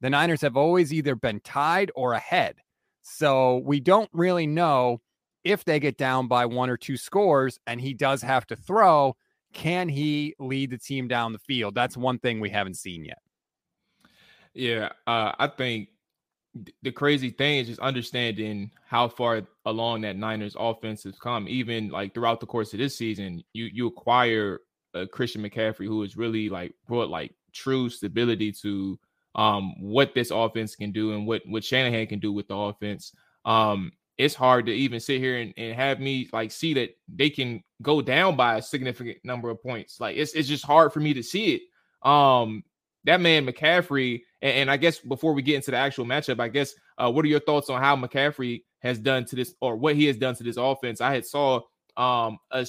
The 0.00 0.10
Niners 0.10 0.42
have 0.42 0.56
always 0.56 0.92
either 0.92 1.14
been 1.14 1.40
tied 1.40 1.90
or 1.94 2.12
ahead. 2.12 2.56
So 3.02 3.58
we 3.64 3.80
don't 3.80 4.10
really 4.12 4.46
know 4.46 5.00
if 5.44 5.64
they 5.64 5.78
get 5.78 5.96
down 5.96 6.26
by 6.26 6.44
one 6.44 6.68
or 6.68 6.76
two 6.76 6.96
scores 6.96 7.58
and 7.66 7.80
he 7.80 7.94
does 7.94 8.20
have 8.22 8.46
to 8.48 8.56
throw, 8.56 9.16
can 9.52 9.88
he 9.88 10.34
lead 10.40 10.70
the 10.70 10.78
team 10.78 11.06
down 11.06 11.32
the 11.32 11.38
field? 11.38 11.74
That's 11.74 11.96
one 11.96 12.18
thing 12.18 12.40
we 12.40 12.50
haven't 12.50 12.74
seen 12.74 13.04
yet. 13.04 13.18
Yeah, 14.54 14.90
uh, 15.06 15.32
I 15.38 15.46
think 15.48 15.90
the 16.82 16.90
crazy 16.90 17.30
thing 17.30 17.58
is 17.58 17.68
just 17.68 17.80
understanding 17.80 18.70
how 18.86 19.08
far 19.08 19.42
along 19.66 20.00
that 20.00 20.16
Niners 20.16 20.56
offense 20.58 21.04
has 21.04 21.18
come. 21.18 21.46
Even 21.48 21.90
like 21.90 22.14
throughout 22.14 22.40
the 22.40 22.46
course 22.46 22.72
of 22.72 22.78
this 22.78 22.96
season, 22.96 23.44
you 23.52 23.66
you 23.72 23.86
acquire 23.86 24.60
Christian 25.04 25.42
McCaffrey 25.42 25.86
who 25.86 26.00
has 26.02 26.16
really 26.16 26.48
like 26.48 26.72
brought 26.86 27.10
like 27.10 27.34
true 27.52 27.88
stability 27.90 28.52
to 28.52 28.98
um 29.34 29.74
what 29.80 30.14
this 30.14 30.30
offense 30.30 30.74
can 30.74 30.92
do 30.92 31.12
and 31.12 31.26
what 31.26 31.42
what 31.46 31.64
Shanahan 31.64 32.06
can 32.06 32.18
do 32.18 32.32
with 32.32 32.48
the 32.48 32.56
offense. 32.56 33.12
Um 33.44 33.92
it's 34.18 34.34
hard 34.34 34.64
to 34.64 34.72
even 34.72 34.98
sit 34.98 35.20
here 35.20 35.38
and, 35.38 35.52
and 35.58 35.74
have 35.74 36.00
me 36.00 36.28
like 36.32 36.50
see 36.50 36.72
that 36.74 36.96
they 37.14 37.28
can 37.28 37.62
go 37.82 38.00
down 38.00 38.34
by 38.36 38.56
a 38.56 38.62
significant 38.62 39.18
number 39.24 39.50
of 39.50 39.62
points. 39.62 40.00
Like 40.00 40.16
it's 40.16 40.32
it's 40.32 40.48
just 40.48 40.64
hard 40.64 40.92
for 40.92 41.00
me 41.00 41.12
to 41.14 41.22
see 41.22 41.56
it. 41.56 42.08
Um 42.08 42.64
that 43.04 43.20
man 43.20 43.46
McCaffrey, 43.46 44.22
and, 44.42 44.52
and 44.52 44.70
I 44.70 44.76
guess 44.76 44.98
before 44.98 45.32
we 45.32 45.40
get 45.40 45.54
into 45.54 45.70
the 45.70 45.76
actual 45.76 46.04
matchup, 46.04 46.40
I 46.40 46.48
guess 46.48 46.74
uh, 46.98 47.10
what 47.10 47.24
are 47.24 47.28
your 47.28 47.40
thoughts 47.40 47.70
on 47.70 47.80
how 47.80 47.96
McCaffrey 47.96 48.64
has 48.80 48.98
done 48.98 49.24
to 49.26 49.36
this 49.36 49.54
or 49.60 49.76
what 49.76 49.94
he 49.94 50.06
has 50.06 50.16
done 50.16 50.34
to 50.34 50.42
this 50.42 50.56
offense? 50.56 51.00
I 51.00 51.14
had 51.14 51.26
saw 51.26 51.60
um 51.96 52.38
a 52.50 52.66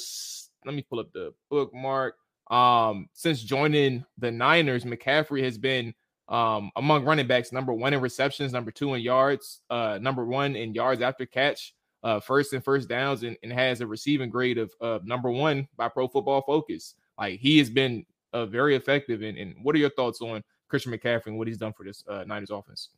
let 0.67 0.75
me 0.75 0.86
pull 0.88 0.99
up 0.99 1.12
the 1.13 1.34
bookmark. 1.49 2.15
Um, 2.51 3.10
since 3.13 3.41
joining 3.41 4.06
the 4.17 4.32
Niners, 4.32 4.86
McCaffrey 4.86 5.43
has 5.43 5.58
been 5.58 5.93
um 6.30 6.71
among 6.75 7.06
running 7.06 7.25
backs 7.25 7.53
number 7.53 7.71
one 7.71 7.93
in 7.93 8.01
receptions, 8.01 8.51
number 8.51 8.69
two 8.69 8.93
in 8.93 9.01
yards, 9.01 9.62
uh, 9.69 9.97
number 10.01 10.25
one 10.25 10.56
in 10.56 10.73
yards 10.73 11.01
after 11.01 11.25
catch, 11.25 11.73
uh, 12.03 12.19
first 12.19 12.53
and 12.53 12.63
first 12.63 12.89
downs, 12.89 13.23
and, 13.23 13.38
and 13.43 13.51
has 13.51 13.82
a 13.82 13.88
receiving 13.88 14.30
grade 14.30 14.58
of 14.58 14.71
uh, 14.82 14.99
number 15.03 15.32
one 15.32 15.67
by 15.77 15.88
Pro 15.88 16.08
Football 16.08 16.41
Focus. 16.41 16.95
Like 17.17 17.39
he 17.39 17.58
has 17.58 17.69
been 17.69 18.06
uh, 18.34 18.45
very 18.45 18.75
effective. 18.75 19.21
And, 19.21 19.38
and 19.38 19.56
what 19.63 19.75
are 19.75 19.80
your 19.80 19.89
thoughts 19.89 20.21
on 20.21 20.43
Christian 20.67 20.91
McCaffrey 20.91 21.27
and 21.27 21.38
what 21.38 21.47
he's 21.47 21.58
done 21.58 21.73
for 21.73 21.84
this 21.84 22.03
uh, 22.08 22.23
Niners 22.25 22.51
offense? 22.51 22.89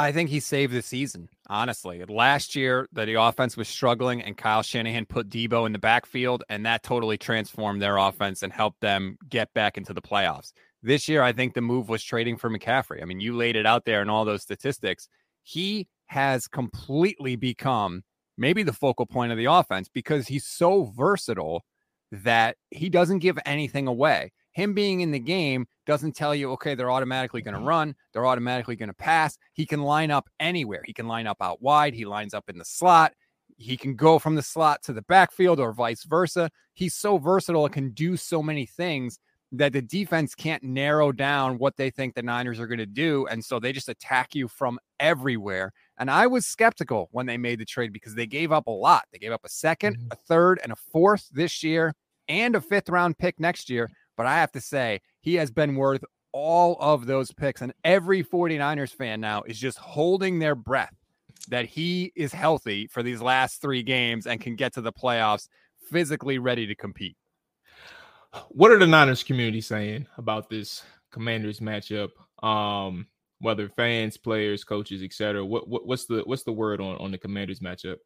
I 0.00 0.12
think 0.12 0.30
he 0.30 0.38
saved 0.38 0.72
the 0.72 0.80
season, 0.80 1.28
honestly. 1.48 2.04
Last 2.08 2.54
year, 2.54 2.88
that 2.92 3.06
the 3.06 3.14
offense 3.14 3.56
was 3.56 3.66
struggling, 3.66 4.22
and 4.22 4.36
Kyle 4.36 4.62
Shanahan 4.62 5.06
put 5.06 5.28
Deebo 5.28 5.66
in 5.66 5.72
the 5.72 5.80
backfield, 5.80 6.44
and 6.48 6.64
that 6.64 6.84
totally 6.84 7.18
transformed 7.18 7.82
their 7.82 7.96
offense 7.96 8.44
and 8.44 8.52
helped 8.52 8.80
them 8.80 9.18
get 9.28 9.52
back 9.54 9.76
into 9.76 9.92
the 9.92 10.00
playoffs. 10.00 10.52
This 10.84 11.08
year, 11.08 11.22
I 11.22 11.32
think 11.32 11.54
the 11.54 11.62
move 11.62 11.88
was 11.88 12.04
trading 12.04 12.36
for 12.36 12.48
McCaffrey. 12.48 13.02
I 13.02 13.06
mean, 13.06 13.18
you 13.18 13.34
laid 13.34 13.56
it 13.56 13.66
out 13.66 13.86
there 13.86 14.00
in 14.00 14.08
all 14.08 14.24
those 14.24 14.42
statistics. 14.42 15.08
He 15.42 15.88
has 16.06 16.46
completely 16.46 17.34
become 17.34 18.04
maybe 18.36 18.62
the 18.62 18.72
focal 18.72 19.04
point 19.04 19.32
of 19.32 19.38
the 19.38 19.46
offense 19.46 19.88
because 19.92 20.28
he's 20.28 20.46
so 20.46 20.92
versatile 20.96 21.64
that 22.12 22.56
he 22.70 22.88
doesn't 22.88 23.18
give 23.18 23.36
anything 23.44 23.88
away 23.88 24.30
him 24.52 24.74
being 24.74 25.00
in 25.00 25.10
the 25.10 25.18
game 25.18 25.66
doesn't 25.86 26.16
tell 26.16 26.34
you, 26.34 26.52
okay, 26.52 26.74
they're 26.74 26.90
automatically 26.90 27.42
going 27.42 27.54
to 27.54 27.58
mm-hmm. 27.58 27.68
run, 27.68 27.94
they're 28.12 28.26
automatically 28.26 28.76
going 28.76 28.88
to 28.88 28.94
pass. 28.94 29.38
He 29.52 29.66
can 29.66 29.82
line 29.82 30.10
up 30.10 30.28
anywhere. 30.40 30.82
He 30.84 30.92
can 30.92 31.06
line 31.06 31.26
up 31.26 31.38
out 31.40 31.62
wide, 31.62 31.94
he 31.94 32.04
lines 32.04 32.34
up 32.34 32.48
in 32.48 32.58
the 32.58 32.64
slot. 32.64 33.12
He 33.56 33.76
can 33.76 33.96
go 33.96 34.20
from 34.20 34.36
the 34.36 34.42
slot 34.42 34.82
to 34.84 34.92
the 34.92 35.02
backfield 35.02 35.58
or 35.58 35.72
vice 35.72 36.04
versa. 36.04 36.50
He's 36.74 36.94
so 36.94 37.18
versatile, 37.18 37.66
it 37.66 37.72
can 37.72 37.90
do 37.90 38.16
so 38.16 38.42
many 38.42 38.66
things 38.66 39.18
that 39.52 39.72
the 39.72 39.82
defense 39.82 40.34
can't 40.34 40.62
narrow 40.62 41.10
down 41.10 41.58
what 41.58 41.76
they 41.76 41.90
think 41.90 42.14
the 42.14 42.22
Niners 42.22 42.60
are 42.60 42.66
going 42.66 42.78
to 42.78 42.86
do. 42.86 43.26
And 43.28 43.44
so 43.44 43.58
they 43.58 43.72
just 43.72 43.88
attack 43.88 44.34
you 44.34 44.46
from 44.46 44.78
everywhere. 45.00 45.72
And 45.98 46.10
I 46.10 46.26
was 46.26 46.46
skeptical 46.46 47.08
when 47.12 47.26
they 47.26 47.38
made 47.38 47.58
the 47.58 47.64
trade 47.64 47.92
because 47.92 48.14
they 48.14 48.26
gave 48.26 48.52
up 48.52 48.66
a 48.66 48.72
lot. 48.72 49.04
They 49.12 49.18
gave 49.18 49.32
up 49.32 49.44
a 49.44 49.48
2nd 49.48 49.92
mm-hmm. 49.92 50.08
a 50.12 50.16
third, 50.16 50.60
and 50.62 50.72
a 50.72 50.76
fourth 50.76 51.28
this 51.32 51.62
year, 51.62 51.94
and 52.28 52.54
a 52.54 52.60
fifth 52.60 52.88
round 52.88 53.18
pick 53.18 53.40
next 53.40 53.70
year. 53.70 53.90
But 54.18 54.26
I 54.26 54.34
have 54.40 54.50
to 54.52 54.60
say, 54.60 55.00
he 55.20 55.36
has 55.36 55.52
been 55.52 55.76
worth 55.76 56.04
all 56.32 56.76
of 56.80 57.06
those 57.06 57.32
picks. 57.32 57.62
And 57.62 57.72
every 57.84 58.24
49ers 58.24 58.92
fan 58.92 59.20
now 59.20 59.42
is 59.42 59.58
just 59.58 59.78
holding 59.78 60.40
their 60.40 60.56
breath 60.56 60.94
that 61.50 61.66
he 61.66 62.12
is 62.16 62.32
healthy 62.32 62.88
for 62.88 63.04
these 63.04 63.22
last 63.22 63.62
three 63.62 63.84
games 63.84 64.26
and 64.26 64.40
can 64.40 64.56
get 64.56 64.74
to 64.74 64.80
the 64.80 64.92
playoffs 64.92 65.46
physically 65.88 66.38
ready 66.38 66.66
to 66.66 66.74
compete. 66.74 67.16
What 68.48 68.72
are 68.72 68.78
the 68.78 68.88
Niners 68.88 69.22
community 69.22 69.60
saying 69.60 70.06
about 70.18 70.50
this 70.50 70.82
Commanders 71.12 71.60
matchup? 71.60 72.10
Um, 72.42 73.06
whether 73.38 73.68
fans, 73.68 74.16
players, 74.16 74.64
coaches, 74.64 75.00
etc. 75.00 75.46
What, 75.46 75.68
what 75.68 75.86
what's 75.86 76.06
the 76.06 76.22
what's 76.26 76.42
the 76.42 76.52
word 76.52 76.80
on 76.80 76.96
on 76.98 77.12
the 77.12 77.18
Commanders 77.18 77.60
matchup? 77.60 77.96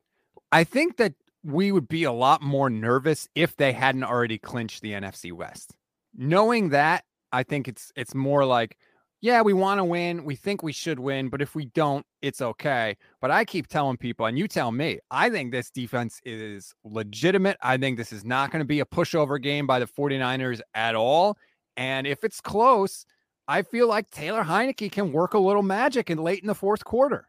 I 0.53 0.63
think 0.65 0.99
that 0.99 1.15
we 1.43 1.73
would 1.73 1.89
be 1.89 2.05
a 2.05 2.13
lot 2.13 2.41
more 2.43 2.71
nervous 2.71 3.29
if 3.35 3.57
they 3.57 3.73
hadn't 3.73 4.05
already 4.05 4.39
clinched 4.39 4.83
the 4.83 4.93
NFC 4.93 5.33
West 5.33 5.75
knowing 6.17 6.71
that, 6.71 7.05
I 7.33 7.43
think 7.43 7.69
it's 7.69 7.93
it's 7.97 8.15
more 8.15 8.45
like, 8.45 8.77
yeah, 9.23 9.41
we 9.41 9.53
want 9.53 9.79
to 9.79 9.85
win. 9.85 10.25
We 10.25 10.35
think 10.37 10.63
we 10.63 10.73
should 10.73 10.99
win, 10.99 11.29
but 11.29 11.41
if 11.41 11.55
we 11.55 11.67
don't, 11.67 12.05
it's 12.21 12.43
okay. 12.43 12.97
But 13.21 13.31
I 13.31 13.45
keep 13.45 13.69
telling 13.69 13.97
people, 13.97 14.27
and 14.27 14.39
you 14.39 14.49
tell 14.49 14.73
me, 14.73 14.99
I 15.11 15.31
think 15.31 15.53
this 15.53 15.71
defense 15.71 16.21
is 16.25 16.75
legitimate. 16.85 17.57
I 17.63 17.77
think 17.77 17.97
this 17.97 18.13
is 18.13 18.25
not 18.25 18.51
going 18.51 18.61
to 18.61 18.67
be 18.67 18.81
a 18.81 18.85
pushover 18.85 19.41
game 19.41 19.67
by 19.67 19.79
the 19.79 19.87
49ers 19.87 20.61
at 20.75 20.95
all. 20.95 21.39
And 21.77 22.07
if 22.07 22.25
it's 22.25 22.41
close, 22.41 23.07
I 23.49 23.63
feel 23.63 23.89
like 23.89 24.11
Taylor 24.11 24.43
Heinicke 24.43 24.91
can 24.91 25.13
work 25.13 25.35
a 25.35 25.39
little 25.39 25.63
magic 25.63 26.11
in 26.11 26.19
late 26.19 26.41
in 26.43 26.49
the 26.49 26.55
fourth 26.55 26.85
quarter. 26.85 27.29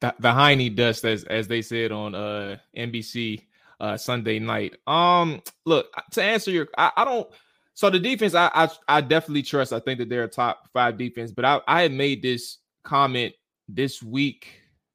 The, 0.00 0.14
the 0.18 0.32
Heine 0.32 0.74
dust, 0.74 1.04
as 1.04 1.24
as 1.24 1.48
they 1.48 1.62
said 1.62 1.92
on 1.92 2.14
uh 2.14 2.56
NBC 2.76 3.44
uh 3.80 3.96
Sunday 3.96 4.38
night. 4.40 4.76
Um, 4.86 5.42
look 5.64 5.86
to 6.12 6.22
answer 6.22 6.50
your, 6.50 6.68
I, 6.76 6.90
I 6.96 7.04
don't 7.04 7.28
so 7.74 7.90
the 7.90 7.98
defense, 7.98 8.34
I, 8.34 8.50
I, 8.54 8.68
I 8.88 9.00
definitely 9.00 9.42
trust. 9.42 9.72
I 9.72 9.80
think 9.80 9.98
that 9.98 10.08
they're 10.08 10.24
a 10.24 10.28
top 10.28 10.68
five 10.72 10.98
defense. 10.98 11.32
But 11.32 11.44
I 11.44 11.60
I 11.66 11.82
had 11.82 11.92
made 11.92 12.22
this 12.22 12.58
comment 12.84 13.34
this 13.68 14.02
week 14.02 14.48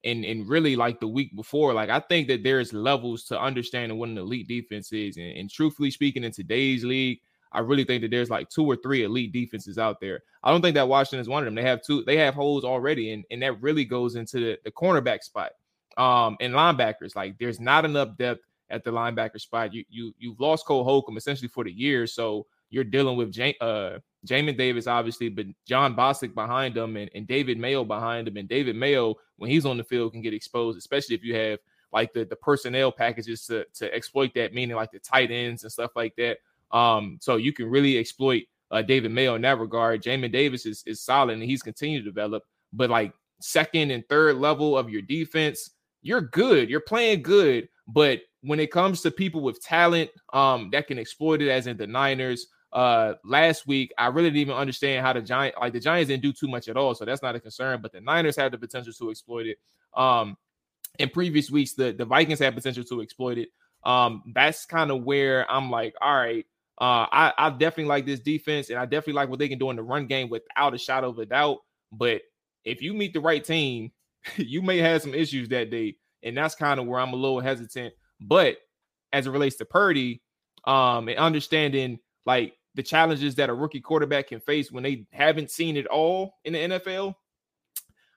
and 0.03 0.23
and 0.25 0.47
really 0.47 0.75
like 0.75 0.99
the 0.99 1.07
week 1.07 1.36
before. 1.36 1.73
Like 1.73 1.89
I 1.89 1.99
think 1.99 2.28
that 2.28 2.43
there's 2.43 2.73
levels 2.73 3.23
to 3.25 3.39
understanding 3.39 3.97
what 3.97 4.09
an 4.09 4.17
elite 4.17 4.47
defense 4.47 4.91
is. 4.91 5.17
And, 5.17 5.38
and 5.38 5.49
truthfully 5.49 5.91
speaking, 5.91 6.23
in 6.23 6.32
today's 6.32 6.84
league, 6.84 7.19
I 7.51 7.59
really 7.59 7.84
think 7.84 8.01
that 8.03 8.11
there's 8.11 8.30
like 8.30 8.49
two 8.49 8.65
or 8.65 8.75
three 8.75 9.03
elite 9.03 9.34
defenses 9.34 9.78
out 9.78 9.99
there. 9.99 10.21
I 10.43 10.51
don't 10.51 10.61
think 10.61 10.75
that 10.75 10.88
Washington 10.88 11.19
is 11.19 11.30
one 11.30 11.43
of 11.43 11.45
them. 11.45 11.55
They 11.55 11.67
have 11.67 11.82
two, 11.82 12.03
they 12.03 12.17
have 12.17 12.36
holes 12.36 12.63
already, 12.63 13.11
and, 13.11 13.25
and 13.32 13.41
that 13.41 13.61
really 13.61 13.86
goes 13.86 14.15
into 14.15 14.39
the, 14.39 14.59
the 14.63 14.71
cornerback 14.71 15.23
spot. 15.23 15.51
Um, 15.97 16.38
and 16.39 16.53
linebackers, 16.53 17.15
like 17.15 17.39
there's 17.39 17.59
not 17.59 17.84
enough 17.84 18.15
depth 18.17 18.41
at 18.69 18.84
the 18.84 18.91
linebacker 18.91 19.41
spot. 19.41 19.73
You 19.73 19.84
you 19.89 20.13
you've 20.19 20.39
lost 20.39 20.65
Cole 20.65 20.84
Holcomb 20.84 21.17
essentially 21.17 21.47
for 21.47 21.63
the 21.63 21.71
year. 21.71 22.05
So 22.05 22.45
you're 22.70 22.84
dealing 22.84 23.18
with 23.18 23.32
J- 23.32 23.57
uh, 23.61 23.99
Jamin 24.26 24.57
Davis, 24.57 24.88
obviously, 24.88 25.30
but 25.30 25.45
Jon 25.65 25.95
Bostic 25.95 26.34
behind 26.34 26.76
him 26.76 26.97
and, 26.97 27.09
and 27.15 27.28
David 27.28 27.57
Mayo 27.57 27.84
behind 27.84 28.28
him. 28.28 28.38
And 28.38 28.49
David 28.49 28.76
Mayo, 28.76 29.15
when 29.38 29.49
he's 29.49 29.65
on 29.65 29.78
the 29.78 29.84
field, 29.84 30.11
can 30.11 30.22
get 30.22 30.34
exposed, 30.34 30.78
especially 30.78 31.15
if 31.15 31.24
you 31.24 31.36
have 31.36 31.59
like 31.93 32.11
the, 32.13 32.26
the 32.26 32.36
personnel 32.36 32.91
packages 32.91 33.45
to, 33.45 33.65
to 33.76 33.93
exploit 33.93 34.32
that, 34.36 34.53
meaning 34.53 34.76
like 34.76 34.91
the 34.91 34.99
tight 34.99 35.32
ends 35.32 35.63
and 35.63 35.72
stuff 35.72 35.91
like 35.95 36.15
that. 36.18 36.38
Um, 36.72 37.18
so 37.22 37.38
you 37.38 37.53
can 37.53 37.70
really 37.70 37.97
exploit 37.97 38.43
uh, 38.72 38.82
David 38.82 39.11
Mayo 39.11 39.36
in 39.36 39.41
that 39.43 39.59
regard. 39.59 40.03
Jamin 40.03 40.32
Davis 40.32 40.65
is, 40.65 40.84
is 40.86 41.01
solid 41.01 41.34
and 41.34 41.43
he's 41.43 41.61
continued 41.61 42.03
to 42.03 42.09
develop, 42.09 42.43
but 42.74 42.89
like 42.89 43.13
second 43.39 43.91
and 43.91 44.07
third 44.09 44.38
level 44.38 44.78
of 44.78 44.89
your 44.89 45.01
defense, 45.01 45.72
you're 46.01 46.22
good. 46.22 46.70
You're 46.70 46.82
playing 46.82 47.22
good. 47.22 47.70
But 47.88 48.22
when 48.41 48.59
it 48.59 48.72
comes 48.72 49.01
to 49.01 49.11
people 49.11 49.41
with 49.41 49.61
talent 49.61 50.09
um, 50.34 50.70
that 50.72 50.88
can 50.88 50.99
exploit 50.99 51.41
it, 51.41 51.49
as 51.49 51.68
in 51.68 51.78
the 51.78 51.88
Niners, 51.88 52.47
uh, 52.74 53.13
last 53.24 53.65
week, 53.65 53.93
I 53.97 54.07
really 54.07 54.30
didn't 54.30 54.41
even 54.41 54.55
understand 54.55 55.05
how 55.05 55.13
the 55.13 55.22
Giant 55.22 55.55
like 55.59 55.74
the 55.74 55.80
Giants 55.80 56.09
didn't 56.09 56.24
do 56.24 56.34
too 56.34 56.47
much 56.47 56.68
at 56.68 56.78
all. 56.78 56.93
So 56.95 57.05
that's 57.05 57.22
not 57.22 57.36
a 57.36 57.39
concern. 57.39 57.82
But 57.82 57.93
the 57.93 58.01
Niners 58.01 58.36
had 58.36 58.51
the 58.51 58.57
potential 58.57 58.93
to 58.93 59.11
exploit 59.11 59.47
it. 59.47 59.57
Um, 59.95 60.38
in 60.99 61.09
previous 61.09 61.49
weeks, 61.49 61.74
the, 61.74 61.91
the 61.91 62.05
Vikings 62.05 62.39
had 62.39 62.55
potential 62.55 62.84
to 62.84 63.01
exploit 63.01 63.38
it. 63.38 63.49
Um, 63.84 64.24
that's 64.34 64.65
kind 64.65 64.91
of 64.91 65.03
where 65.03 65.49
I'm 65.49 65.70
like, 65.70 65.95
all 66.01 66.15
right, 66.15 66.45
uh, 66.80 67.05
I, 67.11 67.34
I 67.38 67.49
definitely 67.51 67.86
like 67.86 68.05
this 68.05 68.20
defense, 68.20 68.70
and 68.70 68.78
I 68.78 68.86
definitely 68.86 69.13
like 69.13 69.30
what 69.30 69.39
they 69.39 69.47
can 69.47 69.59
do 69.59 69.70
in 69.70 69.76
the 69.76 69.84
run 69.84 70.07
game 70.07 70.30
without 70.30 70.74
a 70.74 70.78
shadow 70.78 71.09
of 71.09 71.20
a 71.20 71.26
doubt. 71.26 71.59
But 71.91 72.22
if 72.65 72.82
you 72.82 72.93
meet 72.93 73.13
the 73.13 73.22
right 73.22 73.43
team, 73.43 73.91
you 74.36 74.61
may 74.61 74.80
have 74.80 75.01
some 75.01 75.13
issues 75.13 75.49
that 75.49 75.72
day, 75.72 75.95
and 76.24 76.36
that's 76.36 76.55
kind 76.55 76.80
of 76.80 76.86
where 76.86 76.99
I'm 76.99 77.13
a 77.13 77.18
little 77.18 77.39
hesitant. 77.39 77.93
But 78.20 78.57
as 79.13 79.26
it 79.26 79.32
relates 79.32 79.55
to 79.57 79.65
Purdy, 79.65 80.22
um, 80.65 81.07
and 81.07 81.18
understanding 81.18 81.99
like 82.26 82.57
the 82.78 82.84
challenges 82.84 83.34
that 83.36 83.49
a 83.49 83.53
rookie 83.53 83.82
quarterback 83.82 84.28
can 84.28 84.39
face 84.39 84.71
when 84.71 84.84
they 84.84 85.03
haven't 85.11 85.49
seen 85.49 85.75
it 85.75 85.88
all 85.88 86.36
in 86.45 86.53
the 86.53 86.59
NFL, 86.59 87.15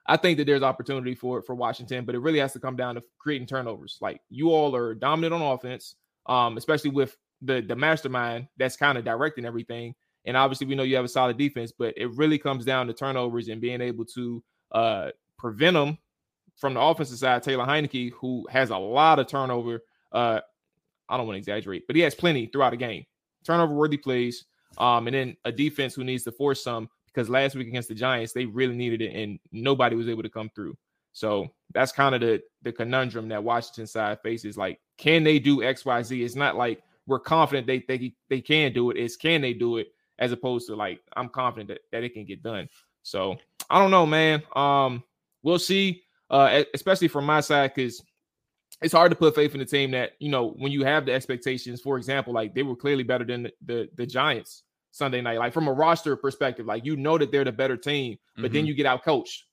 I 0.06 0.18
think 0.18 0.36
that 0.36 0.44
there's 0.44 0.62
opportunity 0.62 1.14
for 1.14 1.40
for 1.40 1.54
Washington, 1.54 2.04
but 2.04 2.14
it 2.14 2.18
really 2.18 2.38
has 2.40 2.52
to 2.52 2.60
come 2.60 2.76
down 2.76 2.94
to 2.96 3.02
creating 3.18 3.46
turnovers. 3.46 3.96
Like 4.02 4.20
you 4.28 4.50
all 4.50 4.76
are 4.76 4.94
dominant 4.94 5.32
on 5.32 5.40
offense, 5.40 5.96
um, 6.26 6.58
especially 6.58 6.90
with 6.90 7.16
the 7.40 7.62
the 7.62 7.74
mastermind 7.74 8.48
that's 8.58 8.76
kind 8.76 8.98
of 8.98 9.04
directing 9.04 9.46
everything. 9.46 9.94
And 10.26 10.36
obviously, 10.36 10.66
we 10.66 10.74
know 10.74 10.82
you 10.82 10.96
have 10.96 11.06
a 11.06 11.08
solid 11.08 11.38
defense, 11.38 11.72
but 11.72 11.94
it 11.96 12.14
really 12.14 12.38
comes 12.38 12.66
down 12.66 12.86
to 12.88 12.92
turnovers 12.92 13.48
and 13.48 13.62
being 13.62 13.80
able 13.80 14.04
to 14.16 14.42
uh, 14.72 15.10
prevent 15.38 15.72
them 15.72 15.96
from 16.56 16.74
the 16.74 16.80
offensive 16.80 17.16
side. 17.16 17.42
Taylor 17.42 17.64
Heinicke, 17.64 18.12
who 18.12 18.46
has 18.50 18.68
a 18.68 18.76
lot 18.76 19.18
of 19.18 19.26
turnover, 19.26 19.82
uh, 20.12 20.40
I 21.08 21.16
don't 21.16 21.26
want 21.26 21.36
to 21.36 21.38
exaggerate, 21.38 21.86
but 21.86 21.96
he 21.96 22.02
has 22.02 22.14
plenty 22.14 22.46
throughout 22.46 22.70
the 22.70 22.76
game. 22.76 23.06
Turnover 23.44 23.74
worthy 23.74 23.96
plays, 23.96 24.44
um, 24.78 25.06
and 25.06 25.14
then 25.14 25.36
a 25.44 25.52
defense 25.52 25.94
who 25.94 26.04
needs 26.04 26.24
to 26.24 26.32
force 26.32 26.62
some 26.62 26.88
because 27.06 27.28
last 27.28 27.54
week 27.54 27.68
against 27.68 27.88
the 27.88 27.94
Giants, 27.94 28.32
they 28.32 28.46
really 28.46 28.76
needed 28.76 29.02
it 29.02 29.14
and 29.14 29.38
nobody 29.52 29.96
was 29.96 30.08
able 30.08 30.22
to 30.22 30.28
come 30.28 30.50
through. 30.54 30.76
So 31.12 31.48
that's 31.74 31.92
kind 31.92 32.14
of 32.14 32.20
the 32.20 32.40
the 32.62 32.72
conundrum 32.72 33.28
that 33.28 33.42
Washington 33.42 33.86
side 33.86 34.18
faces. 34.22 34.56
Like, 34.56 34.80
can 34.96 35.24
they 35.24 35.38
do 35.38 35.62
X, 35.62 35.84
Y, 35.84 36.02
Z? 36.02 36.22
It's 36.22 36.36
not 36.36 36.56
like 36.56 36.82
we're 37.06 37.18
confident 37.18 37.66
they 37.66 37.84
they 37.88 38.14
they 38.28 38.40
can 38.40 38.72
do 38.72 38.90
it. 38.90 38.96
It's 38.96 39.16
can 39.16 39.40
they 39.40 39.52
do 39.52 39.78
it 39.78 39.88
as 40.18 40.32
opposed 40.32 40.68
to 40.68 40.76
like 40.76 41.00
I'm 41.16 41.28
confident 41.28 41.68
that, 41.68 41.80
that 41.92 42.04
it 42.04 42.14
can 42.14 42.24
get 42.24 42.42
done. 42.42 42.68
So 43.02 43.36
I 43.68 43.78
don't 43.78 43.90
know, 43.90 44.06
man. 44.06 44.42
Um, 44.54 45.02
we'll 45.42 45.58
see. 45.58 46.02
Uh, 46.28 46.62
especially 46.74 47.08
from 47.08 47.26
my 47.26 47.40
side, 47.40 47.72
because 47.74 48.00
it's 48.82 48.94
hard 48.94 49.10
to 49.10 49.16
put 49.16 49.34
faith 49.34 49.52
in 49.52 49.60
the 49.60 49.66
team 49.66 49.90
that 49.92 50.12
you 50.18 50.30
know 50.30 50.50
when 50.58 50.72
you 50.72 50.84
have 50.84 51.06
the 51.06 51.12
expectations. 51.12 51.80
For 51.80 51.96
example, 51.96 52.32
like 52.32 52.54
they 52.54 52.62
were 52.62 52.76
clearly 52.76 53.02
better 53.02 53.24
than 53.24 53.44
the 53.44 53.52
the, 53.64 53.88
the 53.96 54.06
Giants 54.06 54.62
Sunday 54.90 55.20
night. 55.20 55.38
Like 55.38 55.52
from 55.52 55.68
a 55.68 55.72
roster 55.72 56.16
perspective, 56.16 56.66
like 56.66 56.84
you 56.84 56.96
know 56.96 57.18
that 57.18 57.30
they're 57.32 57.44
the 57.44 57.52
better 57.52 57.76
team, 57.76 58.18
but 58.36 58.44
mm-hmm. 58.44 58.54
then 58.54 58.66
you 58.66 58.74
get 58.74 58.86
out 58.86 59.04
coached, 59.04 59.44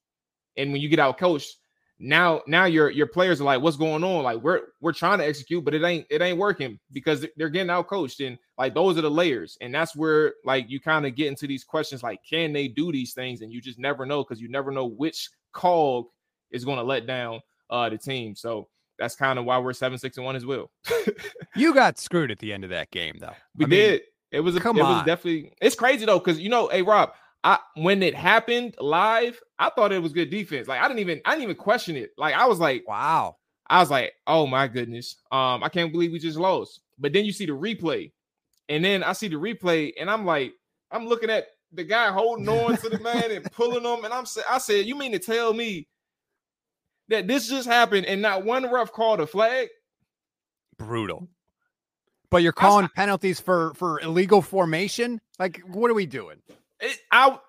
and 0.55 0.71
when 0.71 0.81
you 0.81 0.89
get 0.89 0.99
out 0.99 1.17
coached, 1.17 1.57
now 1.99 2.41
now 2.45 2.65
your 2.65 2.89
your 2.91 3.07
players 3.07 3.41
are 3.41 3.45
like 3.45 3.59
what's 3.59 3.77
going 3.77 4.03
on 4.03 4.23
like 4.23 4.37
we're 4.41 4.61
we're 4.81 4.93
trying 4.93 5.17
to 5.17 5.25
execute 5.25 5.65
but 5.65 5.73
it 5.73 5.83
ain't 5.83 6.05
it 6.11 6.21
ain't 6.21 6.37
working 6.37 6.77
because 6.91 7.25
they're 7.37 7.49
getting 7.49 7.71
out 7.71 7.87
coached 7.87 8.19
and 8.19 8.37
like 8.57 8.75
those 8.75 8.97
are 8.97 9.01
the 9.01 9.09
layers 9.09 9.57
and 9.61 9.73
that's 9.73 9.95
where 9.95 10.35
like 10.45 10.69
you 10.69 10.79
kind 10.79 11.07
of 11.07 11.15
get 11.15 11.27
into 11.27 11.47
these 11.47 11.63
questions 11.63 12.03
like 12.03 12.19
can 12.27 12.53
they 12.53 12.67
do 12.67 12.91
these 12.91 13.13
things 13.13 13.41
and 13.41 13.51
you 13.51 13.59
just 13.59 13.79
never 13.79 14.05
know 14.05 14.23
because 14.23 14.39
you 14.39 14.47
never 14.47 14.69
know 14.69 14.85
which 14.85 15.29
cog 15.53 16.05
is 16.51 16.63
going 16.63 16.77
to 16.77 16.83
let 16.83 17.07
down 17.07 17.39
uh 17.71 17.89
the 17.89 17.97
team 17.97 18.35
so 18.35 18.67
that's 18.99 19.15
kind 19.15 19.37
of 19.39 19.45
why 19.45 19.57
we're 19.57 19.73
seven 19.73 19.97
six 19.97 20.17
and 20.17 20.25
one 20.25 20.35
as 20.35 20.45
well 20.45 20.71
you 21.55 21.73
got 21.73 21.97
screwed 21.97 22.31
at 22.31 22.39
the 22.39 22.51
end 22.53 22.63
of 22.63 22.69
that 22.69 22.89
game 22.91 23.15
though 23.19 23.33
we 23.55 23.65
I 23.65 23.69
did 23.69 23.91
mean, 23.91 24.01
it 24.31 24.39
was 24.41 24.55
a, 24.55 24.59
come 24.59 24.77
it 24.77 24.81
on. 24.81 24.97
was 24.97 25.05
definitely 25.05 25.53
it's 25.61 25.75
crazy 25.75 26.05
though 26.05 26.19
because 26.19 26.39
you 26.39 26.49
know 26.49 26.67
hey 26.67 26.81
rob 26.81 27.11
I 27.43 27.59
when 27.75 28.03
it 28.03 28.15
happened 28.15 28.75
live, 28.79 29.39
I 29.59 29.69
thought 29.69 29.93
it 29.93 30.01
was 30.01 30.11
good 30.11 30.29
defense. 30.29 30.67
Like 30.67 30.81
I 30.81 30.87
didn't 30.87 30.99
even 30.99 31.21
I 31.25 31.31
didn't 31.31 31.43
even 31.43 31.55
question 31.55 31.95
it. 31.95 32.11
Like 32.17 32.35
I 32.35 32.45
was 32.45 32.59
like, 32.59 32.83
wow. 32.87 33.37
I 33.69 33.79
was 33.79 33.91
like, 33.91 34.13
oh 34.27 34.47
my 34.47 34.67
goodness. 34.67 35.15
Um, 35.31 35.63
I 35.63 35.69
can't 35.69 35.91
believe 35.91 36.11
we 36.11 36.19
just 36.19 36.37
lost. 36.37 36.81
But 36.97 37.13
then 37.13 37.25
you 37.25 37.31
see 37.31 37.45
the 37.45 37.53
replay, 37.53 38.11
and 38.69 38.83
then 38.83 39.03
I 39.03 39.13
see 39.13 39.27
the 39.27 39.35
replay, 39.35 39.93
and 39.99 40.09
I'm 40.09 40.25
like, 40.25 40.53
I'm 40.91 41.05
looking 41.05 41.29
at 41.29 41.47
the 41.71 41.83
guy 41.83 42.11
holding 42.11 42.49
on 42.49 42.77
to 42.77 42.89
the 42.89 42.99
man 42.99 43.31
and 43.31 43.49
pulling 43.51 43.83
him, 43.83 44.03
and 44.03 44.13
I'm 44.13 44.25
saying, 44.25 44.47
I 44.49 44.57
said, 44.57 44.85
you 44.85 44.95
mean 44.95 45.11
to 45.11 45.19
tell 45.19 45.53
me 45.53 45.87
that 47.09 47.27
this 47.27 47.49
just 47.49 47.67
happened 47.67 48.05
and 48.05 48.21
not 48.21 48.43
one 48.45 48.71
ref 48.71 48.91
called 48.91 49.19
a 49.19 49.27
flag? 49.27 49.69
Brutal. 50.77 51.27
But 52.29 52.43
you're 52.43 52.51
calling 52.51 52.89
penalties 52.95 53.39
for 53.39 53.73
for 53.75 53.99
illegal 54.01 54.41
formation? 54.41 55.21
Like, 55.39 55.61
what 55.61 55.89
are 55.89 55.93
we 55.93 56.05
doing? 56.05 56.37
It, 56.79 56.97
I, 57.11 57.39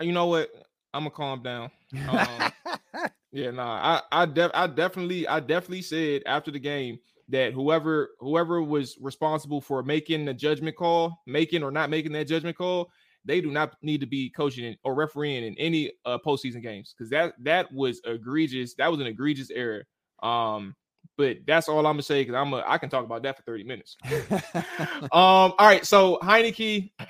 you 0.00 0.12
know 0.12 0.26
what? 0.26 0.50
I'm 0.94 1.02
gonna 1.02 1.10
calm 1.10 1.42
down. 1.42 1.70
Um, 2.08 2.52
yeah, 3.32 3.50
nah, 3.50 4.00
I, 4.12 4.22
I, 4.22 4.26
def, 4.26 4.50
I 4.54 4.66
definitely, 4.66 5.26
I 5.26 5.40
definitely 5.40 5.82
said 5.82 6.22
after 6.26 6.50
the 6.50 6.58
game 6.58 6.98
that 7.28 7.52
whoever, 7.52 8.10
whoever 8.20 8.62
was 8.62 8.98
responsible 9.00 9.60
for 9.60 9.82
making 9.82 10.24
the 10.24 10.34
judgment 10.34 10.76
call, 10.76 11.18
making 11.26 11.62
or 11.62 11.70
not 11.70 11.90
making 11.90 12.12
that 12.12 12.26
judgment 12.26 12.56
call, 12.56 12.90
they 13.24 13.40
do 13.40 13.50
not 13.50 13.74
need 13.82 14.00
to 14.00 14.06
be 14.06 14.30
coaching 14.30 14.76
or 14.84 14.94
refereeing 14.94 15.44
in 15.44 15.56
any 15.58 15.92
uh, 16.04 16.18
postseason 16.24 16.62
games 16.62 16.94
because 16.96 17.10
that 17.10 17.34
that 17.40 17.72
was 17.72 18.00
egregious. 18.04 18.74
That 18.74 18.90
was 18.90 19.00
an 19.00 19.06
egregious 19.06 19.50
error. 19.50 19.86
Um, 20.22 20.74
but 21.16 21.38
that's 21.46 21.68
all 21.68 21.78
I'm 21.78 21.94
gonna 21.94 22.02
say 22.02 22.22
because 22.22 22.34
I'm 22.34 22.52
a, 22.52 22.64
I 22.66 22.78
can 22.78 22.90
talk 22.90 23.04
about 23.04 23.22
that 23.24 23.36
for 23.36 23.42
30 23.42 23.64
minutes. 23.64 23.96
um, 24.54 25.10
all 25.12 25.54
right, 25.60 25.84
so 25.84 26.18
Heinicke 26.22 26.92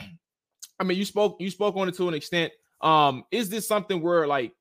I 0.82 0.84
mean, 0.84 0.98
you 0.98 1.04
spoke 1.04 1.36
you 1.38 1.48
spoke 1.50 1.76
on 1.76 1.88
it 1.88 1.94
to 1.96 2.08
an 2.08 2.14
extent. 2.14 2.52
Um, 2.80 3.24
is 3.30 3.48
this 3.48 3.68
something 3.68 4.02
where 4.02 4.26
like 4.26 4.52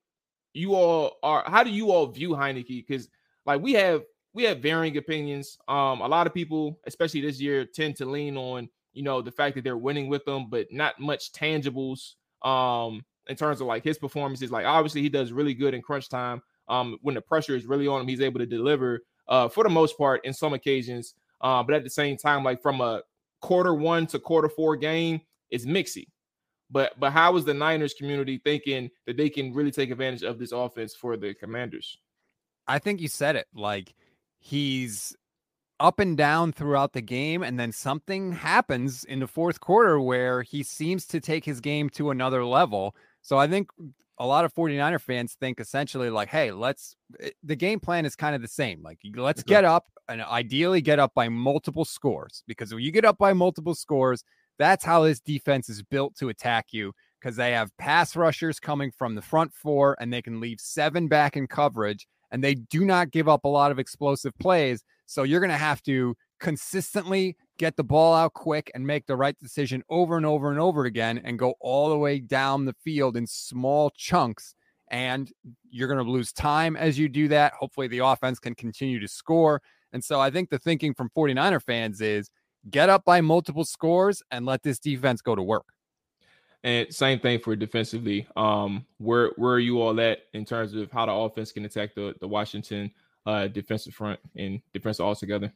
you 0.52 0.74
all 0.74 1.16
are? 1.22 1.42
How 1.44 1.64
do 1.64 1.70
you 1.70 1.90
all 1.90 2.06
view 2.06 2.30
Heinicke? 2.30 2.86
Because 2.86 3.08
like 3.44 3.60
we 3.60 3.72
have 3.72 4.02
we 4.32 4.44
have 4.44 4.60
varying 4.60 4.96
opinions. 4.96 5.58
Um, 5.66 6.00
a 6.00 6.06
lot 6.06 6.28
of 6.28 6.32
people, 6.32 6.78
especially 6.86 7.22
this 7.22 7.40
year, 7.40 7.64
tend 7.66 7.96
to 7.96 8.06
lean 8.06 8.36
on 8.36 8.68
you 8.92 9.02
know 9.02 9.22
the 9.22 9.30
fact 9.30 9.54
that 9.56 9.64
they're 9.64 9.76
winning 9.76 10.08
with 10.08 10.24
them, 10.24 10.46
but 10.48 10.72
not 10.72 10.98
much 11.00 11.32
tangibles. 11.32 12.14
Um, 12.42 13.04
in 13.28 13.36
terms 13.36 13.60
of 13.60 13.66
like 13.66 13.84
his 13.84 13.98
performances, 13.98 14.50
like 14.50 14.66
obviously 14.66 15.02
he 15.02 15.08
does 15.08 15.32
really 15.32 15.54
good 15.54 15.74
in 15.74 15.82
crunch 15.82 16.08
time. 16.08 16.42
Um, 16.68 16.98
when 17.02 17.14
the 17.14 17.20
pressure 17.20 17.54
is 17.54 17.66
really 17.66 17.86
on 17.86 18.00
him, 18.00 18.08
he's 18.08 18.20
able 18.20 18.40
to 18.40 18.46
deliver. 18.46 19.00
Uh, 19.28 19.48
for 19.48 19.64
the 19.64 19.70
most 19.70 19.96
part, 19.96 20.24
in 20.24 20.32
some 20.32 20.52
occasions. 20.52 21.14
Uh, 21.40 21.62
but 21.62 21.74
at 21.74 21.84
the 21.84 21.90
same 21.90 22.16
time, 22.16 22.44
like 22.44 22.60
from 22.60 22.80
a 22.80 23.02
quarter 23.40 23.74
one 23.74 24.06
to 24.08 24.18
quarter 24.18 24.48
four 24.48 24.76
game, 24.76 25.20
it's 25.50 25.66
mixy. 25.66 26.06
But 26.70 26.98
but 26.98 27.12
how 27.12 27.36
is 27.36 27.44
the 27.44 27.54
Niners 27.54 27.94
community 27.94 28.40
thinking 28.42 28.90
that 29.06 29.16
they 29.16 29.28
can 29.28 29.52
really 29.52 29.70
take 29.70 29.90
advantage 29.90 30.22
of 30.22 30.38
this 30.38 30.52
offense 30.52 30.94
for 30.94 31.16
the 31.16 31.34
Commanders? 31.34 31.98
I 32.66 32.78
think 32.78 33.00
you 33.00 33.08
said 33.08 33.36
it. 33.36 33.46
Like 33.54 33.94
he's 34.38 35.14
up 35.82 35.98
and 35.98 36.16
down 36.16 36.52
throughout 36.52 36.92
the 36.92 37.02
game, 37.02 37.42
and 37.42 37.58
then 37.58 37.72
something 37.72 38.32
happens 38.32 39.02
in 39.04 39.18
the 39.18 39.26
fourth 39.26 39.60
quarter 39.60 40.00
where 40.00 40.42
he 40.42 40.62
seems 40.62 41.06
to 41.08 41.20
take 41.20 41.44
his 41.44 41.60
game 41.60 41.90
to 41.90 42.10
another 42.10 42.44
level. 42.44 42.94
So 43.20 43.36
I 43.36 43.48
think 43.48 43.68
a 44.18 44.26
lot 44.26 44.44
of 44.44 44.54
49er 44.54 45.00
fans 45.00 45.36
think 45.40 45.58
essentially 45.58 46.08
like, 46.08 46.28
hey, 46.28 46.52
let's 46.52 46.94
eh, 47.20 47.30
the 47.42 47.56
game 47.56 47.80
plan 47.80 48.06
is 48.06 48.14
kind 48.14 48.36
of 48.36 48.40
the 48.40 48.48
same. 48.48 48.80
Like 48.82 49.00
let's 49.16 49.42
get 49.42 49.64
up 49.64 49.86
and 50.08 50.22
ideally 50.22 50.80
get 50.80 51.00
up 51.00 51.12
by 51.14 51.28
multiple 51.28 51.84
scores 51.84 52.44
because 52.46 52.72
when 52.72 52.84
you 52.84 52.92
get 52.92 53.04
up 53.04 53.18
by 53.18 53.32
multiple 53.32 53.74
scores, 53.74 54.22
that's 54.60 54.84
how 54.84 55.02
this 55.02 55.18
defense 55.18 55.68
is 55.68 55.82
built 55.82 56.14
to 56.16 56.28
attack 56.28 56.66
you 56.70 56.92
because 57.20 57.34
they 57.34 57.52
have 57.52 57.76
pass 57.76 58.14
rushers 58.14 58.60
coming 58.60 58.92
from 58.96 59.16
the 59.16 59.22
front 59.22 59.52
four 59.52 59.96
and 60.00 60.12
they 60.12 60.22
can 60.22 60.38
leave 60.38 60.60
seven 60.60 61.08
back 61.08 61.36
in 61.36 61.48
coverage 61.48 62.06
and 62.30 62.44
they 62.44 62.54
do 62.54 62.84
not 62.84 63.10
give 63.10 63.28
up 63.28 63.44
a 63.44 63.48
lot 63.48 63.72
of 63.72 63.80
explosive 63.80 64.36
plays. 64.38 64.84
So 65.06 65.22
you're 65.22 65.40
going 65.40 65.50
to 65.50 65.56
have 65.56 65.82
to 65.82 66.16
consistently 66.40 67.36
get 67.58 67.76
the 67.76 67.84
ball 67.84 68.14
out 68.14 68.34
quick 68.34 68.70
and 68.74 68.86
make 68.86 69.06
the 69.06 69.16
right 69.16 69.38
decision 69.38 69.82
over 69.88 70.16
and 70.16 70.26
over 70.26 70.50
and 70.50 70.58
over 70.58 70.84
again 70.84 71.20
and 71.24 71.38
go 71.38 71.54
all 71.60 71.88
the 71.88 71.98
way 71.98 72.18
down 72.18 72.64
the 72.64 72.74
field 72.84 73.16
in 73.16 73.26
small 73.26 73.90
chunks. 73.96 74.54
And 74.90 75.30
you're 75.70 75.88
going 75.88 76.04
to 76.04 76.10
lose 76.10 76.32
time 76.32 76.76
as 76.76 76.98
you 76.98 77.08
do 77.08 77.28
that. 77.28 77.54
Hopefully, 77.54 77.88
the 77.88 78.00
offense 78.00 78.38
can 78.38 78.54
continue 78.54 79.00
to 79.00 79.08
score. 79.08 79.62
And 79.92 80.02
so 80.02 80.20
I 80.20 80.30
think 80.30 80.50
the 80.50 80.58
thinking 80.58 80.94
from 80.94 81.10
49er 81.16 81.62
fans 81.62 82.00
is 82.00 82.30
get 82.70 82.88
up 82.88 83.04
by 83.04 83.20
multiple 83.20 83.64
scores 83.64 84.22
and 84.30 84.44
let 84.44 84.62
this 84.62 84.78
defense 84.78 85.22
go 85.22 85.34
to 85.34 85.42
work. 85.42 85.66
And 86.64 86.94
same 86.94 87.18
thing 87.18 87.40
for 87.40 87.56
defensively. 87.56 88.26
Um, 88.36 88.86
where 88.98 89.32
where 89.36 89.54
are 89.54 89.60
you 89.60 89.80
all 89.80 89.98
at 90.00 90.20
in 90.32 90.44
terms 90.44 90.74
of 90.74 90.92
how 90.92 91.06
the 91.06 91.12
offense 91.12 91.50
can 91.50 91.64
attack 91.64 91.94
the 91.94 92.14
the 92.20 92.28
Washington 92.28 92.92
uh, 93.26 93.48
defensive 93.48 93.94
front 93.94 94.20
and 94.36 94.60
defense 94.72 95.00
altogether? 95.00 95.52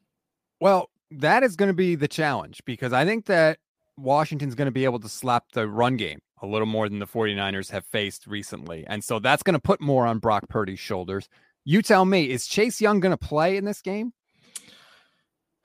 Well, 0.61 0.91
that 1.11 1.43
is 1.43 1.57
going 1.57 1.69
to 1.69 1.75
be 1.75 1.95
the 1.95 2.09
challenge 2.09 2.63
because 2.65 2.93
I 2.93 3.05
think 3.05 3.27
that 3.27 3.59
Washington's 3.97 4.55
going 4.55 4.67
to 4.67 4.73
be 4.73 4.85
able 4.85 5.01
to 5.01 5.09
slap 5.09 5.45
the 5.53 5.69
run 5.69 5.97
game 5.97 6.21
a 6.43 6.47
little 6.47 6.67
more 6.67 6.89
than 6.89 6.99
the 6.99 7.07
49ers 7.07 7.71
have 7.71 7.85
faced 7.87 8.27
recently. 8.27 8.85
And 8.87 9.03
so 9.03 9.19
that's 9.19 9.43
going 9.43 9.55
to 9.55 9.61
put 9.61 9.81
more 9.81 10.07
on 10.07 10.19
Brock 10.19 10.49
Purdy's 10.49 10.81
shoulders. 10.81 11.29
You 11.65 11.83
tell 11.83 12.05
me, 12.05 12.31
is 12.31 12.47
Chase 12.47 12.81
Young 12.81 13.01
going 13.01 13.17
to 13.17 13.17
play 13.17 13.57
in 13.57 13.65
this 13.65 13.83
game? 13.83 14.13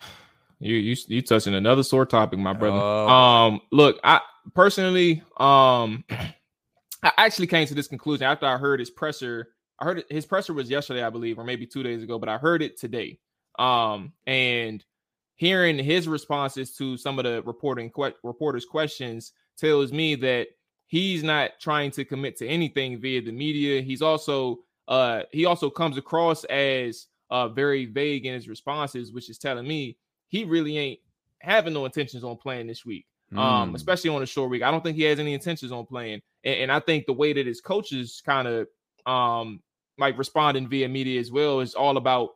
You 0.64 0.76
you 0.76 0.95
you 1.08 1.24
touching 1.24 1.56
another 1.56 1.82
sore 1.82 2.06
topic, 2.06 2.38
my 2.38 2.54
brother. 2.54 2.78
Oh. 2.78 3.10
Um, 3.10 3.62
look, 3.72 3.99
I 4.04 4.20
personally, 4.54 5.24
um, 5.38 6.04
I 7.02 7.12
actually 7.18 7.47
came 7.47 7.66
to 7.66 7.74
this 7.74 7.88
conclusion 7.88 8.28
after 8.28 8.45
I 8.45 8.58
heard 8.58 8.80
his 8.80 8.91
presser. 8.91 9.47
I 9.82 9.86
heard 9.86 9.99
it, 9.99 10.05
his 10.09 10.25
presser 10.27 10.53
was 10.53 10.69
yesterday, 10.69 11.03
I 11.03 11.09
believe, 11.09 11.39
or 11.39 11.43
maybe 11.43 11.65
two 11.65 11.82
days 11.82 12.03
ago, 12.03 12.19
but 12.19 12.29
I 12.29 12.38
heard 12.38 12.61
it 12.61 12.79
today. 12.79 13.19
Um, 13.57 14.13
and 14.27 14.86
hearing 15.36 15.79
his 15.79 16.07
responses 16.07 16.75
to 16.75 16.95
some 16.97 17.17
of 17.17 17.25
the 17.25 17.41
reporting 17.41 17.89
que- 17.89 18.13
reporters' 18.23 18.63
questions 18.63 19.34
tells 19.57 19.91
me 19.91 20.13
that 20.13 20.49
he's 20.86 21.23
not 21.23 21.51
trying 21.59 21.89
to 21.89 22.05
commit 22.05 22.38
to 22.38 22.47
anything 22.47 22.99
via 22.99 23.23
the 23.23 23.32
media. 23.32 23.82
He's 23.82 24.03
also 24.03 24.59
uh 24.88 25.23
he 25.32 25.45
also 25.45 25.69
comes 25.69 25.97
across 25.97 26.43
as 26.43 27.07
uh 27.32 27.47
very 27.47 27.86
vague 27.86 28.25
in 28.27 28.36
his 28.36 28.47
responses, 28.47 29.11
which 29.11 29.29
is 29.29 29.39
telling 29.39 29.67
me 29.67 29.97
he 30.27 30.43
really 30.43 30.77
ain't 30.77 30.99
having 31.39 31.73
no 31.73 31.86
intentions 31.86 32.23
on 32.23 32.38
playing 32.38 32.67
this 32.67 32.86
week. 32.86 33.07
Mm. 33.34 33.38
Um, 33.39 33.69
hmm. 33.69 33.75
especially 33.75 34.09
on 34.11 34.21
a 34.21 34.27
short 34.27 34.51
week. 34.51 34.61
I 34.61 34.69
don't 34.69 34.84
think 34.84 34.97
he 34.97 35.03
has 35.03 35.17
any 35.17 35.34
intentions 35.34 35.71
on 35.71 35.86
playing. 35.86 36.21
And, 36.43 36.55
and 36.55 36.71
I 36.71 36.82
think 36.82 37.05
the 37.05 37.13
way 37.13 37.34
that 37.34 37.47
his 37.47 37.61
coaches 37.61 38.21
kind 38.23 38.47
of 38.47 38.67
um 39.07 39.61
like 40.02 40.18
responding 40.18 40.68
via 40.68 40.89
media 40.89 41.20
as 41.20 41.32
well 41.32 41.62
is 41.62 41.74
all 41.76 41.95
about 41.95 42.32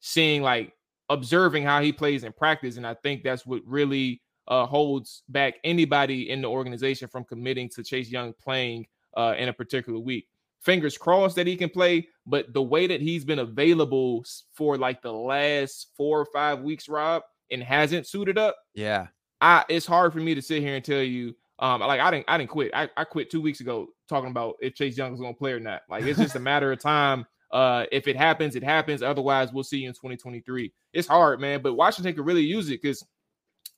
seeing 0.00 0.42
like 0.42 0.72
observing 1.08 1.62
how 1.62 1.80
he 1.80 1.92
plays 1.92 2.24
in 2.24 2.32
practice. 2.32 2.76
And 2.76 2.86
I 2.86 2.94
think 2.94 3.22
that's 3.22 3.46
what 3.46 3.62
really 3.64 4.22
uh, 4.48 4.66
holds 4.66 5.22
back 5.28 5.54
anybody 5.62 6.30
in 6.30 6.42
the 6.42 6.48
organization 6.48 7.06
from 7.06 7.24
committing 7.24 7.68
to 7.70 7.84
Chase 7.84 8.10
Young 8.10 8.32
playing 8.42 8.86
uh, 9.16 9.34
in 9.38 9.48
a 9.48 9.52
particular 9.52 10.00
week. 10.00 10.26
Fingers 10.60 10.98
crossed 10.98 11.36
that 11.36 11.46
he 11.46 11.56
can 11.56 11.70
play, 11.70 12.08
but 12.26 12.52
the 12.52 12.62
way 12.62 12.86
that 12.86 13.00
he's 13.00 13.24
been 13.24 13.38
available 13.38 14.24
for 14.52 14.76
like 14.76 15.00
the 15.00 15.12
last 15.12 15.88
four 15.96 16.20
or 16.20 16.26
five 16.26 16.60
weeks, 16.60 16.88
Rob, 16.88 17.22
and 17.50 17.62
hasn't 17.62 18.06
suited 18.06 18.36
up. 18.36 18.56
Yeah. 18.74 19.06
I 19.40 19.64
it's 19.68 19.86
hard 19.86 20.12
for 20.12 20.18
me 20.18 20.34
to 20.34 20.42
sit 20.42 20.62
here 20.62 20.74
and 20.74 20.84
tell 20.84 21.02
you 21.02 21.34
um 21.60 21.80
like 21.80 22.00
I 22.00 22.10
didn't 22.10 22.24
I 22.28 22.38
didn't 22.38 22.50
quit. 22.50 22.72
I, 22.74 22.88
I 22.96 23.04
quit 23.04 23.30
two 23.30 23.40
weeks 23.40 23.60
ago 23.60 23.88
talking 24.08 24.30
about 24.30 24.56
if 24.60 24.74
Chase 24.74 24.96
Young 24.96 25.14
is 25.14 25.20
gonna 25.20 25.34
play 25.34 25.52
or 25.52 25.60
not. 25.60 25.82
Like 25.88 26.04
it's 26.04 26.18
just 26.18 26.36
a 26.36 26.40
matter 26.40 26.72
of 26.72 26.80
time. 26.80 27.26
Uh 27.52 27.84
if 27.92 28.08
it 28.08 28.16
happens, 28.16 28.56
it 28.56 28.64
happens. 28.64 29.02
Otherwise, 29.02 29.52
we'll 29.52 29.64
see 29.64 29.78
you 29.78 29.88
in 29.88 29.94
2023. 29.94 30.72
It's 30.92 31.08
hard, 31.08 31.40
man, 31.40 31.62
but 31.62 31.74
Washington 31.74 32.14
could 32.14 32.26
really 32.26 32.42
use 32.42 32.68
it 32.68 32.82
because 32.82 33.04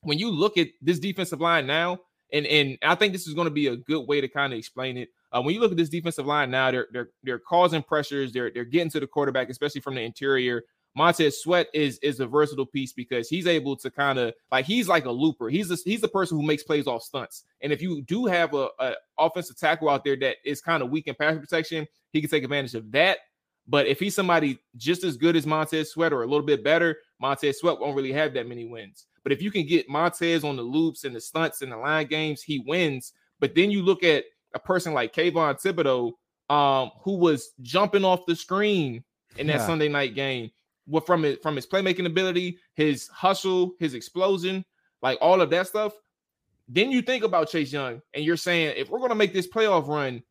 when 0.03 0.19
you 0.19 0.31
look 0.31 0.59
at 0.59 0.69
this 0.81 0.99
defensive 0.99 1.41
line 1.41 1.67
now, 1.67 1.99
and 2.33 2.47
and 2.47 2.79
I 2.83 2.95
think 2.95 3.13
this 3.13 3.27
is 3.27 3.35
going 3.35 3.47
to 3.47 3.53
be 3.53 3.69
a 3.69 3.77
good 3.77 4.07
way 4.07 4.21
to 4.21 4.29
kind 4.29 4.53
of 4.53 4.59
explain 4.59 4.97
it. 4.97 5.11
Uh, 5.33 5.43
when 5.43 5.55
you 5.55 5.61
look 5.61 5.71
at 5.71 5.77
this 5.77 5.89
defensive 5.89 6.27
line 6.27 6.51
now, 6.51 6.71
they're 6.71 6.89
they're 6.93 7.11
they're 7.23 7.39
causing 7.39 7.83
pressures. 7.83 8.33
They're 8.33 8.51
they're 8.51 8.65
getting 8.65 8.91
to 8.91 9.01
the 9.01 9.07
quarterback, 9.07 9.49
especially 9.51 9.81
from 9.81 9.95
the 9.95 10.03
interior. 10.03 10.63
Montez 10.95 11.41
Sweat 11.41 11.69
is 11.73 11.99
is 11.99 12.21
a 12.21 12.27
versatile 12.27 12.67
piece 12.67 12.93
because 12.93 13.29
he's 13.29 13.47
able 13.47 13.77
to 13.77 13.91
kind 13.91 14.19
of 14.19 14.35
like 14.51 14.67
he's 14.67 14.89
like 14.89 15.07
a 15.07 15.11
looper. 15.11 15.49
He's 15.49 15.71
a, 15.71 15.77
he's 15.85 16.01
the 16.01 16.09
person 16.09 16.37
who 16.37 16.47
makes 16.47 16.63
plays 16.63 16.87
off 16.87 17.03
stunts. 17.03 17.45
And 17.63 17.73
if 17.73 17.81
you 17.81 18.03
do 18.03 18.27
have 18.27 18.55
a, 18.55 18.69
a 18.79 18.95
offensive 19.19 19.59
tackle 19.59 19.89
out 19.89 20.05
there 20.05 20.17
that 20.17 20.37
is 20.45 20.61
kind 20.61 20.83
of 20.83 20.91
weak 20.91 21.07
in 21.07 21.15
pass 21.15 21.39
protection, 21.39 21.87
he 22.13 22.21
can 22.21 22.29
take 22.29 22.45
advantage 22.45 22.75
of 22.75 22.91
that. 22.93 23.19
But 23.67 23.87
if 23.87 24.01
he's 24.01 24.15
somebody 24.15 24.59
just 24.77 25.05
as 25.05 25.17
good 25.17 25.37
as 25.37 25.47
Montez 25.47 25.93
Sweat 25.93 26.13
or 26.13 26.25
a 26.25 26.27
little 26.27 26.45
bit 26.45 26.65
better, 26.65 26.99
Montez 27.21 27.61
Sweat 27.61 27.81
won't 27.81 27.97
really 27.97 28.13
have 28.13 28.35
that 28.35 28.49
many 28.49 28.67
wins. 28.67 29.07
But 29.23 29.33
if 29.33 29.41
you 29.41 29.51
can 29.51 29.67
get 29.67 29.89
Montez 29.89 30.45
on 30.45 30.57
the 30.57 30.63
loops 30.63 31.05
and 31.05 31.15
the 31.15 31.21
stunts 31.21 31.63
and 31.63 31.71
the 31.71 31.77
line 31.77 32.09
games, 32.09 32.43
he 32.43 32.59
wins. 32.67 33.13
But 33.39 33.55
then 33.55 33.71
you 33.71 33.83
look 33.83 34.03
at 34.03 34.25
a 34.55 34.59
person 34.59 34.93
like 34.93 35.15
Kayvon 35.15 35.63
Thibodeaux, 35.63 36.13
um, 36.55 36.91
who 37.03 37.17
was 37.17 37.53
jumping 37.63 38.05
off 38.05 38.27
the 38.27 38.37
screen 38.37 39.05
in 39.37 39.47
that 39.47 39.61
yeah. 39.61 39.67
Sunday 39.67 39.89
night 39.89 40.15
game 40.15 40.51
what 40.87 41.07
from 41.07 41.25
it 41.25 41.43
from 41.43 41.57
his 41.57 41.67
playmaking 41.67 42.07
ability, 42.07 42.59
his 42.75 43.09
hustle, 43.09 43.75
his 43.79 43.95
explosion, 43.95 44.65
like 45.01 45.19
all 45.21 45.41
of 45.41 45.51
that 45.51 45.67
stuff. 45.67 45.93
Then 46.69 46.91
you 46.91 47.03
think 47.03 47.25
about 47.25 47.51
Chase 47.51 47.73
Young, 47.73 48.01
and 48.15 48.25
you're 48.25 48.37
saying 48.37 48.75
if 48.77 48.89
we're 48.89 49.01
gonna 49.01 49.15
make 49.15 49.33
this 49.33 49.49
playoff 49.49 49.89
run, 49.89 50.23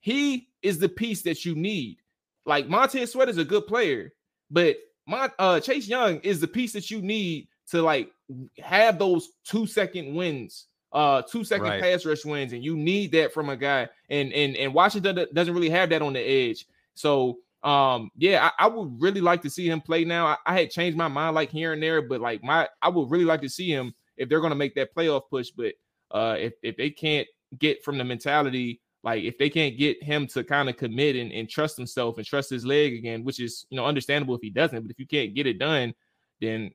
he 0.00 0.48
is 0.62 0.78
the 0.78 0.88
piece 0.88 1.22
that 1.22 1.44
you 1.44 1.54
need. 1.54 1.98
Like 2.44 2.68
Montez 2.68 3.12
Sweat 3.12 3.28
is 3.28 3.38
a 3.38 3.44
good 3.44 3.66
player, 3.66 4.12
but 4.50 4.76
my 5.06 5.30
uh 5.38 5.60
Chase 5.60 5.88
Young 5.88 6.18
is 6.20 6.40
the 6.40 6.48
piece 6.48 6.72
that 6.72 6.90
you 6.90 7.02
need 7.02 7.48
to 7.70 7.82
like 7.82 8.10
have 8.58 8.98
those 8.98 9.30
two 9.44 9.66
second 9.66 10.14
wins, 10.14 10.66
uh 10.92 11.22
two 11.22 11.44
second 11.44 11.66
right. 11.66 11.82
pass 11.82 12.04
rush 12.04 12.24
wins, 12.24 12.52
and 12.52 12.64
you 12.64 12.76
need 12.76 13.12
that 13.12 13.32
from 13.32 13.50
a 13.50 13.56
guy. 13.56 13.88
And 14.08 14.32
and 14.32 14.56
and 14.56 14.72
Washington 14.74 15.26
doesn't 15.32 15.54
really 15.54 15.70
have 15.70 15.90
that 15.90 16.02
on 16.02 16.12
the 16.12 16.20
edge. 16.20 16.66
So 16.94 17.38
um, 17.62 18.10
yeah, 18.16 18.50
I, 18.58 18.64
I, 18.64 18.68
would 18.68 19.00
really 19.00 19.20
like 19.20 19.42
to 19.42 19.50
see 19.50 19.68
him 19.68 19.80
play 19.80 20.04
now. 20.04 20.26
I, 20.26 20.36
I, 20.46 20.60
had 20.60 20.70
changed 20.70 20.96
my 20.96 21.08
mind 21.08 21.34
like 21.34 21.50
here 21.50 21.72
and 21.72 21.82
there, 21.82 22.02
but 22.02 22.20
like 22.20 22.42
my 22.44 22.68
I 22.82 22.88
would 22.88 23.10
really 23.10 23.24
like 23.24 23.40
to 23.40 23.48
see 23.48 23.68
him 23.68 23.94
if 24.16 24.28
they're 24.28 24.40
gonna 24.40 24.54
make 24.54 24.74
that 24.76 24.94
playoff 24.94 25.22
push. 25.30 25.50
But 25.50 25.74
uh 26.10 26.36
if, 26.38 26.52
if 26.62 26.76
they 26.76 26.90
can't 26.90 27.26
get 27.58 27.82
from 27.82 27.98
the 27.98 28.04
mentality, 28.04 28.80
like 29.02 29.24
if 29.24 29.38
they 29.38 29.50
can't 29.50 29.78
get 29.78 30.02
him 30.02 30.26
to 30.28 30.44
kind 30.44 30.68
of 30.68 30.76
commit 30.76 31.16
and, 31.16 31.32
and 31.32 31.48
trust 31.48 31.76
himself 31.76 32.18
and 32.18 32.26
trust 32.26 32.50
his 32.50 32.64
leg 32.64 32.92
again, 32.92 33.24
which 33.24 33.40
is 33.40 33.66
you 33.70 33.76
know 33.76 33.86
understandable 33.86 34.36
if 34.36 34.42
he 34.42 34.50
doesn't, 34.50 34.82
but 34.82 34.90
if 34.90 34.98
you 35.00 35.06
can't 35.06 35.34
get 35.34 35.46
it 35.46 35.58
done, 35.58 35.94
then 36.40 36.70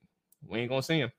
we 0.46 0.58
ain't 0.60 0.68
gonna 0.68 0.82
see 0.82 0.98
him. 0.98 1.12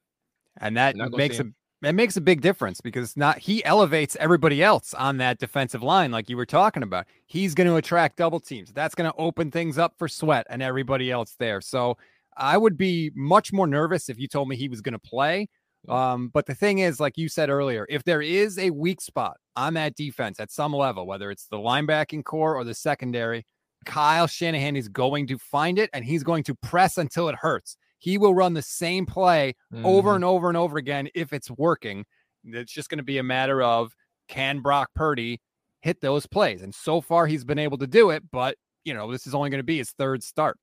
And 0.59 0.77
that 0.77 0.95
makes 1.13 1.39
a 1.39 1.45
it 1.83 1.93
makes 1.93 2.17
a 2.17 2.21
big 2.21 2.41
difference 2.41 2.81
because 2.81 3.17
not 3.17 3.39
he 3.39 3.63
elevates 3.65 4.15
everybody 4.19 4.63
else 4.63 4.93
on 4.93 5.17
that 5.17 5.39
defensive 5.39 5.83
line, 5.83 6.11
like 6.11 6.29
you 6.29 6.37
were 6.37 6.45
talking 6.45 6.83
about. 6.83 7.05
He's 7.25 7.53
going 7.53 7.67
to 7.67 7.75
attract 7.75 8.17
double 8.17 8.39
teams. 8.39 8.71
That's 8.71 8.95
going 8.95 9.11
to 9.11 9.17
open 9.17 9.51
things 9.51 9.77
up 9.77 9.93
for 9.97 10.07
Sweat 10.07 10.47
and 10.49 10.61
everybody 10.61 11.11
else 11.11 11.35
there. 11.37 11.61
So 11.61 11.97
I 12.37 12.57
would 12.57 12.77
be 12.77 13.11
much 13.15 13.51
more 13.53 13.67
nervous 13.67 14.09
if 14.09 14.19
you 14.19 14.27
told 14.27 14.47
me 14.47 14.55
he 14.55 14.69
was 14.69 14.81
going 14.81 14.93
to 14.93 14.99
play. 14.99 15.47
Um, 15.89 16.29
but 16.29 16.45
the 16.45 16.55
thing 16.55 16.79
is, 16.79 16.99
like 16.99 17.17
you 17.17 17.27
said 17.27 17.49
earlier, 17.49 17.85
if 17.89 18.03
there 18.03 18.21
is 18.21 18.57
a 18.57 18.69
weak 18.69 19.01
spot 19.01 19.37
on 19.55 19.73
that 19.73 19.95
defense 19.95 20.39
at 20.39 20.51
some 20.51 20.73
level, 20.73 21.05
whether 21.05 21.29
it's 21.29 21.47
the 21.47 21.57
linebacking 21.57 22.23
core 22.23 22.55
or 22.55 22.63
the 22.63 22.73
secondary, 22.73 23.45
Kyle 23.85 24.27
Shanahan 24.27 24.77
is 24.77 24.87
going 24.87 25.27
to 25.27 25.37
find 25.37 25.77
it 25.77 25.89
and 25.93 26.05
he's 26.05 26.23
going 26.23 26.43
to 26.43 26.55
press 26.55 26.97
until 26.97 27.27
it 27.27 27.35
hurts. 27.35 27.77
He 28.03 28.17
will 28.17 28.35
run 28.35 28.53
the 28.53 28.61
same 28.61 29.05
play 29.05 29.55
mm. 29.73 29.85
over 29.85 30.09
mm-hmm. 30.09 30.15
and 30.15 30.25
over 30.25 30.49
and 30.49 30.57
over 30.57 30.77
again 30.77 31.07
if 31.15 31.31
it's 31.31 31.49
working. 31.49 32.03
It's 32.43 32.73
just 32.73 32.89
going 32.89 32.97
to 32.97 33.03
be 33.03 33.17
a 33.17 33.23
matter 33.23 33.61
of 33.61 33.95
can 34.27 34.59
Brock 34.59 34.89
Purdy 34.93 35.39
hit 35.81 36.01
those 36.01 36.25
plays? 36.25 36.63
And 36.63 36.75
so 36.75 36.99
far, 36.99 37.27
he's 37.27 37.45
been 37.45 37.57
able 37.57 37.77
to 37.77 37.87
do 37.87 38.09
it, 38.09 38.23
but 38.29 38.57
you 38.83 38.93
know, 38.93 39.09
this 39.09 39.25
is 39.25 39.33
only 39.33 39.49
going 39.49 39.59
to 39.59 39.63
be 39.63 39.77
his 39.77 39.91
third 39.91 40.21
start. 40.21 40.57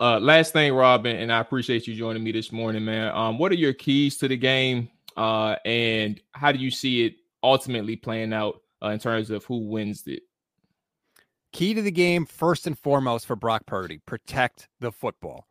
Uh, 0.00 0.18
last 0.18 0.54
thing, 0.54 0.72
Robin, 0.72 1.14
and 1.14 1.30
I 1.30 1.40
appreciate 1.40 1.86
you 1.86 1.94
joining 1.94 2.24
me 2.24 2.32
this 2.32 2.52
morning, 2.52 2.82
man. 2.82 3.14
Um, 3.14 3.38
what 3.38 3.52
are 3.52 3.56
your 3.56 3.74
keys 3.74 4.16
to 4.16 4.28
the 4.28 4.38
game, 4.38 4.88
uh, 5.18 5.56
and 5.66 6.18
how 6.32 6.52
do 6.52 6.58
you 6.58 6.70
see 6.70 7.04
it 7.04 7.16
ultimately 7.42 7.96
playing 7.96 8.32
out 8.32 8.62
uh, 8.82 8.88
in 8.88 8.98
terms 8.98 9.30
of 9.30 9.44
who 9.44 9.68
wins 9.68 10.04
it? 10.06 10.22
Key 11.52 11.74
to 11.74 11.82
the 11.82 11.90
game, 11.90 12.24
first 12.24 12.66
and 12.66 12.78
foremost, 12.78 13.26
for 13.26 13.36
Brock 13.36 13.66
Purdy: 13.66 14.00
protect 14.06 14.68
the 14.80 14.90
football. 14.90 15.44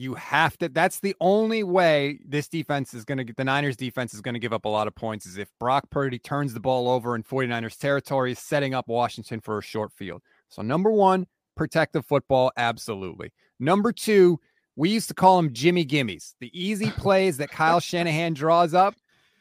You 0.00 0.14
have 0.14 0.56
to. 0.56 0.70
That's 0.70 1.00
the 1.00 1.14
only 1.20 1.62
way 1.62 2.20
this 2.24 2.48
defense 2.48 2.94
is 2.94 3.04
going 3.04 3.18
to 3.18 3.24
get 3.24 3.36
the 3.36 3.44
Niners 3.44 3.76
defense 3.76 4.14
is 4.14 4.22
going 4.22 4.32
to 4.32 4.38
give 4.38 4.54
up 4.54 4.64
a 4.64 4.68
lot 4.70 4.86
of 4.86 4.94
points 4.94 5.26
is 5.26 5.36
if 5.36 5.50
Brock 5.58 5.90
Purdy 5.90 6.18
turns 6.18 6.54
the 6.54 6.58
ball 6.58 6.88
over 6.88 7.14
in 7.14 7.22
49ers 7.22 7.76
territory, 7.76 8.34
setting 8.34 8.72
up 8.72 8.88
Washington 8.88 9.40
for 9.40 9.58
a 9.58 9.62
short 9.62 9.92
field. 9.92 10.22
So, 10.48 10.62
number 10.62 10.90
one, 10.90 11.26
protect 11.54 11.92
the 11.92 12.00
football. 12.00 12.50
Absolutely. 12.56 13.30
Number 13.58 13.92
two, 13.92 14.40
we 14.74 14.88
used 14.88 15.08
to 15.08 15.14
call 15.14 15.36
them 15.36 15.52
Jimmy 15.52 15.84
Gimmies, 15.84 16.32
the 16.40 16.50
easy 16.58 16.90
plays 16.96 17.36
that 17.36 17.50
Kyle 17.50 17.78
Shanahan 17.78 18.32
draws 18.32 18.72
up. 18.72 18.94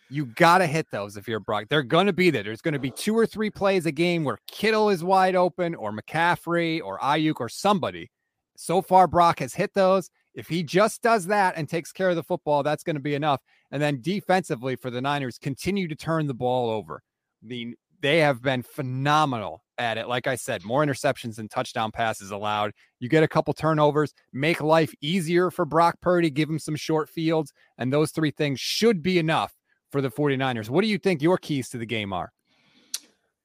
You 0.09 0.25
got 0.25 0.57
to 0.57 0.65
hit 0.65 0.87
those 0.91 1.15
if 1.15 1.25
you're 1.25 1.39
Brock. 1.39 1.67
They're 1.69 1.83
going 1.83 2.07
to 2.07 2.13
be 2.13 2.31
there. 2.31 2.43
There's 2.43 2.61
going 2.61 2.73
to 2.73 2.79
be 2.79 2.91
two 2.91 3.17
or 3.17 3.25
three 3.25 3.49
plays 3.49 3.85
a 3.85 3.93
game 3.93 4.25
where 4.25 4.39
Kittle 4.51 4.89
is 4.89 5.05
wide 5.05 5.37
open 5.37 5.73
or 5.73 5.93
McCaffrey 5.93 6.81
or 6.83 6.99
Aiyuk 6.99 7.35
or 7.39 7.47
somebody. 7.47 8.11
So 8.57 8.81
far, 8.81 9.07
Brock 9.07 9.39
has 9.39 9.53
hit 9.53 9.73
those. 9.73 10.09
If 10.39 10.47
he 10.47 10.63
just 10.63 11.01
does 11.01 11.25
that 11.25 11.55
and 11.57 11.67
takes 11.67 11.91
care 11.91 12.09
of 12.09 12.15
the 12.15 12.23
football, 12.23 12.63
that's 12.63 12.83
going 12.83 12.95
to 12.95 13.01
be 13.01 13.13
enough. 13.13 13.41
And 13.71 13.81
then 13.81 13.99
defensively 14.01 14.77
for 14.77 14.89
the 14.89 15.01
Niners, 15.01 15.37
continue 15.37 15.87
to 15.89 15.95
turn 15.95 16.27
the 16.27 16.33
ball 16.33 16.69
over. 16.69 17.03
I 17.43 17.45
mean, 17.45 17.75
they 18.01 18.19
have 18.19 18.41
been 18.41 18.63
phenomenal 18.63 19.63
at 19.77 19.97
it. 19.97 20.07
Like 20.07 20.27
I 20.27 20.35
said, 20.35 20.63
more 20.63 20.85
interceptions 20.85 21.35
than 21.35 21.49
touchdown 21.49 21.91
passes 21.91 22.31
allowed. 22.31 22.71
You 23.01 23.09
get 23.09 23.23
a 23.23 23.27
couple 23.27 23.53
turnovers, 23.53 24.13
make 24.31 24.61
life 24.61 24.93
easier 25.01 25.51
for 25.51 25.65
Brock 25.65 25.99
Purdy, 26.01 26.29
give 26.29 26.49
him 26.49 26.59
some 26.59 26.77
short 26.77 27.09
fields, 27.09 27.51
and 27.77 27.91
those 27.91 28.11
three 28.11 28.31
things 28.31 28.61
should 28.61 29.03
be 29.03 29.19
enough 29.19 29.53
for 29.91 29.99
the 29.99 30.09
49ers. 30.09 30.69
What 30.69 30.81
do 30.81 30.87
you 30.87 30.97
think 30.97 31.21
your 31.21 31.37
keys 31.37 31.67
to 31.69 31.77
the 31.77 31.85
game 31.85 32.13
are? 32.13 32.31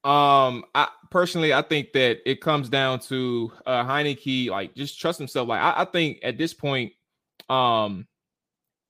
Um, 0.04 0.64
I 0.74 0.88
personally, 1.10 1.54
I 1.54 1.62
think 1.62 1.92
that 1.92 2.18
it 2.28 2.40
comes 2.40 2.68
down 2.68 3.00
to 3.00 3.52
uh 3.66 3.84
Heinicke, 3.84 4.50
like 4.50 4.74
just 4.74 5.00
trust 5.00 5.18
himself. 5.18 5.48
Like 5.48 5.60
I, 5.60 5.82
I 5.82 5.84
think 5.84 6.18
at 6.22 6.38
this 6.38 6.52
point, 6.54 6.92
um, 7.48 8.06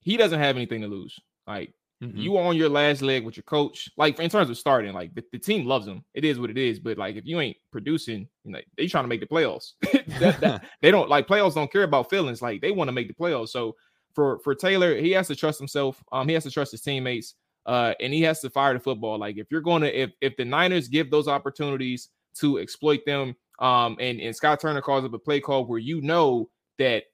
he 0.01 0.17
doesn't 0.17 0.41
have 0.41 0.57
anything 0.57 0.83
to 0.83 0.89
lose. 0.89 1.19
Like 1.47 1.75
Mm-hmm. 2.05 2.19
You 2.19 2.39
on 2.39 2.57
your 2.57 2.69
last 2.69 3.03
leg 3.03 3.25
with 3.25 3.37
your 3.37 3.45
coach. 3.45 3.89
Like 3.97 4.19
in 4.19 4.29
terms 4.29 4.51
of 4.51 4.59
starting, 4.59 4.93
like 4.93 5.15
the, 5.15 5.25
the, 5.33 5.39
team 5.39 5.65
loves 5.65 5.87
him. 5.87 6.05
It 6.13 6.25
is 6.25 6.39
what 6.39 6.51
it 6.51 6.59
is. 6.59 6.79
But 6.79 6.99
like 6.99 7.17
if 7.17 7.25
you 7.25 7.41
ain't 7.41 7.57
producing, 7.71 8.29
you 8.45 8.53
know, 8.53 8.61
they 8.77 8.87
trying 8.87 9.05
to 9.05 9.09
make 9.09 9.21
the 9.21 9.27
playoffs. 9.27 9.73
that, 10.19 10.41
that, 10.41 10.65
they 10.83 10.91
don't 10.91 11.09
like 11.09 11.27
playoffs. 11.27 11.55
Don't 11.55 11.73
care 11.73 11.85
about 11.85 12.11
feelings. 12.11 12.43
Like 12.43 12.61
they 12.61 12.73
want 12.73 12.89
to 12.89 12.93
make 12.93 13.09
the 13.09 13.15
playoffs. 13.15 13.51
So 13.51 13.77
for 14.15 14.39
for 14.41 14.55
Taylor, 14.55 14.97
he 14.97 15.13
has 15.13 15.29
to 15.29 15.37
trust 15.37 15.59
himself. 15.59 16.03
Um, 16.13 16.29
he 16.29 16.35
has 16.35 16.45
to 16.45 16.51
trust 16.51 16.73
his 16.73 16.83
teammates. 16.83 17.35
Uh, 17.67 17.95
and 18.01 18.13
he 18.13 18.23
has 18.23 18.41
to 18.41 18.51
fire 18.51 18.75
the 18.75 18.81
football. 18.81 19.19
Like 19.19 19.37
if 19.39 19.47
you're 19.51 19.61
going 19.61 19.83
to 19.83 20.01
if 20.03 20.11
if 20.21 20.37
the 20.37 20.45
Niners 20.45 20.89
give 20.89 21.11
those 21.11 21.29
opportunities 21.29 22.11
to 22.37 22.59
exploit 22.59 23.01
them, 23.07 23.37
um, 23.59 23.97
and 24.01 24.21
and 24.21 24.35
Scott 24.35 24.61
Turner 24.61 24.83
calls 24.83 25.05
up 25.05 25.15
a 25.15 25.19
play 25.19 25.41
call 25.41 25.65
where 25.65 25.79
you 25.79 26.01
know 26.01 26.51
that 26.79 27.05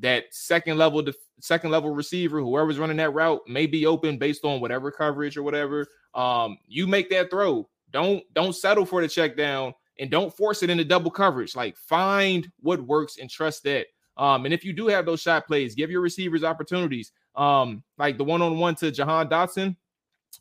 that 0.00 0.24
second 0.30 0.76
level 0.76 1.02
def- 1.02 1.16
second 1.40 1.70
level 1.70 1.90
receiver, 1.90 2.40
whoever's 2.40 2.78
running 2.78 2.98
that 2.98 3.14
route, 3.14 3.40
may 3.48 3.66
be 3.66 3.86
open 3.86 4.18
based 4.18 4.44
on 4.44 4.60
whatever 4.60 4.90
coverage 4.90 5.36
or 5.36 5.42
whatever. 5.42 5.86
Um, 6.14 6.58
you 6.66 6.86
make 6.86 7.10
that 7.10 7.30
throw. 7.30 7.68
Don't 7.92 8.22
don't 8.34 8.54
settle 8.54 8.84
for 8.84 9.00
the 9.00 9.08
check 9.08 9.36
down 9.36 9.72
and 9.98 10.10
don't 10.10 10.34
force 10.34 10.62
it 10.62 10.70
into 10.70 10.84
double 10.84 11.10
coverage. 11.10 11.56
Like 11.56 11.76
find 11.76 12.50
what 12.60 12.80
works 12.80 13.18
and 13.18 13.30
trust 13.30 13.62
that. 13.64 13.86
Um, 14.16 14.44
and 14.44 14.54
if 14.54 14.64
you 14.64 14.72
do 14.72 14.88
have 14.88 15.06
those 15.06 15.20
shot 15.20 15.46
plays, 15.46 15.74
give 15.74 15.90
your 15.90 16.00
receivers 16.00 16.44
opportunities. 16.44 17.12
Um, 17.34 17.82
like 17.98 18.16
the 18.16 18.24
one 18.24 18.42
on 18.42 18.58
one 18.58 18.74
to 18.76 18.90
Jahan 18.90 19.28
Dotson. 19.28 19.76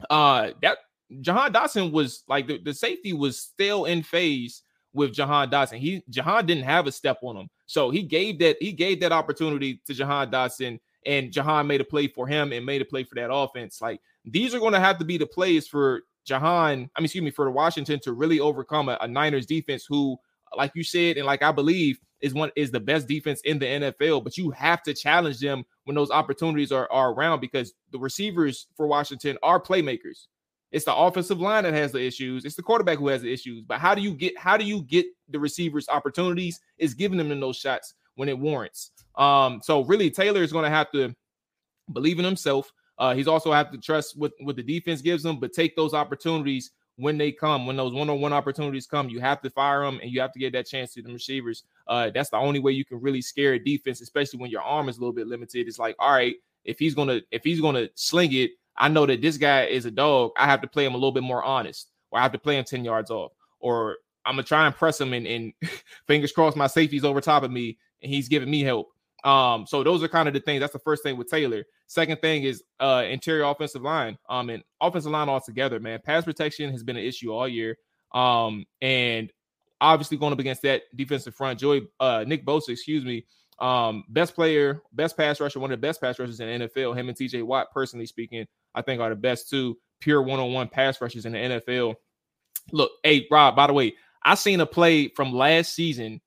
Uh, 0.09 0.51
that 0.61 0.77
Jahan 1.21 1.53
Dotson 1.53 1.91
was 1.91 2.23
like 2.27 2.47
the, 2.47 2.59
the 2.59 2.73
safety 2.73 3.13
was 3.13 3.39
still 3.39 3.85
in 3.85 4.03
phase 4.03 4.63
with 4.93 5.13
Jahan 5.13 5.49
Dotson. 5.49 5.77
He 5.77 6.03
Jahan 6.09 6.45
didn't 6.45 6.63
have 6.63 6.87
a 6.87 6.91
step 6.91 7.17
on 7.21 7.37
him. 7.37 7.49
So 7.65 7.89
he 7.89 8.01
gave 8.01 8.39
that 8.39 8.57
he 8.59 8.71
gave 8.71 8.99
that 9.01 9.11
opportunity 9.11 9.81
to 9.85 9.93
Jahan 9.93 10.31
Dotson, 10.31 10.79
and 11.05 11.31
Jahan 11.31 11.67
made 11.67 11.81
a 11.81 11.85
play 11.85 12.07
for 12.07 12.27
him 12.27 12.51
and 12.53 12.65
made 12.65 12.81
a 12.81 12.85
play 12.85 13.03
for 13.03 13.15
that 13.15 13.31
offense. 13.31 13.81
Like 13.81 14.01
these 14.23 14.55
are 14.55 14.59
going 14.59 14.73
to 14.73 14.79
have 14.79 14.97
to 14.99 15.05
be 15.05 15.17
the 15.17 15.27
plays 15.27 15.67
for 15.67 16.01
Jahan. 16.25 16.89
I 16.95 16.99
mean, 16.99 17.05
excuse 17.05 17.23
me, 17.23 17.31
for 17.31 17.45
the 17.45 17.51
Washington 17.51 17.99
to 18.01 18.13
really 18.13 18.39
overcome 18.39 18.89
a, 18.89 18.97
a 19.01 19.07
Niners 19.07 19.45
defense 19.45 19.85
who, 19.87 20.17
like 20.55 20.71
you 20.75 20.83
said, 20.83 21.17
and 21.17 21.25
like 21.25 21.43
I 21.43 21.51
believe 21.51 21.99
is 22.25 22.33
one 22.33 22.49
is 22.55 22.71
the 22.71 22.79
best 22.79 23.07
defense 23.07 23.39
in 23.45 23.59
the 23.59 23.65
NFL. 23.67 24.23
But 24.23 24.35
you 24.35 24.49
have 24.49 24.81
to 24.83 24.95
challenge 24.95 25.39
them 25.39 25.63
when 25.83 25.95
those 25.95 26.09
opportunities 26.09 26.71
are, 26.71 26.91
are 26.91 27.13
around 27.13 27.39
because 27.39 27.73
the 27.91 27.99
receivers 27.99 28.65
for 28.75 28.87
Washington 28.87 29.37
are 29.43 29.61
playmakers. 29.61 30.25
It's 30.71 30.85
the 30.85 30.95
offensive 30.95 31.39
line 31.39 31.65
that 31.65 31.75
has 31.75 31.91
the 31.91 32.03
issues. 32.03 32.43
It's 32.43 32.55
the 32.55 32.63
quarterback 32.63 32.97
who 32.97 33.09
has 33.09 33.21
the 33.21 33.31
issues. 33.31 33.63
But 33.63 33.77
how 33.77 33.93
do 33.93 34.01
you 34.01 34.15
get 34.15 34.35
how 34.39 34.57
do 34.57 34.65
you 34.65 34.81
get 34.81 35.05
the 35.29 35.39
receivers 35.39 35.87
opportunities? 35.87 36.59
Is 36.79 36.95
giving 36.95 37.19
them 37.19 37.31
in 37.31 37.39
those 37.39 37.57
shots 37.57 37.93
when 38.15 38.27
it 38.27 38.37
warrants. 38.37 38.89
Um, 39.15 39.61
so 39.63 39.83
really 39.83 40.09
Taylor 40.09 40.41
is 40.41 40.51
going 40.51 40.63
to 40.63 40.69
have 40.69 40.91
to 40.93 41.13
believe 41.93 42.17
in 42.17 42.25
himself. 42.25 42.73
Uh, 42.97 43.13
he's 43.13 43.27
also 43.27 43.51
have 43.51 43.71
to 43.71 43.77
trust 43.77 44.17
what 44.17 44.31
what 44.41 44.55
the 44.55 44.63
defense 44.63 45.01
gives 45.01 45.23
him, 45.23 45.39
but 45.39 45.53
take 45.53 45.75
those 45.75 45.93
opportunities 45.93 46.71
when 46.97 47.17
they 47.17 47.31
come. 47.31 47.65
When 47.65 47.75
those 47.75 47.93
one-on-one 47.93 48.33
opportunities 48.33 48.87
come, 48.87 49.09
you 49.09 49.19
have 49.19 49.41
to 49.41 49.49
fire 49.49 49.83
them 49.83 49.99
and 50.01 50.11
you 50.11 50.21
have 50.21 50.31
to 50.33 50.39
get 50.39 50.53
that 50.53 50.67
chance 50.67 50.93
to 50.93 51.01
the 51.01 51.11
receivers. 51.11 51.63
Uh, 51.87 52.09
that's 52.09 52.29
the 52.29 52.37
only 52.37 52.59
way 52.59 52.71
you 52.71 52.85
can 52.85 53.01
really 53.01 53.21
scare 53.21 53.53
a 53.53 53.59
defense, 53.59 54.01
especially 54.01 54.39
when 54.39 54.49
your 54.49 54.61
arm 54.61 54.89
is 54.89 54.97
a 54.97 54.99
little 54.99 55.13
bit 55.13 55.27
limited. 55.27 55.67
It's 55.67 55.79
like, 55.79 55.95
all 55.99 56.11
right, 56.11 56.35
if 56.63 56.79
he's 56.79 56.95
gonna 56.95 57.21
if 57.31 57.43
he's 57.43 57.61
gonna 57.61 57.89
sling 57.95 58.33
it, 58.33 58.51
I 58.77 58.87
know 58.87 59.05
that 59.05 59.21
this 59.21 59.37
guy 59.37 59.65
is 59.65 59.85
a 59.85 59.91
dog. 59.91 60.31
I 60.37 60.45
have 60.45 60.61
to 60.61 60.67
play 60.67 60.85
him 60.85 60.93
a 60.93 60.97
little 60.97 61.11
bit 61.11 61.23
more 61.23 61.43
honest, 61.43 61.91
or 62.11 62.19
I 62.19 62.23
have 62.23 62.31
to 62.33 62.39
play 62.39 62.57
him 62.57 62.65
10 62.65 62.83
yards 62.83 63.11
off, 63.11 63.31
or 63.59 63.97
I'm 64.25 64.33
gonna 64.33 64.43
try 64.43 64.65
and 64.65 64.75
press 64.75 64.99
him 64.99 65.13
and, 65.13 65.27
and 65.27 65.53
fingers 66.07 66.31
crossed 66.31 66.57
my 66.57 66.67
safety's 66.67 67.05
over 67.05 67.21
top 67.21 67.43
of 67.43 67.51
me 67.51 67.77
and 68.01 68.11
he's 68.11 68.27
giving 68.27 68.49
me 68.49 68.61
help. 68.61 68.91
Um, 69.25 69.65
so 69.65 69.83
those 69.83 70.03
are 70.03 70.07
kind 70.07 70.27
of 70.27 70.35
the 70.35 70.39
things. 70.39 70.61
That's 70.61 70.71
the 70.71 70.79
first 70.79 71.01
thing 71.01 71.17
with 71.17 71.27
Taylor. 71.27 71.65
Second 71.87 72.21
thing 72.21 72.43
is 72.43 72.63
uh 72.79 73.03
interior 73.09 73.43
offensive 73.43 73.81
line. 73.81 74.17
Um, 74.29 74.49
and 74.51 74.63
offensive 74.79 75.11
line 75.11 75.29
altogether, 75.29 75.79
man. 75.79 75.99
Pass 76.05 76.23
protection 76.23 76.71
has 76.71 76.83
been 76.83 76.95
an 76.95 77.03
issue 77.03 77.33
all 77.33 77.47
year. 77.47 77.77
Um, 78.13 78.65
and 78.81 79.31
obviously 79.81 80.17
going 80.17 80.31
up 80.31 80.39
against 80.39 80.61
that 80.61 80.83
defensive 80.95 81.35
front, 81.35 81.59
Joey 81.59 81.87
uh 81.99 82.23
Nick 82.27 82.45
Bosa, 82.45 82.69
excuse 82.69 83.03
me, 83.03 83.25
um, 83.59 84.03
best 84.09 84.35
player, 84.35 84.83
best 84.93 85.17
pass 85.17 85.41
rusher, 85.41 85.59
one 85.59 85.71
of 85.71 85.81
the 85.81 85.87
best 85.87 86.01
pass 86.01 86.19
rushers 86.19 86.39
in 86.39 86.59
the 86.59 86.67
NFL. 86.67 86.95
Him 86.95 87.09
and 87.09 87.17
TJ 87.17 87.43
Watt, 87.43 87.71
personally 87.73 88.05
speaking, 88.05 88.45
I 88.75 88.83
think 88.83 89.01
are 89.01 89.09
the 89.09 89.15
best 89.15 89.49
two 89.49 89.75
pure 90.01 90.21
one-on-one 90.21 90.67
pass 90.67 91.01
rushers 91.01 91.25
in 91.25 91.31
the 91.31 91.39
NFL. 91.39 91.95
Look, 92.71 92.91
hey 93.03 93.25
Rob, 93.31 93.55
by 93.55 93.65
the 93.65 93.73
way, 93.73 93.95
I 94.23 94.35
seen 94.35 94.61
a 94.61 94.67
play 94.67 95.07
from 95.07 95.33
last 95.33 95.73
season. 95.73 96.21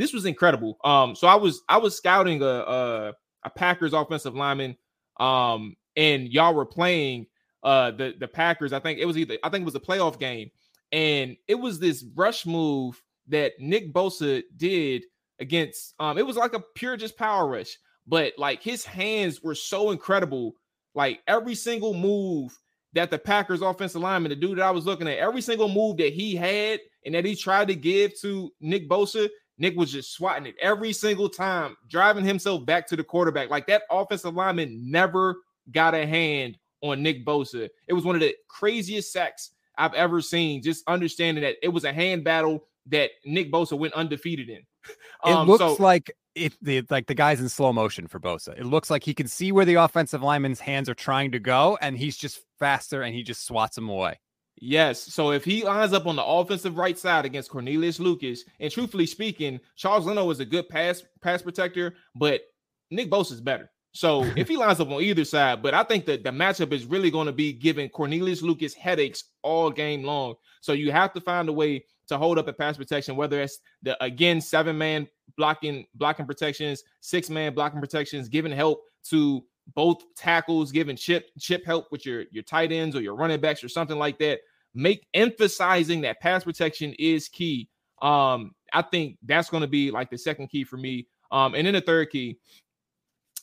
This 0.00 0.14
was 0.14 0.24
incredible. 0.24 0.78
Um, 0.82 1.14
so 1.14 1.28
I 1.28 1.34
was 1.34 1.62
I 1.68 1.76
was 1.76 1.94
scouting 1.94 2.42
a 2.42 2.46
a, 2.46 3.12
a 3.44 3.50
Packers 3.50 3.92
offensive 3.92 4.34
lineman, 4.34 4.76
um, 5.18 5.76
and 5.94 6.28
y'all 6.28 6.54
were 6.54 6.64
playing 6.64 7.26
uh 7.62 7.90
the 7.90 8.14
the 8.18 8.28
Packers. 8.28 8.72
I 8.72 8.80
think 8.80 8.98
it 8.98 9.04
was 9.04 9.18
either 9.18 9.36
I 9.44 9.50
think 9.50 9.62
it 9.62 9.66
was 9.66 9.74
a 9.74 9.80
playoff 9.80 10.18
game, 10.18 10.50
and 10.90 11.36
it 11.46 11.56
was 11.56 11.78
this 11.78 12.04
rush 12.14 12.46
move 12.46 13.00
that 13.28 13.52
Nick 13.60 13.92
Bosa 13.92 14.42
did 14.56 15.04
against 15.38 15.94
um 16.00 16.18
it 16.18 16.26
was 16.26 16.36
like 16.36 16.54
a 16.54 16.62
pure 16.74 16.98
just 16.98 17.16
power 17.16 17.48
rush 17.48 17.78
but 18.06 18.34
like 18.36 18.62
his 18.62 18.84
hands 18.84 19.42
were 19.42 19.54
so 19.54 19.90
incredible 19.90 20.52
like 20.94 21.20
every 21.26 21.54
single 21.54 21.94
move 21.94 22.58
that 22.92 23.10
the 23.10 23.18
Packers 23.18 23.62
offensive 23.62 24.02
lineman, 24.02 24.30
the 24.30 24.36
dude 24.36 24.58
that 24.58 24.66
I 24.66 24.70
was 24.70 24.86
looking 24.86 25.06
at, 25.08 25.18
every 25.18 25.40
single 25.40 25.68
move 25.68 25.98
that 25.98 26.12
he 26.12 26.34
had 26.34 26.80
and 27.06 27.14
that 27.14 27.24
he 27.24 27.36
tried 27.36 27.68
to 27.68 27.74
give 27.74 28.18
to 28.20 28.52
Nick 28.60 28.88
Bosa, 28.88 29.28
Nick 29.60 29.76
was 29.76 29.92
just 29.92 30.12
swatting 30.12 30.46
it 30.46 30.56
every 30.60 30.92
single 30.92 31.28
time, 31.28 31.76
driving 31.86 32.24
himself 32.24 32.64
back 32.64 32.86
to 32.88 32.96
the 32.96 33.04
quarterback. 33.04 33.50
Like 33.50 33.66
that 33.66 33.82
offensive 33.90 34.34
lineman 34.34 34.90
never 34.90 35.36
got 35.70 35.94
a 35.94 36.06
hand 36.06 36.56
on 36.80 37.02
Nick 37.02 37.26
Bosa. 37.26 37.68
It 37.86 37.92
was 37.92 38.04
one 38.04 38.14
of 38.14 38.22
the 38.22 38.34
craziest 38.48 39.12
sacks 39.12 39.50
I've 39.76 39.92
ever 39.92 40.22
seen. 40.22 40.62
Just 40.62 40.82
understanding 40.88 41.44
that 41.44 41.56
it 41.62 41.68
was 41.68 41.84
a 41.84 41.92
hand 41.92 42.24
battle 42.24 42.64
that 42.86 43.10
Nick 43.26 43.52
Bosa 43.52 43.78
went 43.78 43.92
undefeated 43.94 44.48
in. 44.48 44.62
It 45.26 45.32
um, 45.32 45.46
looks 45.46 45.60
so, 45.60 45.82
like 45.82 46.10
it 46.34 46.54
the 46.62 46.82
like 46.88 47.06
the 47.06 47.14
guy's 47.14 47.42
in 47.42 47.50
slow 47.50 47.74
motion 47.74 48.06
for 48.06 48.18
Bosa. 48.18 48.58
It 48.58 48.64
looks 48.64 48.88
like 48.88 49.04
he 49.04 49.12
can 49.12 49.28
see 49.28 49.52
where 49.52 49.66
the 49.66 49.74
offensive 49.74 50.22
lineman's 50.22 50.58
hands 50.58 50.88
are 50.88 50.94
trying 50.94 51.32
to 51.32 51.38
go, 51.38 51.76
and 51.82 51.98
he's 51.98 52.16
just 52.16 52.40
faster 52.58 53.02
and 53.02 53.14
he 53.14 53.22
just 53.22 53.44
swats 53.44 53.74
them 53.74 53.90
away. 53.90 54.18
Yes. 54.60 55.00
So 55.00 55.32
if 55.32 55.42
he 55.42 55.64
lines 55.64 55.94
up 55.94 56.06
on 56.06 56.16
the 56.16 56.24
offensive 56.24 56.76
right 56.76 56.98
side 56.98 57.24
against 57.24 57.50
Cornelius 57.50 57.98
Lucas, 57.98 58.44
and 58.60 58.70
truthfully 58.70 59.06
speaking, 59.06 59.58
Charles 59.74 60.06
Leno 60.06 60.28
is 60.30 60.40
a 60.40 60.44
good 60.44 60.68
pass 60.68 61.02
pass 61.22 61.40
protector, 61.40 61.94
but 62.14 62.42
Nick 62.90 63.10
Bosa 63.10 63.32
is 63.32 63.40
better. 63.40 63.70
So 63.92 64.24
if 64.36 64.48
he 64.48 64.58
lines 64.58 64.78
up 64.78 64.90
on 64.90 65.02
either 65.02 65.24
side, 65.24 65.62
but 65.62 65.72
I 65.72 65.82
think 65.82 66.04
that 66.06 66.24
the 66.24 66.30
matchup 66.30 66.72
is 66.72 66.84
really 66.84 67.10
going 67.10 67.26
to 67.26 67.32
be 67.32 67.54
giving 67.54 67.88
Cornelius 67.88 68.42
Lucas 68.42 68.74
headaches 68.74 69.24
all 69.42 69.70
game 69.70 70.04
long. 70.04 70.34
So 70.60 70.74
you 70.74 70.92
have 70.92 71.14
to 71.14 71.22
find 71.22 71.48
a 71.48 71.52
way 71.52 71.86
to 72.08 72.18
hold 72.18 72.38
up 72.38 72.48
a 72.48 72.52
pass 72.52 72.76
protection, 72.76 73.16
whether 73.16 73.40
it's 73.40 73.60
the 73.82 74.02
again 74.04 74.42
seven 74.42 74.76
man 74.76 75.08
blocking 75.38 75.86
blocking 75.94 76.26
protections, 76.26 76.82
six 77.00 77.30
man 77.30 77.54
blocking 77.54 77.80
protections, 77.80 78.28
giving 78.28 78.52
help 78.52 78.82
to 79.04 79.42
both 79.74 80.02
tackles, 80.16 80.72
giving 80.72 80.96
chip 80.96 81.30
chip 81.38 81.64
help 81.64 81.90
with 81.90 82.04
your 82.04 82.24
your 82.30 82.42
tight 82.42 82.72
ends 82.72 82.94
or 82.94 83.00
your 83.00 83.14
running 83.14 83.40
backs 83.40 83.64
or 83.64 83.68
something 83.68 83.98
like 83.98 84.18
that. 84.18 84.40
Make 84.74 85.06
emphasizing 85.14 86.02
that 86.02 86.20
pass 86.20 86.44
protection 86.44 86.94
is 86.98 87.28
key. 87.28 87.68
Um, 88.02 88.52
I 88.72 88.82
think 88.82 89.18
that's 89.24 89.50
going 89.50 89.62
to 89.62 89.68
be 89.68 89.90
like 89.90 90.10
the 90.10 90.18
second 90.18 90.48
key 90.48 90.64
for 90.64 90.76
me. 90.76 91.08
Um, 91.30 91.54
and 91.54 91.66
then 91.66 91.74
the 91.74 91.80
third 91.80 92.10
key, 92.10 92.38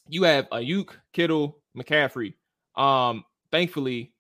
you 0.08 0.24
have 0.24 0.50
Aiyuk, 0.50 0.90
Kittle, 1.14 1.60
McCaffrey. 1.78 2.34
Um, 2.76 3.24
thankfully, 3.52 4.14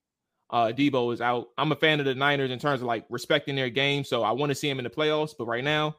uh, 0.49 0.68
Deebo 0.68 1.14
is 1.14 1.22
out. 1.22 1.49
I'm 1.58 1.72
a 1.72 1.76
fan 1.76 1.99
of 1.99 2.05
the 2.05 2.16
Niners 2.16 2.51
in 2.51 2.60
terms 2.60 2.82
of 2.82 2.88
like 2.88 3.05
respecting 3.10 3.55
their 3.55 3.70
game, 3.70 4.03
so 4.03 4.24
I 4.24 4.32
want 4.32 4.49
to 4.49 4.55
see 4.55 4.70
him 4.70 4.80
in 4.80 4.84
the 4.84 4.89
playoffs. 4.89 5.34
But 5.38 5.47
right 5.47 5.64
now, 5.64 5.95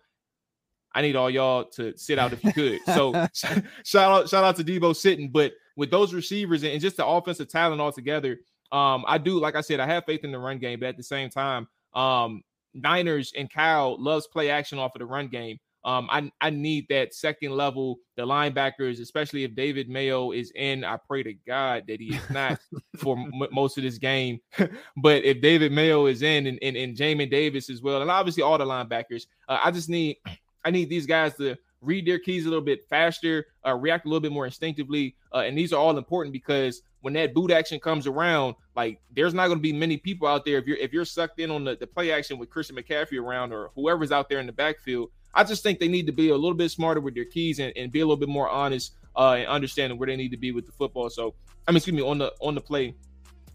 I 0.95 1.03
need 1.03 1.17
all 1.17 1.31
y'all 1.31 1.65
to 1.65 1.97
sit 1.97 2.19
out 2.19 2.33
if 2.33 2.43
you 2.43 2.53
could. 2.53 2.81
So 2.87 3.13
shout 3.85 4.13
out, 4.13 4.29
shout 4.29 4.45
out 4.45 4.57
to 4.57 4.65
Deebo 4.65 4.97
sitting. 4.97 5.31
But 5.31 5.53
with 5.77 5.91
those 5.91 6.15
receivers 6.15 6.65
and 6.65 6.81
just 6.81 6.97
the 6.97 7.07
offensive 7.07 7.49
talent 7.49 7.81
altogether, 7.81 8.39
um, 8.73 9.05
I 9.07 9.19
do 9.19 9.41
like 9.41 9.57
I 9.57 9.61
said, 9.61 9.81
I 9.81 9.87
have 9.87 10.05
faith 10.05 10.25
in 10.25 10.33
the 10.33 10.39
run 10.39 10.59
game, 10.59 10.81
but 10.81 10.89
at 10.89 10.97
the 10.97 11.03
same 11.03 11.31
time, 11.31 11.69
um, 11.95 12.43
Niners 12.75 13.33
and 13.37 13.51
Kyle 13.51 14.01
loves 14.01 14.27
play 14.27 14.51
action 14.51 14.79
off 14.79 14.95
of 14.95 15.01
the 15.01 15.07
run 15.07 15.29
game. 15.29 15.59
Um, 15.85 16.09
I, 16.11 16.31
I 16.41 16.51
need 16.51 16.87
that 16.91 17.15
second 17.15 17.53
level, 17.53 18.01
the 18.17 18.27
linebackers, 18.27 19.01
especially 19.01 19.45
if 19.45 19.55
David 19.55 19.89
Mayo 19.89 20.33
is 20.33 20.53
in. 20.55 20.85
I 20.85 20.97
pray 20.97 21.23
to 21.23 21.33
God 21.47 21.85
that 21.87 22.01
he 22.01 22.17
is 22.17 22.31
not 22.31 22.59
for 22.99 23.17
m- 23.17 23.49
most 23.53 23.79
of 23.79 23.85
this 23.85 23.97
game. 23.97 24.41
but 24.97 25.25
if 25.25 25.41
David 25.41 25.73
Mayo 25.73 26.07
is 26.07 26.23
in 26.23 26.47
and, 26.47 26.59
and, 26.63 26.77
and 26.77 26.97
Jamin 26.97 27.31
Davis 27.31 27.71
as 27.71 27.81
well, 27.81 28.03
and 28.03 28.11
obviously 28.11 28.43
all 28.43 28.59
the 28.59 28.67
linebackers, 28.67 29.27
uh, 29.49 29.61
I 29.63 29.71
just 29.71 29.89
need 29.89 30.17
I 30.65 30.71
need 30.71 30.91
these 30.91 31.07
guys 31.07 31.35
to 31.37 31.57
read 31.81 32.07
their 32.07 32.19
keys 32.19 32.45
a 32.45 32.49
little 32.49 32.65
bit 32.65 32.87
faster, 32.91 33.47
uh, 33.65 33.75
react 33.75 34.05
a 34.05 34.09
little 34.09 34.21
bit 34.21 34.33
more 34.33 34.45
instinctively. 34.45 35.15
Uh, 35.33 35.39
and 35.39 35.57
these 35.57 35.73
are 35.73 35.81
all 35.81 35.97
important 35.97 36.33
because 36.33 36.83
when 37.01 37.15
that 37.15 37.35
boot 37.35 37.51
action 37.51 37.79
comes 37.79 38.07
around, 38.07 38.55
like 38.75 39.01
there's 39.15 39.35
not 39.35 39.47
going 39.47 39.59
to 39.59 39.63
be 39.63 39.73
many 39.73 39.97
people 39.97 40.27
out 40.27 40.45
there 40.45 40.59
if 40.59 40.67
you're 40.67 40.77
if 40.77 40.93
you're 40.93 41.05
sucked 41.05 41.39
in 41.41 41.51
on 41.51 41.65
the, 41.65 41.77
the 41.77 41.87
play 41.87 42.13
action 42.13 42.39
with 42.39 42.51
Christian 42.51 42.77
McCaffrey 42.77 43.21
around 43.21 43.53
or 43.53 43.71
whoever's 43.75 44.13
out 44.13 44.29
there 44.29 44.41
in 44.41 44.47
the 44.47 44.53
backfield 44.53 45.11
I 45.35 45.45
just 45.45 45.63
think 45.63 45.79
they 45.79 45.89
need 45.89 46.07
to 46.07 46.13
be 46.13 46.31
a 46.31 46.35
little 46.35 46.55
bit 46.55 46.71
smarter 46.71 47.01
with 47.01 47.15
their 47.15 47.25
keys 47.25 47.59
and, 47.59 47.73
and 47.77 47.93
be 47.93 48.01
a 48.01 48.05
little 48.05 48.17
bit 48.17 48.29
more 48.29 48.49
honest 48.49 48.95
uh, 49.17 49.35
and 49.39 49.47
understanding 49.49 49.99
where 49.99 50.07
they 50.07 50.17
need 50.17 50.31
to 50.31 50.37
be 50.37 50.53
with 50.53 50.67
the 50.67 50.73
football. 50.73 51.11
So 51.11 51.35
I 51.67 51.71
mean, 51.71 51.77
excuse 51.77 51.95
me, 51.95 52.03
on 52.03 52.19
the 52.19 52.33
on 52.41 52.55
the 52.55 52.61
play. 52.61 52.95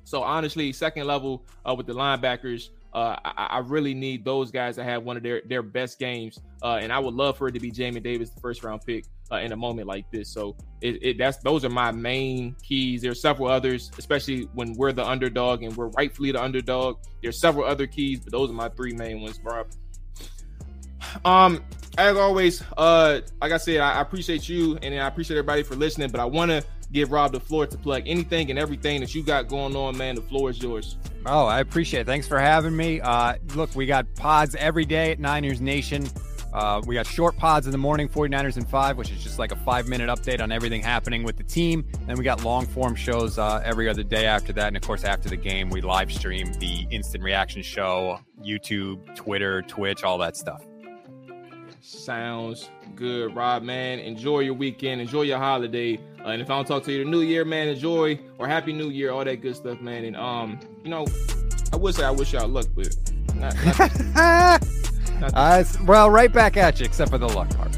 So 0.04 0.22
honestly, 0.22 0.72
second 0.74 1.08
level 1.08 1.46
uh, 1.66 1.74
with 1.76 1.88
the 1.88 1.94
linebackers, 1.94 2.70
uh, 2.94 3.18
I, 3.26 3.48
I, 3.52 3.58
really 3.60 3.94
need 3.94 4.24
those 4.24 4.52
guys 4.52 4.76
to 4.76 4.84
have 4.84 5.04
one 5.04 5.18
of 5.18 5.24
their 5.24 5.42
their 5.46 5.64
best 5.64 5.98
games, 5.98 6.40
uh, 6.62 6.80
and 6.82 6.94
I 6.94 7.00
would 7.00 7.16
love 7.16 7.38
for 7.38 7.48
it 7.48 7.54
to 7.54 7.60
be 7.60 7.72
Jamin 7.72 8.04
Davis, 8.04 8.30
the 8.30 8.40
first 8.40 8.64
round 8.64 8.82
pick, 8.86 9.06
uh, 9.32 9.38
in 9.38 9.52
a 9.52 9.56
moment 9.56 9.88
like 9.88 10.10
this. 10.12 10.30
So 10.30 10.56
it, 10.82 11.04
it, 11.04 11.18
that's 11.18 11.38
those 11.38 11.66
are 11.66 11.70
my 11.70 11.92
main 11.92 12.56
keys. 12.62 13.02
There's 13.02 13.20
several 13.20 13.48
others, 13.50 13.90
especially 13.98 14.44
when 14.54 14.74
we're 14.74 14.92
the 14.92 15.06
underdog 15.06 15.64
and 15.64 15.76
we're 15.76 15.88
rightfully 15.88 16.32
the 16.32 16.42
underdog. 16.42 16.98
There's 17.24 17.40
several 17.40 17.66
other 17.66 17.88
keys, 17.88 18.20
but 18.20 18.32
those 18.32 18.52
are 18.52 18.54
my 18.54 18.70
three 18.70 18.94
main 18.94 19.22
ones, 19.22 19.40
bro. 19.40 19.66
Um, 21.26 21.64
as 21.98 22.16
always, 22.16 22.64
uh, 22.78 23.22
like 23.42 23.52
I 23.52 23.58
said, 23.58 23.78
I, 23.80 23.94
I 23.94 24.02
appreciate 24.02 24.48
you 24.48 24.78
and 24.82 24.94
I 24.96 25.08
appreciate 25.08 25.38
everybody 25.38 25.64
for 25.64 25.76
listening. 25.76 26.10
But 26.10 26.20
I 26.20 26.26
want 26.26 26.52
to 26.52 26.64
give 26.94 27.12
Rob 27.12 27.32
the 27.32 27.40
floor 27.40 27.66
to 27.66 27.78
plug 27.78 28.04
anything 28.06 28.50
and 28.50 28.60
everything 28.60 29.02
that 29.02 29.14
you 29.14 29.24
got 29.24 29.48
going 29.48 29.76
on, 29.76 29.98
man. 29.98 30.16
The 30.16 30.22
floor 30.22 30.52
is 30.52 30.62
yours. 30.62 30.98
Oh, 31.26 31.46
I 31.46 31.60
appreciate 31.60 32.02
it. 32.02 32.06
Thanks 32.06 32.28
for 32.28 32.40
having 32.40 32.76
me. 32.76 33.02
Uh, 33.02 33.36
look, 33.56 33.74
we 33.76 33.86
got 33.86 34.14
pods 34.16 34.56
every 34.56 34.86
day 34.86 35.12
at 35.12 35.20
Niners 35.20 35.60
Nation. 35.60 36.08
Uh, 36.54 36.80
we 36.86 36.94
got 36.94 37.08
short 37.08 37.36
pods 37.36 37.66
in 37.66 37.72
the 37.72 37.78
morning, 37.80 38.08
49ers 38.08 38.58
and 38.58 38.70
5, 38.70 38.98
which 38.98 39.10
is 39.10 39.24
just 39.24 39.40
like 39.40 39.52
a 39.52 39.56
five 39.56 39.88
minute 39.88 40.08
update 40.08 40.40
on 40.40 40.52
everything 40.52 40.84
happening 40.84 41.24
with 41.24 41.36
the 41.36 41.44
team. 41.44 41.84
Then 42.06 42.16
we 42.16 42.24
got 42.24 42.44
long 42.44 42.68
form 42.68 42.94
shows 42.94 43.40
uh, 43.40 43.62
every 43.66 43.90
other 43.90 44.04
day 44.04 44.28
after 44.28 44.54
that. 44.54 44.68
And 44.68 44.78
of 44.78 44.84
course, 44.84 45.04
after 45.04 45.30
the 45.30 45.38
game, 45.38 45.72
we 45.72 45.82
live 45.82 46.14
stream 46.14 46.54
the 46.60 46.86
instant 46.92 47.24
reaction 47.24 47.64
show, 47.64 48.20
YouTube, 48.46 49.16
Twitter, 49.16 49.64
Twitch, 49.64 50.04
all 50.04 50.20
that 50.20 50.38
stuff. 50.38 50.64
Sounds 51.86 52.70
good, 52.96 53.36
Rob, 53.36 53.62
man. 53.62 54.00
Enjoy 54.00 54.40
your 54.40 54.54
weekend, 54.54 55.02
enjoy 55.02 55.24
your 55.24 55.38
holiday. 55.38 56.00
Uh, 56.24 56.30
and 56.30 56.42
if 56.42 56.50
I 56.50 56.56
don't 56.56 56.66
talk 56.66 56.84
to 56.86 56.94
you 56.94 57.04
the 57.04 57.10
new 57.10 57.20
year, 57.20 57.44
man, 57.44 57.68
enjoy 57.68 58.18
or 58.38 58.48
happy 58.48 58.72
new 58.72 58.90
year, 58.90 59.12
all 59.12 59.26
that 59.26 59.42
good 59.42 59.54
stuff, 59.54 59.82
man. 59.82 60.06
And 60.06 60.16
um, 60.16 60.62
you 60.82 60.90
know, 60.90 61.06
I 61.74 61.76
would 61.76 61.94
say 61.94 62.06
I 62.06 62.12
wish 62.12 62.32
y'all 62.32 62.48
luck, 62.48 62.68
but 62.74 62.88
not, 63.36 63.54
not 64.16 64.66
uh, 65.34 65.64
well, 65.86 66.10
right 66.10 66.32
back 66.32 66.56
at 66.56 66.80
you, 66.80 66.86
except 66.86 67.12
for 67.12 67.18
the 67.18 67.28
luck 67.28 67.50
part. 67.50 67.78